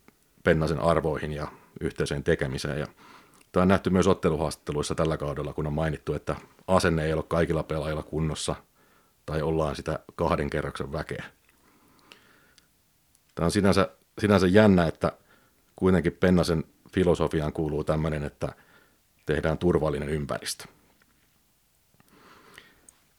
Pennasen 0.44 0.80
arvoihin 0.80 1.32
ja 1.32 1.48
yhteiseen 1.80 2.24
tekemiseen. 2.24 2.78
Ja 2.78 2.86
tämä 3.52 3.62
on 3.62 3.68
nähty 3.68 3.90
myös 3.90 4.06
otteluhaastatteluissa 4.06 4.94
tällä 4.94 5.16
kaudella, 5.16 5.52
kun 5.52 5.66
on 5.66 5.72
mainittu, 5.72 6.14
että 6.14 6.36
asenne 6.66 7.04
ei 7.04 7.12
ole 7.12 7.22
kaikilla 7.22 7.62
pelaajilla 7.62 8.02
kunnossa 8.02 8.54
tai 9.26 9.42
ollaan 9.42 9.76
sitä 9.76 9.98
kahden 10.14 10.50
kerroksen 10.50 10.92
väkeä. 10.92 11.24
Tämä 13.34 13.44
on 13.44 13.50
sinänsä, 13.50 13.88
sinänsä 14.18 14.46
jännä, 14.46 14.86
että 14.86 15.12
kuitenkin 15.76 16.12
Pennasen 16.12 16.64
filosofiaan 16.94 17.52
kuuluu 17.52 17.84
tämmöinen, 17.84 18.24
että 18.24 18.52
tehdään 19.26 19.58
turvallinen 19.58 20.08
ympäristö. 20.08 20.64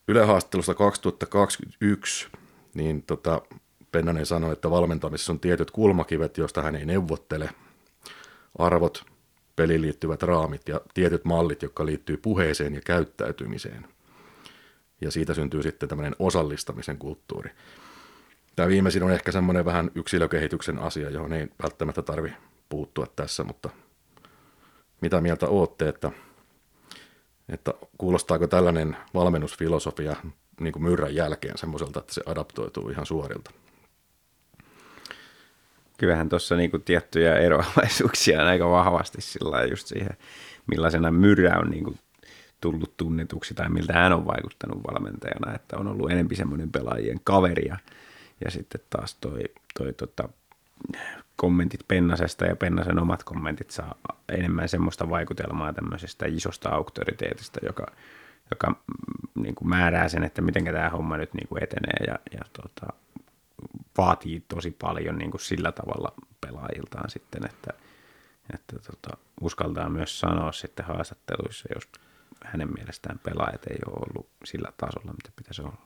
Ylehaastattelusta 0.07 0.73
2021 0.73 2.27
niin 2.73 3.03
tota, 3.03 3.41
Pennanen 3.91 4.25
sanoi, 4.25 4.53
että 4.53 4.69
valmentamisessa 4.69 5.33
on 5.33 5.39
tietyt 5.39 5.71
kulmakivet, 5.71 6.37
joista 6.37 6.61
hän 6.61 6.75
ei 6.75 6.85
neuvottele. 6.85 7.49
Arvot, 8.57 9.03
peliin 9.55 9.81
liittyvät 9.81 10.23
raamit 10.23 10.67
ja 10.67 10.81
tietyt 10.93 11.25
mallit, 11.25 11.61
jotka 11.61 11.85
liittyy 11.85 12.17
puheeseen 12.17 12.75
ja 12.75 12.81
käyttäytymiseen. 12.81 13.87
Ja 15.01 15.11
siitä 15.11 15.33
syntyy 15.33 15.63
sitten 15.63 15.89
tämmöinen 15.89 16.15
osallistamisen 16.19 16.97
kulttuuri. 16.97 17.51
Tämä 18.55 18.67
viimeisin 18.67 19.03
on 19.03 19.11
ehkä 19.11 19.31
semmoinen 19.31 19.65
vähän 19.65 19.91
yksilökehityksen 19.95 20.79
asia, 20.79 21.09
johon 21.09 21.33
ei 21.33 21.47
välttämättä 21.63 22.01
tarvi 22.01 22.33
puuttua 22.69 23.07
tässä, 23.15 23.43
mutta 23.43 23.69
mitä 25.01 25.21
mieltä 25.21 25.47
ootte, 25.47 25.89
että, 25.89 26.11
että 27.49 27.73
kuulostaako 27.97 28.47
tällainen 28.47 28.97
valmennusfilosofia 29.13 30.15
niin 30.59 30.73
kuin 30.73 30.83
myrrän 30.83 31.15
jälkeen 31.15 31.57
semmoiselta, 31.57 31.99
että 31.99 32.13
se 32.13 32.21
adaptoituu 32.25 32.89
ihan 32.89 33.05
suorilta? 33.05 33.51
Kyllähän 35.97 36.29
tuossa 36.29 36.55
niinku 36.55 36.79
tiettyjä 36.79 37.37
eroavaisuuksia 37.37 38.41
on 38.41 38.47
aika 38.47 38.69
vahvasti 38.69 39.21
sillä 39.21 39.63
just 39.63 39.87
siihen, 39.87 40.17
millaisena 40.67 41.11
myrrä 41.11 41.59
on 41.59 41.69
niinku 41.69 41.95
tullut 42.61 42.97
tunnetuksi 42.97 43.53
tai 43.53 43.69
miltä 43.69 43.93
hän 43.93 44.13
on 44.13 44.25
vaikuttanut 44.25 44.83
valmentajana, 44.91 45.55
että 45.55 45.77
on 45.77 45.87
ollut 45.87 46.11
enempi 46.11 46.35
semmoinen 46.35 46.71
pelaajien 46.71 47.19
kaveri 47.23 47.67
ja, 47.67 47.77
ja 48.45 48.51
sitten 48.51 48.81
taas 48.89 49.15
toi, 49.15 49.43
toi 49.77 49.93
tota, 49.93 50.29
kommentit 51.35 51.87
Pennasesta 51.87 52.45
ja 52.45 52.55
Pennasen 52.55 52.99
omat 52.99 53.23
kommentit 53.23 53.71
saa 53.71 53.95
enemmän 54.29 54.69
semmoista 54.69 55.09
vaikutelmaa 55.09 55.73
tämmöisestä 55.73 56.25
isosta 56.25 56.69
auktoriteetista, 56.69 57.59
joka, 57.65 57.85
joka 58.51 58.69
mm, 58.69 59.43
niin 59.43 59.55
kuin 59.55 59.69
määrää 59.69 60.09
sen, 60.09 60.23
että 60.23 60.41
miten 60.41 60.63
tämä 60.63 60.89
homma 60.89 61.17
nyt 61.17 61.33
niin 61.33 61.47
kuin 61.47 61.63
etenee 61.63 62.05
ja, 62.07 62.19
ja 62.31 62.41
tota, 62.61 62.93
vaatii 63.97 64.43
tosi 64.47 64.71
paljon 64.81 65.17
niin 65.17 65.31
kuin 65.31 65.41
sillä 65.41 65.71
tavalla 65.71 66.13
pelaajiltaan 66.41 67.09
sitten, 67.09 67.45
että, 67.45 67.73
että 68.53 68.79
tota, 68.79 69.17
uskaltaa 69.41 69.89
myös 69.89 70.19
sanoa 70.19 70.51
sitten 70.51 70.85
haastatteluissa, 70.85 71.69
jos 71.75 71.89
hänen 72.43 72.73
mielestään 72.73 73.19
pelaajat 73.19 73.67
ei 73.67 73.79
ole 73.85 74.05
ollut 74.09 74.29
sillä 74.43 74.73
tasolla, 74.77 75.11
mitä 75.11 75.29
pitäisi 75.35 75.61
olla. 75.61 75.77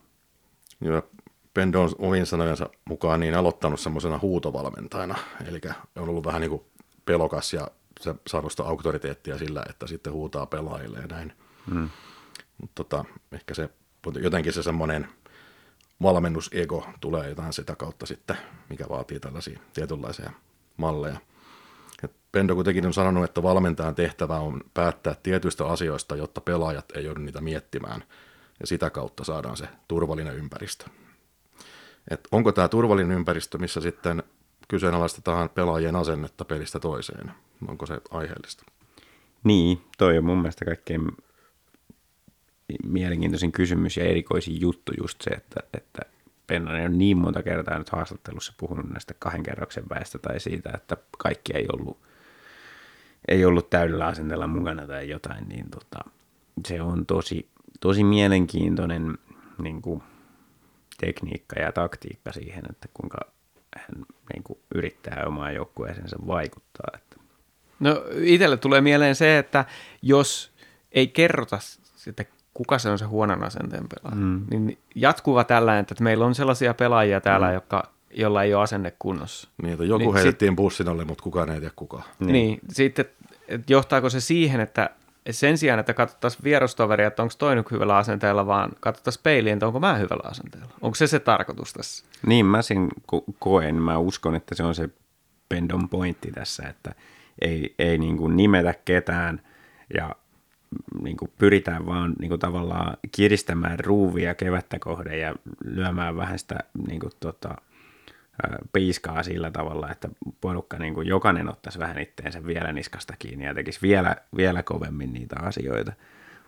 Joo, 0.81 1.09
Pendo 1.55 1.81
on 1.81 1.89
omin 1.97 2.25
sanojensa 2.25 2.69
mukaan 2.85 3.19
niin 3.19 3.35
aloittanut 3.35 3.79
semmoisena 3.79 4.19
huutovalmentajana, 4.21 5.15
eli 5.47 5.61
on 5.95 6.09
ollut 6.09 6.25
vähän 6.25 6.41
niin 6.41 6.49
kuin 6.49 6.61
pelokas 7.05 7.53
ja 7.53 7.67
se 7.99 8.15
saanut 8.27 8.51
sitä 8.51 8.63
auktoriteettia 8.63 9.37
sillä, 9.37 9.63
että 9.69 9.87
sitten 9.87 10.13
huutaa 10.13 10.45
pelaajille 10.45 10.99
ja 10.99 11.07
näin. 11.07 11.33
Mm. 11.71 11.89
Mutta 12.61 12.83
tota, 12.83 13.05
ehkä 13.31 13.53
se 13.53 13.69
jotenkin 14.21 14.53
se 14.53 14.63
semmoinen 14.63 15.07
valmennusego 16.01 16.87
tulee 17.01 17.29
jotain 17.29 17.53
sitä 17.53 17.75
kautta 17.75 18.05
sitten, 18.05 18.37
mikä 18.69 18.85
vaatii 18.89 19.19
tällaisia 19.19 19.59
tietynlaisia 19.73 20.31
malleja. 20.77 21.17
Et 22.03 22.11
Pendo 22.31 22.55
kuitenkin 22.55 22.85
on 22.85 22.93
sanonut, 22.93 23.23
että 23.23 23.43
valmentajan 23.43 23.95
tehtävä 23.95 24.39
on 24.39 24.61
päättää 24.73 25.15
tietyistä 25.23 25.65
asioista, 25.65 26.15
jotta 26.15 26.41
pelaajat 26.41 26.85
ei 26.95 27.05
joudu 27.05 27.21
niitä 27.21 27.41
miettimään, 27.41 28.03
ja 28.59 28.67
sitä 28.67 28.89
kautta 28.89 29.23
saadaan 29.23 29.57
se 29.57 29.67
turvallinen 29.87 30.35
ympäristö. 30.35 30.85
Et 32.11 32.27
onko 32.31 32.51
tämä 32.51 32.67
turvallinen 32.67 33.17
ympäristö, 33.17 33.57
missä 33.57 33.81
sitten 33.81 34.23
kyseenalaistetaan 34.67 35.49
pelaajien 35.49 35.95
asennetta 35.95 36.45
pelistä 36.45 36.79
toiseen? 36.79 37.31
Onko 37.67 37.85
se 37.85 38.01
aiheellista? 38.11 38.63
Niin, 39.43 39.81
toi 39.97 40.17
on 40.17 40.25
mun 40.25 40.37
mielestä 40.37 40.65
kaikkein 40.65 41.11
mielenkiintoisin 42.83 43.51
kysymys 43.51 43.97
ja 43.97 44.03
erikoisin 44.03 44.61
juttu 44.61 44.91
just 45.01 45.21
se, 45.21 45.29
että, 45.29 45.59
että 45.73 46.01
Pennanen 46.47 46.85
on 46.85 46.97
niin 46.97 47.17
monta 47.17 47.43
kertaa 47.43 47.77
nyt 47.77 47.89
haastattelussa 47.89 48.53
puhunut 48.57 48.89
näistä 48.89 49.13
kahden 49.19 49.43
kerroksen 49.43 49.83
väestä 49.89 50.19
tai 50.19 50.39
siitä, 50.39 50.71
että 50.73 50.97
kaikki 51.17 51.53
ei 51.53 51.65
ollut, 51.73 51.97
ei 53.27 53.45
ollut 53.45 53.69
täydellä 53.69 54.05
asenteella 54.05 54.47
mukana 54.47 54.87
tai 54.87 55.09
jotain, 55.09 55.49
niin 55.49 55.69
tota, 55.69 55.99
se 56.67 56.81
on 56.81 57.05
tosi, 57.05 57.49
tosi 57.79 58.03
mielenkiintoinen 58.03 59.17
niin 59.57 59.81
kuin, 59.81 60.03
tekniikka 60.97 61.59
ja 61.59 61.71
taktiikka 61.71 62.31
siihen, 62.31 62.63
että 62.69 62.87
kuinka 62.93 63.17
hän 63.77 64.05
niin 64.33 64.43
kuin, 64.43 64.59
yrittää 64.75 65.23
omaan 65.27 65.55
joukkueeseensa 65.55 66.17
vaikuttaa. 66.27 66.87
Että. 66.95 67.15
No 67.79 68.03
itselle 68.21 68.57
tulee 68.57 68.81
mieleen 68.81 69.15
se, 69.15 69.37
että 69.37 69.65
jos 70.01 70.53
ei 70.91 71.07
kerrota 71.07 71.57
sitä 71.95 72.25
kuka 72.53 72.79
se 72.79 72.89
on 72.89 72.99
se 72.99 73.05
huonon 73.05 73.43
asenteen 73.43 73.85
pelaaja. 73.87 74.21
Mm. 74.25 74.45
Niin 74.49 74.77
jatkuva 74.95 75.43
tällainen, 75.43 75.81
että 75.81 76.03
meillä 76.03 76.25
on 76.25 76.35
sellaisia 76.35 76.73
pelaajia 76.73 77.21
täällä, 77.21 77.47
mm. 77.47 77.53
jotka, 77.53 77.91
jolla 78.13 78.43
ei 78.43 78.53
ole 78.53 78.63
asenne 78.63 78.93
kunnossa. 78.99 79.49
Niin, 79.61 79.73
että 79.73 79.85
joku 79.85 79.97
niin, 79.97 80.13
heitettiin 80.13 80.51
sit, 80.51 80.55
bussin 80.55 80.87
alle, 80.87 81.05
mutta 81.05 81.23
kukaan 81.23 81.49
ei 81.49 81.59
tiedä 81.59 81.73
kuka. 81.75 82.01
Niin, 82.19 82.31
niin 82.31 82.59
sitten 82.69 83.05
että 83.47 83.73
johtaako 83.73 84.09
se 84.09 84.19
siihen, 84.19 84.61
että 84.61 84.89
sen 85.31 85.57
sijaan, 85.57 85.79
että 85.79 85.93
katsottaisiin 85.93 86.43
vierustoveria, 86.43 87.07
että 87.07 87.23
onko 87.23 87.33
toinen 87.37 87.63
hyvällä 87.71 87.97
asenteella, 87.97 88.47
vaan 88.47 88.71
katsottaisiin 88.79 89.23
peiliin, 89.23 89.53
että 89.53 89.67
onko 89.67 89.79
mä 89.79 89.95
hyvällä 89.95 90.29
asenteella. 90.29 90.69
Onko 90.81 90.95
se 90.95 91.07
se 91.07 91.19
tarkoitus 91.19 91.73
tässä? 91.73 92.05
Niin, 92.25 92.45
mä 92.45 92.61
sen 92.61 92.89
ko- 93.15 93.33
koen. 93.39 93.75
Mä 93.75 93.97
uskon, 93.97 94.35
että 94.35 94.55
se 94.55 94.63
on 94.63 94.75
se 94.75 94.89
pendon 95.49 95.89
pointti 95.89 96.31
tässä, 96.31 96.63
että 96.63 96.95
ei, 97.41 97.75
ei 97.79 97.97
niin 97.97 98.17
kuin 98.17 98.37
nimetä 98.37 98.73
ketään 98.85 99.41
ja 99.93 100.15
niin 101.01 101.17
kuin 101.17 101.31
pyritään 101.37 101.85
vaan 101.85 102.13
niin 102.19 102.29
kuin 102.29 102.39
tavallaan 102.39 102.97
kiristämään 103.11 103.79
ruuvia 103.79 104.35
kevättä 104.35 104.79
kohden 104.79 105.19
ja 105.19 105.35
lyömään 105.65 106.17
vähän 106.17 106.39
sitä 106.39 106.59
niin 106.87 106.99
kuin 106.99 107.13
tota, 107.19 107.55
piiskaa 108.73 109.23
sillä 109.23 109.51
tavalla, 109.51 109.91
että 109.91 110.09
porukka 110.41 110.77
niin 110.77 110.93
kuin 110.93 111.07
jokainen 111.07 111.49
ottaisi 111.49 111.79
vähän 111.79 111.99
itteensä 111.99 112.45
vielä 112.45 112.73
niskasta 112.73 113.13
kiinni 113.19 113.45
ja 113.45 113.53
tekisi 113.53 113.79
vielä, 113.81 114.15
vielä 114.37 114.63
kovemmin 114.63 115.13
niitä 115.13 115.35
asioita. 115.39 115.93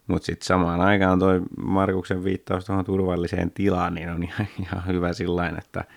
Mutta 0.08 0.26
sitten 0.26 0.46
samaan 0.46 0.82
aikaan 0.82 1.20
toi 1.20 1.42
Markuksen 1.58 2.24
viittaus 2.24 2.66
tuohon 2.66 2.86
turvalliseen 2.86 3.52
tilaan, 3.52 3.94
niin 3.94 4.10
on 4.10 4.24
ihan, 4.24 4.48
ihan 4.60 4.88
hyvä 4.88 5.14
sillä 5.14 5.50
että– 5.50 5.84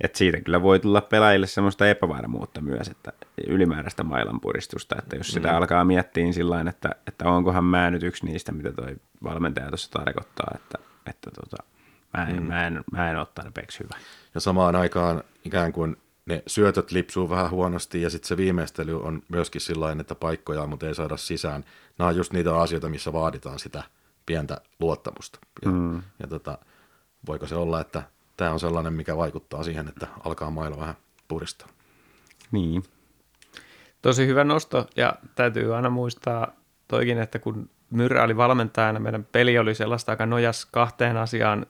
että 0.00 0.18
siitä 0.18 0.40
kyllä 0.40 0.62
voi 0.62 0.80
tulla 0.80 1.00
pelaajille 1.00 1.46
semmoista 1.46 1.88
epävarmuutta 1.88 2.60
myös, 2.60 2.88
että 2.88 3.12
ylimääräistä 3.46 4.02
mailanpuristusta, 4.02 4.96
että 4.98 5.16
jos 5.16 5.28
sitä 5.28 5.48
mm. 5.48 5.54
alkaa 5.56 5.84
miettiä 5.84 6.24
niin 6.24 6.34
sillä 6.34 6.60
että, 6.60 6.90
että 7.06 7.24
onkohan 7.24 7.64
mä 7.64 7.90
nyt 7.90 8.02
yksi 8.02 8.26
niistä, 8.26 8.52
mitä 8.52 8.72
toi 8.72 8.96
valmentaja 9.22 9.68
tuossa 9.68 9.90
tarkoittaa, 9.90 10.52
että, 10.54 10.78
että 11.06 11.30
tota, 11.30 11.62
mä, 12.16 12.24
en, 12.24 12.42
mm. 12.42 12.42
mä, 12.42 12.66
en, 12.66 12.84
mä 12.92 13.10
en 13.10 13.18
ole 13.18 13.26
tarpeeksi 13.34 13.78
hyvä. 13.78 13.96
Ja 14.34 14.40
samaan 14.40 14.76
aikaan 14.76 15.22
ikään 15.44 15.72
kuin 15.72 15.96
ne 16.26 16.42
syötöt 16.46 16.90
lipsuu 16.90 17.30
vähän 17.30 17.50
huonosti 17.50 18.02
ja 18.02 18.10
sitten 18.10 18.28
se 18.28 18.36
viimeistely 18.36 19.02
on 19.02 19.22
myöskin 19.28 19.60
sillä 19.60 19.96
että 20.00 20.14
paikkoja, 20.14 20.66
mutta 20.66 20.86
ei 20.86 20.94
saada 20.94 21.16
sisään. 21.16 21.64
Nämä 21.98 22.08
on 22.08 22.16
just 22.16 22.32
niitä 22.32 22.60
asioita, 22.60 22.88
missä 22.88 23.12
vaaditaan 23.12 23.58
sitä 23.58 23.82
pientä 24.26 24.60
luottamusta. 24.80 25.38
Ja, 25.64 25.70
mm. 25.70 26.02
ja 26.18 26.26
tota, 26.28 26.58
voiko 27.26 27.46
se 27.46 27.54
olla, 27.54 27.80
että 27.80 28.02
tämä 28.36 28.52
on 28.52 28.60
sellainen, 28.60 28.92
mikä 28.92 29.16
vaikuttaa 29.16 29.62
siihen, 29.62 29.88
että 29.88 30.06
alkaa 30.24 30.50
mailla 30.50 30.78
vähän 30.78 30.94
puristaa. 31.28 31.68
Niin. 32.52 32.82
Tosi 34.02 34.26
hyvä 34.26 34.44
nosto 34.44 34.86
ja 34.96 35.14
täytyy 35.34 35.76
aina 35.76 35.90
muistaa 35.90 36.52
toikin, 36.88 37.18
että 37.18 37.38
kun 37.38 37.70
Myrrä 37.90 38.22
oli 38.22 38.36
valmentajana, 38.36 39.00
meidän 39.00 39.26
peli 39.32 39.58
oli 39.58 39.74
sellaista 39.74 40.12
aika 40.12 40.26
nojas 40.26 40.66
kahteen 40.66 41.16
asiaan. 41.16 41.66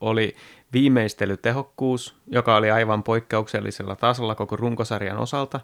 Oli 0.00 0.36
viimeistelytehokkuus, 0.72 2.16
joka 2.26 2.56
oli 2.56 2.70
aivan 2.70 3.02
poikkeuksellisella 3.02 3.96
tasolla 3.96 4.34
koko 4.34 4.56
runkosarjan 4.56 5.18
osalta, 5.18 5.60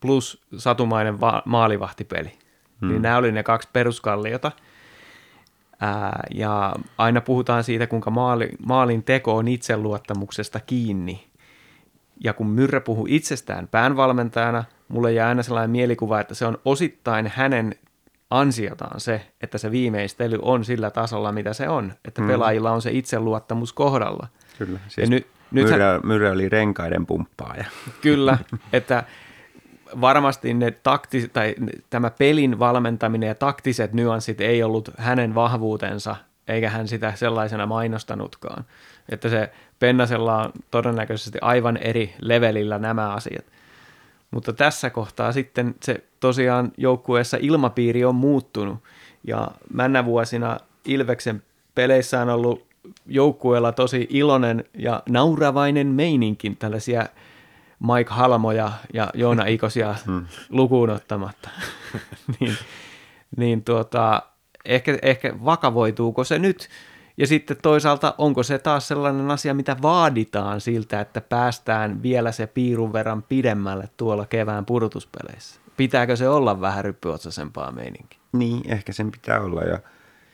plus 0.00 0.42
satumainen 0.56 1.20
va- 1.20 1.42
maalivahtipeli. 1.44 2.38
Hmm. 2.80 2.88
Niin 2.88 3.02
nämä 3.02 3.16
oli 3.16 3.32
ne 3.32 3.42
kaksi 3.42 3.68
peruskalliota– 3.72 4.52
Ää, 5.80 6.22
ja 6.34 6.74
aina 6.98 7.20
puhutaan 7.20 7.64
siitä, 7.64 7.86
kuinka 7.86 8.10
maali, 8.10 8.48
maalin 8.66 9.02
teko 9.02 9.36
on 9.36 9.48
itseluottamuksesta 9.48 10.60
kiinni. 10.60 11.26
Ja 12.24 12.32
kun 12.32 12.46
Myrrä 12.46 12.80
puhuu 12.80 13.06
itsestään 13.10 13.68
päänvalmentajana, 13.68 14.64
mulle 14.88 15.12
jää 15.12 15.28
aina 15.28 15.42
sellainen 15.42 15.70
mielikuva, 15.70 16.20
että 16.20 16.34
se 16.34 16.46
on 16.46 16.58
osittain 16.64 17.32
hänen 17.34 17.74
ansiotaan 18.30 19.00
se, 19.00 19.26
että 19.40 19.58
se 19.58 19.70
viimeistely 19.70 20.38
on 20.42 20.64
sillä 20.64 20.90
tasolla, 20.90 21.32
mitä 21.32 21.52
se 21.52 21.68
on. 21.68 21.92
Että 22.04 22.20
mm. 22.20 22.28
pelaajilla 22.28 22.70
on 22.70 22.82
se 22.82 22.90
itseluottamus 22.92 23.72
kohdalla. 23.72 24.26
Kyllä. 24.58 24.78
Ja 24.84 24.90
Siis 24.90 25.10
ny, 25.10 25.26
nythän, 25.50 25.78
Myrrä, 25.80 26.00
Myrrä 26.04 26.32
oli 26.32 26.48
renkaiden 26.48 27.06
pumppaaja. 27.06 27.64
Kyllä, 28.02 28.38
että 28.72 29.04
varmasti 30.00 30.54
ne 30.54 30.70
taktis, 30.70 31.30
tai 31.32 31.54
tämä 31.90 32.10
pelin 32.10 32.58
valmentaminen 32.58 33.26
ja 33.26 33.34
taktiset 33.34 33.92
nyanssit 33.92 34.40
ei 34.40 34.62
ollut 34.62 34.90
hänen 34.98 35.34
vahvuutensa, 35.34 36.16
eikä 36.48 36.70
hän 36.70 36.88
sitä 36.88 37.12
sellaisena 37.14 37.66
mainostanutkaan. 37.66 38.64
Että 39.08 39.28
se 39.28 39.52
Pennasella 39.78 40.36
on 40.36 40.52
todennäköisesti 40.70 41.38
aivan 41.40 41.76
eri 41.76 42.14
levelillä 42.20 42.78
nämä 42.78 43.10
asiat. 43.10 43.44
Mutta 44.30 44.52
tässä 44.52 44.90
kohtaa 44.90 45.32
sitten 45.32 45.74
se 45.82 46.04
tosiaan 46.20 46.72
joukkueessa 46.76 47.36
ilmapiiri 47.40 48.04
on 48.04 48.14
muuttunut 48.14 48.78
ja 49.24 49.50
männä 49.72 50.04
vuosina 50.04 50.58
Ilveksen 50.84 51.42
peleissä 51.74 52.20
on 52.20 52.28
ollut 52.28 52.66
joukkueella 53.06 53.72
tosi 53.72 54.06
iloinen 54.10 54.64
ja 54.74 55.02
nauravainen 55.08 55.86
meininkin 55.86 56.56
tällaisia 56.56 57.06
Mike 57.80 58.10
Halmoja 58.10 58.72
ja 58.92 59.10
Joona 59.14 59.46
Ikosia 59.46 59.94
lukuun 60.48 60.90
ottamatta. 60.90 61.50
niin, 62.40 62.56
niin 63.36 63.64
tuota, 63.64 64.22
ehkä, 64.64 64.98
ehkä 65.02 65.34
vakavoituuko 65.44 66.24
se 66.24 66.38
nyt? 66.38 66.68
Ja 67.20 67.26
sitten 67.26 67.56
toisaalta, 67.62 68.14
onko 68.18 68.42
se 68.42 68.58
taas 68.58 68.88
sellainen 68.88 69.30
asia, 69.30 69.54
mitä 69.54 69.76
vaaditaan 69.82 70.60
siltä, 70.60 71.00
että 71.00 71.20
päästään 71.20 72.02
vielä 72.02 72.32
se 72.32 72.46
piirun 72.46 72.92
verran 72.92 73.22
pidemmälle 73.22 73.88
tuolla 73.96 74.26
kevään 74.26 74.66
pudotuspeleissä? 74.66 75.60
Pitääkö 75.76 76.16
se 76.16 76.28
olla 76.28 76.60
vähän 76.60 76.84
ryppyotsaisempaa 76.84 77.72
meininki? 77.72 78.18
Niin, 78.32 78.72
ehkä 78.72 78.92
sen 78.92 79.10
pitää 79.10 79.40
olla. 79.40 79.62
Ja 79.62 79.78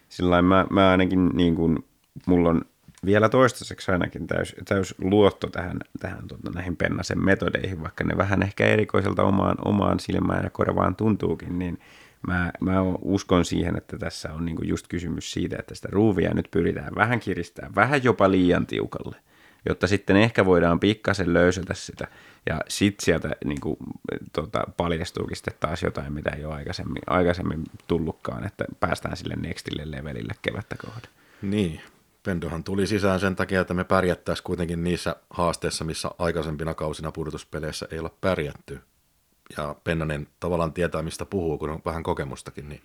sillä 0.09 0.43
mä, 0.43 0.66
mä 0.70 0.91
ainakin, 0.91 1.28
niin 1.34 1.55
kuin, 1.55 1.84
mulla 2.26 2.49
on 2.49 2.62
vielä 3.05 3.28
toistaiseksi 3.28 3.93
ainakin 3.93 4.26
täys, 4.26 4.57
täys 4.64 4.95
luotto 4.99 5.47
tähän, 5.47 5.78
tähän 6.01 6.28
tuota, 6.28 6.51
näihin 6.51 6.76
Pennasen 6.76 7.24
metodeihin, 7.24 7.82
vaikka 7.82 8.05
ne 8.05 8.16
vähän 8.16 8.43
ehkä 8.43 8.66
erikoiselta 8.66 9.22
omaan, 9.22 9.57
omaan 9.64 10.01
silmään 10.01 10.45
ja 10.45 10.51
korvaan 10.51 10.97
tuntuukin, 10.97 11.59
niin 11.59 11.78
mä, 12.26 12.52
mä 12.60 12.82
uskon 13.02 13.44
siihen, 13.44 13.76
että 13.76 13.98
tässä 13.98 14.32
on 14.32 14.44
niin 14.44 14.56
just 14.62 14.88
kysymys 14.88 15.32
siitä, 15.32 15.56
että 15.58 15.74
sitä 15.74 15.88
ruuvia 15.90 16.34
nyt 16.34 16.48
pyritään 16.50 16.94
vähän 16.94 17.20
kiristämään, 17.20 17.74
vähän 17.74 18.04
jopa 18.04 18.30
liian 18.30 18.66
tiukalle, 18.66 19.16
jotta 19.68 19.86
sitten 19.86 20.16
ehkä 20.16 20.44
voidaan 20.44 20.80
pikkasen 20.80 21.34
löysätä 21.34 21.74
sitä, 21.74 22.08
ja 22.46 22.60
sitten 22.68 23.04
sieltä 23.04 23.30
niin 23.44 23.60
kuin, 23.60 23.76
tota, 24.32 24.64
paljastuukin 24.76 25.36
sitten 25.36 25.54
taas 25.60 25.82
jotain, 25.82 26.12
mitä 26.12 26.30
ei 26.30 26.44
ole 26.44 26.54
aikaisemmin, 26.54 27.02
aikaisemmin 27.06 27.64
tullutkaan, 27.88 28.46
että 28.46 28.64
päästään 28.80 29.16
sille 29.16 29.34
nextille 29.36 29.90
levelille 29.90 30.34
kevättä 30.42 30.76
kohden. 30.76 31.10
Niin, 31.42 31.80
Pendohan 32.22 32.64
tuli 32.64 32.86
sisään 32.86 33.20
sen 33.20 33.36
takia, 33.36 33.60
että 33.60 33.74
me 33.74 33.84
pärjättäisiin 33.84 34.44
kuitenkin 34.44 34.84
niissä 34.84 35.16
haasteissa, 35.30 35.84
missä 35.84 36.10
aikaisempina 36.18 36.74
kausina 36.74 37.12
pudotuspeleissä 37.12 37.88
ei 37.90 37.98
olla 37.98 38.14
pärjätty. 38.20 38.80
Ja 39.57 39.76
Pennanen 39.84 40.26
tavallaan 40.40 40.72
tietää, 40.72 41.03
mistä 41.03 41.24
puhuu, 41.24 41.59
kun 41.59 41.70
on 41.70 41.80
vähän 41.84 42.03
kokemustakin, 42.03 42.68
niin 42.68 42.80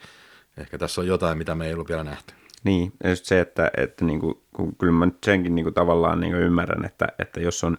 ehkä 0.58 0.78
tässä 0.78 1.02
on 1.02 1.08
jotain, 1.08 1.38
mitä 1.38 1.56
me 1.56 1.68
ei 1.68 1.74
ollut 1.74 1.90
vielä 1.90 2.04
nähty. 2.04 2.34
Niin, 2.64 2.94
ja 3.04 3.10
just 3.10 3.26
se, 3.26 3.40
että, 3.40 3.72
että 3.78 4.06
niin 4.06 4.20
kuin, 4.20 4.38
kun 4.56 4.76
kyllä 4.76 4.94
mä 4.94 5.06
nyt 5.06 5.24
senkin 5.26 5.56
niin 5.56 5.66
kuin 5.66 5.74
tavallaan 5.74 6.20
niin 6.20 6.34
kuin 6.34 6.44
ymmärrän, 6.44 6.86
että, 6.86 7.08
että 7.20 7.40
jos 7.40 7.64
on, 7.64 7.78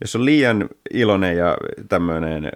jos 0.00 0.16
on 0.16 0.24
liian 0.24 0.68
iloinen 0.94 1.36
ja 1.36 1.56
tämmöinen 1.88 2.52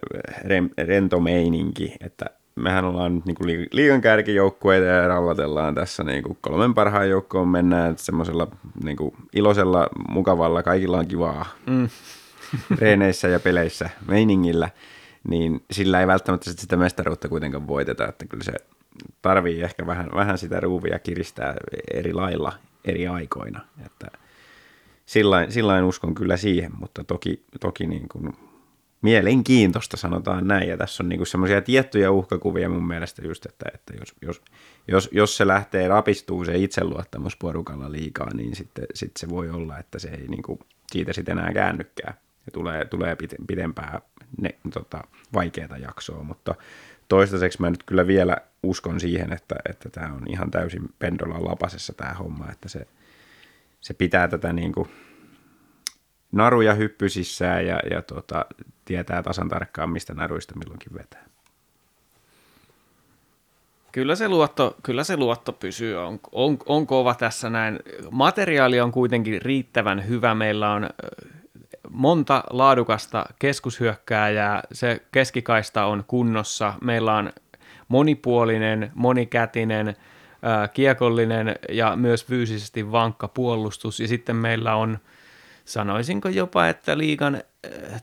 rento 0.86 1.20
meininki, 1.20 1.94
että 2.00 2.26
mehän 2.58 2.84
ollaan 2.84 3.14
nyt 3.14 3.24
niin 3.24 3.68
liigan 3.72 4.00
kärkijoukkueita 4.00 4.86
ja 4.86 5.08
rallatellaan 5.08 5.74
tässä 5.74 6.04
niin 6.04 6.22
kuin 6.22 6.38
kolmen 6.40 6.74
parhaan 6.74 7.10
joukkoon 7.10 7.48
mennään 7.48 7.98
semmoisella 7.98 8.48
niin 8.84 8.96
kuin 8.96 9.14
iloisella, 9.32 9.88
mukavalla, 10.08 10.62
kaikilla 10.62 10.98
on 10.98 11.08
kivaa 11.08 11.46
mm. 11.66 11.88
reeneissä 12.80 13.28
ja 13.28 13.40
peleissä 13.40 13.90
meiningillä, 14.08 14.70
niin 15.28 15.64
sillä 15.70 16.00
ei 16.00 16.06
välttämättä 16.06 16.50
sitä 16.50 16.76
mestaruutta 16.76 17.28
kuitenkaan 17.28 17.66
voiteta, 17.66 18.08
että 18.08 18.26
kyllä 18.26 18.44
se 18.44 18.52
tarvii 19.22 19.62
ehkä 19.62 19.86
vähän, 19.86 20.08
vähän 20.14 20.38
sitä 20.38 20.60
ruuvia 20.60 20.98
kiristää 20.98 21.54
eri 21.94 22.12
lailla 22.12 22.52
eri 22.84 23.08
aikoina, 23.08 23.60
että 23.86 24.06
sillain, 25.06 25.52
sillain 25.52 25.84
uskon 25.84 26.14
kyllä 26.14 26.36
siihen, 26.36 26.70
mutta 26.78 27.04
toki, 27.04 27.44
toki 27.60 27.86
niin 27.86 28.08
kuin 28.08 28.32
mielenkiintoista, 29.02 29.96
sanotaan 29.96 30.48
näin. 30.48 30.68
Ja 30.68 30.76
tässä 30.76 31.02
on 31.02 31.08
niinku 31.08 31.24
semmoisia 31.24 31.62
tiettyjä 31.62 32.10
uhkakuvia 32.10 32.68
mun 32.68 32.86
mielestä 32.86 33.22
just, 33.26 33.46
että, 33.46 33.64
että 33.74 33.94
jos, 34.00 34.14
jos, 34.22 34.42
jos, 34.88 35.08
jos 35.12 35.36
se 35.36 35.46
lähtee 35.46 35.88
rapistuu 35.88 36.44
se 36.44 36.56
itseluottamus 36.56 37.36
porukalla 37.36 37.92
liikaa, 37.92 38.34
niin 38.34 38.56
sitten 38.56 38.86
sit 38.94 39.16
se 39.16 39.28
voi 39.28 39.50
olla, 39.50 39.78
että 39.78 39.98
se 39.98 40.08
ei 40.08 40.28
niinku 40.28 40.58
siitä 40.92 41.12
sitten 41.12 41.38
enää 41.38 41.52
käännykään. 41.52 42.14
Ja 42.48 42.52
tulee, 42.52 42.84
tulee 42.84 43.16
pidempää 43.46 44.00
ne, 44.40 44.54
tota, 44.72 45.02
vaikeaa 45.34 45.78
jaksoa, 45.78 46.22
mutta 46.22 46.54
toistaiseksi 47.08 47.60
mä 47.60 47.70
nyt 47.70 47.82
kyllä 47.82 48.06
vielä 48.06 48.36
uskon 48.62 49.00
siihen, 49.00 49.32
että, 49.32 49.54
että 49.68 49.88
tämä 49.90 50.14
on 50.14 50.22
ihan 50.28 50.50
täysin 50.50 50.82
pendolan 50.98 51.44
lapasessa 51.44 51.92
tämä 51.92 52.12
homma, 52.12 52.50
että 52.52 52.68
se, 52.68 52.86
se 53.80 53.94
pitää 53.94 54.28
tätä 54.28 54.52
niin 54.52 54.72
kuin 54.72 54.88
naruja 56.32 56.74
hyppysissään 56.74 57.66
ja, 57.66 57.80
ja 57.90 58.02
tota, 58.02 58.46
tietää 58.84 59.22
tasan 59.22 59.48
tarkkaan, 59.48 59.90
mistä 59.90 60.14
naruista 60.14 60.58
milloinkin 60.58 60.94
vetää. 60.94 61.24
Kyllä 63.92 64.14
se 64.14 64.28
luotto, 64.28 64.76
kyllä 64.82 65.04
se 65.04 65.16
luotto 65.16 65.52
pysyy, 65.52 65.96
on, 65.96 66.20
on, 66.32 66.58
on 66.66 66.86
kova 66.86 67.14
tässä 67.14 67.50
näin. 67.50 67.78
Materiaali 68.10 68.80
on 68.80 68.92
kuitenkin 68.92 69.42
riittävän 69.42 70.08
hyvä. 70.08 70.34
Meillä 70.34 70.72
on 70.72 70.90
monta 71.90 72.44
laadukasta 72.50 73.26
keskushyökkääjää, 73.38 74.62
se 74.72 75.02
keskikaista 75.12 75.84
on 75.84 76.04
kunnossa. 76.06 76.74
Meillä 76.82 77.14
on 77.14 77.32
monipuolinen, 77.88 78.92
monikätinen, 78.94 79.96
kiekollinen 80.74 81.56
ja 81.68 81.96
myös 81.96 82.24
fyysisesti 82.24 82.92
vankka 82.92 83.28
puolustus. 83.28 84.00
Ja 84.00 84.08
sitten 84.08 84.36
meillä 84.36 84.74
on, 84.74 84.98
sanoisinko 85.64 86.28
jopa, 86.28 86.68
että 86.68 86.98
liigan 86.98 87.42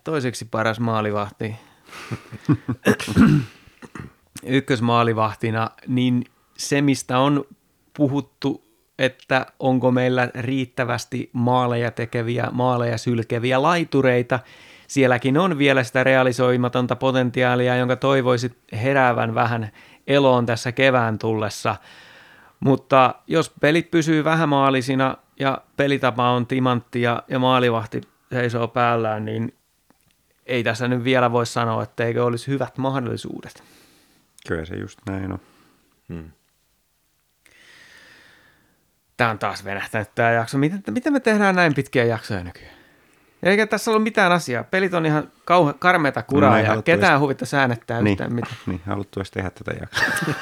toiseksi 0.03 0.45
paras 0.45 0.79
maalivahti 0.79 1.55
ykkösmaalivahtina, 4.43 5.69
niin 5.87 6.25
se, 6.57 6.81
mistä 6.81 7.19
on 7.19 7.45
puhuttu, 7.93 8.64
että 8.99 9.45
onko 9.59 9.91
meillä 9.91 10.29
riittävästi 10.35 11.29
maaleja 11.33 11.91
tekeviä, 11.91 12.47
maaleja 12.51 12.97
sylkeviä 12.97 13.61
laitureita, 13.61 14.39
sielläkin 14.87 15.37
on 15.37 15.57
vielä 15.57 15.83
sitä 15.83 16.03
realisoimatonta 16.03 16.95
potentiaalia, 16.95 17.75
jonka 17.75 17.95
toivoisit 17.95 18.57
heräävän 18.73 19.35
vähän 19.35 19.71
eloon 20.07 20.45
tässä 20.45 20.71
kevään 20.71 21.19
tullessa. 21.19 21.75
Mutta 22.59 23.15
jos 23.27 23.53
pelit 23.61 23.91
pysyy 23.91 24.23
vähämaalisina 24.23 25.17
ja 25.39 25.61
pelitapa 25.77 26.29
on 26.29 26.47
timantti 26.47 27.01
ja, 27.01 27.23
ja 27.27 27.39
maalivahti 27.39 28.01
seisoo 28.31 28.67
päällään, 28.67 29.25
niin 29.25 29.53
ei 30.45 30.63
tässä 30.63 30.87
nyt 30.87 31.03
vielä 31.03 31.31
voi 31.31 31.45
sanoa, 31.45 31.83
että 31.83 32.03
eikö 32.03 32.25
olisi 32.25 32.47
hyvät 32.47 32.77
mahdollisuudet. 32.77 33.63
Kyllä 34.47 34.65
se 34.65 34.75
just 34.75 34.99
näin 35.07 35.31
on. 35.31 35.39
Hmm. 36.09 36.31
Tämä 39.17 39.29
on 39.29 39.39
taas 39.39 39.65
venähtänyt 39.65 40.15
tämä 40.15 40.31
jakso. 40.31 40.57
Miten, 40.57 40.83
miten 40.91 41.13
me 41.13 41.19
tehdään 41.19 41.55
näin 41.55 41.73
pitkiä 41.73 42.05
jaksoja 42.05 42.43
nykyään? 42.43 42.75
Eikä 43.43 43.67
tässä 43.67 43.91
ollut 43.91 44.03
mitään 44.03 44.31
asiaa. 44.31 44.63
Pelit 44.63 44.93
on 44.93 45.05
ihan 45.05 45.31
kauhe, 45.45 45.73
karmeita 45.79 46.23
kuraa 46.23 46.51
no, 46.51 46.57
ja 46.57 46.81
ketään 46.81 47.11
edes... 47.11 47.21
huvittaa 47.21 47.45
säänettää 47.45 48.01
niin, 48.01 48.11
yhtään 48.11 48.33
mitään. 48.33 48.55
Niin, 48.65 48.81
haluttu 48.85 49.19
edes 49.19 49.31
tehdä 49.31 49.49
tätä 49.49 49.71
jaksoa. 49.71 50.33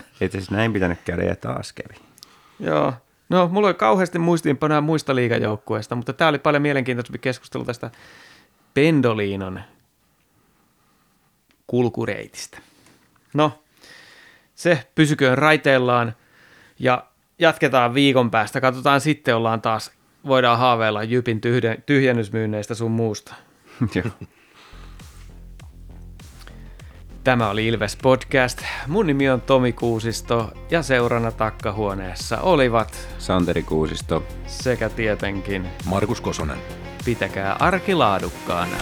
Ei 0.20 0.30
siis 0.30 0.50
näin 0.50 0.72
pitänyt 0.72 0.98
käydä 1.04 1.22
ja 1.22 1.36
taas 1.36 1.72
kävi. 1.72 2.00
Joo. 2.60 2.92
No, 3.28 3.48
mulla 3.48 3.66
oli 3.66 3.74
kauheasti 3.74 4.18
muistiinpanoja 4.18 4.80
muista 4.80 5.14
liigajoukkueista, 5.14 5.94
mutta 5.94 6.12
tämä 6.12 6.28
oli 6.28 6.38
paljon 6.38 6.62
mielenkiintoisempi 6.62 7.18
keskustelu 7.18 7.64
tästä 7.64 7.90
Pendoliinon 8.74 9.60
kulkureitistä. 11.66 12.58
No, 13.34 13.62
se 14.54 14.86
pysyköön 14.94 15.38
raiteillaan 15.38 16.16
ja 16.78 17.06
jatketaan 17.38 17.94
viikon 17.94 18.30
päästä. 18.30 18.60
Katsotaan 18.60 19.00
sitten, 19.00 19.36
ollaan 19.36 19.62
taas, 19.62 19.92
voidaan 20.26 20.58
haaveilla 20.58 21.02
Jypin 21.02 21.40
tyhjennysmyynneistä 21.86 22.74
sun 22.74 22.90
muusta. 22.90 23.34
Tämä 27.24 27.50
oli 27.50 27.66
Ilves 27.66 27.96
Podcast. 28.02 28.62
Mun 28.86 29.06
nimi 29.06 29.30
on 29.30 29.40
Tomi 29.40 29.72
Kuusisto 29.72 30.52
ja 30.70 30.82
seurana 30.82 31.32
takkahuoneessa 31.32 32.40
olivat 32.40 33.08
Santeri 33.18 33.62
Kuusisto 33.62 34.22
sekä 34.46 34.88
tietenkin 34.88 35.68
Markus 35.84 36.20
Kosonen. 36.20 36.58
Pitäkää 37.04 37.56
arki 37.58 37.94
laadukkaana. 37.94 38.76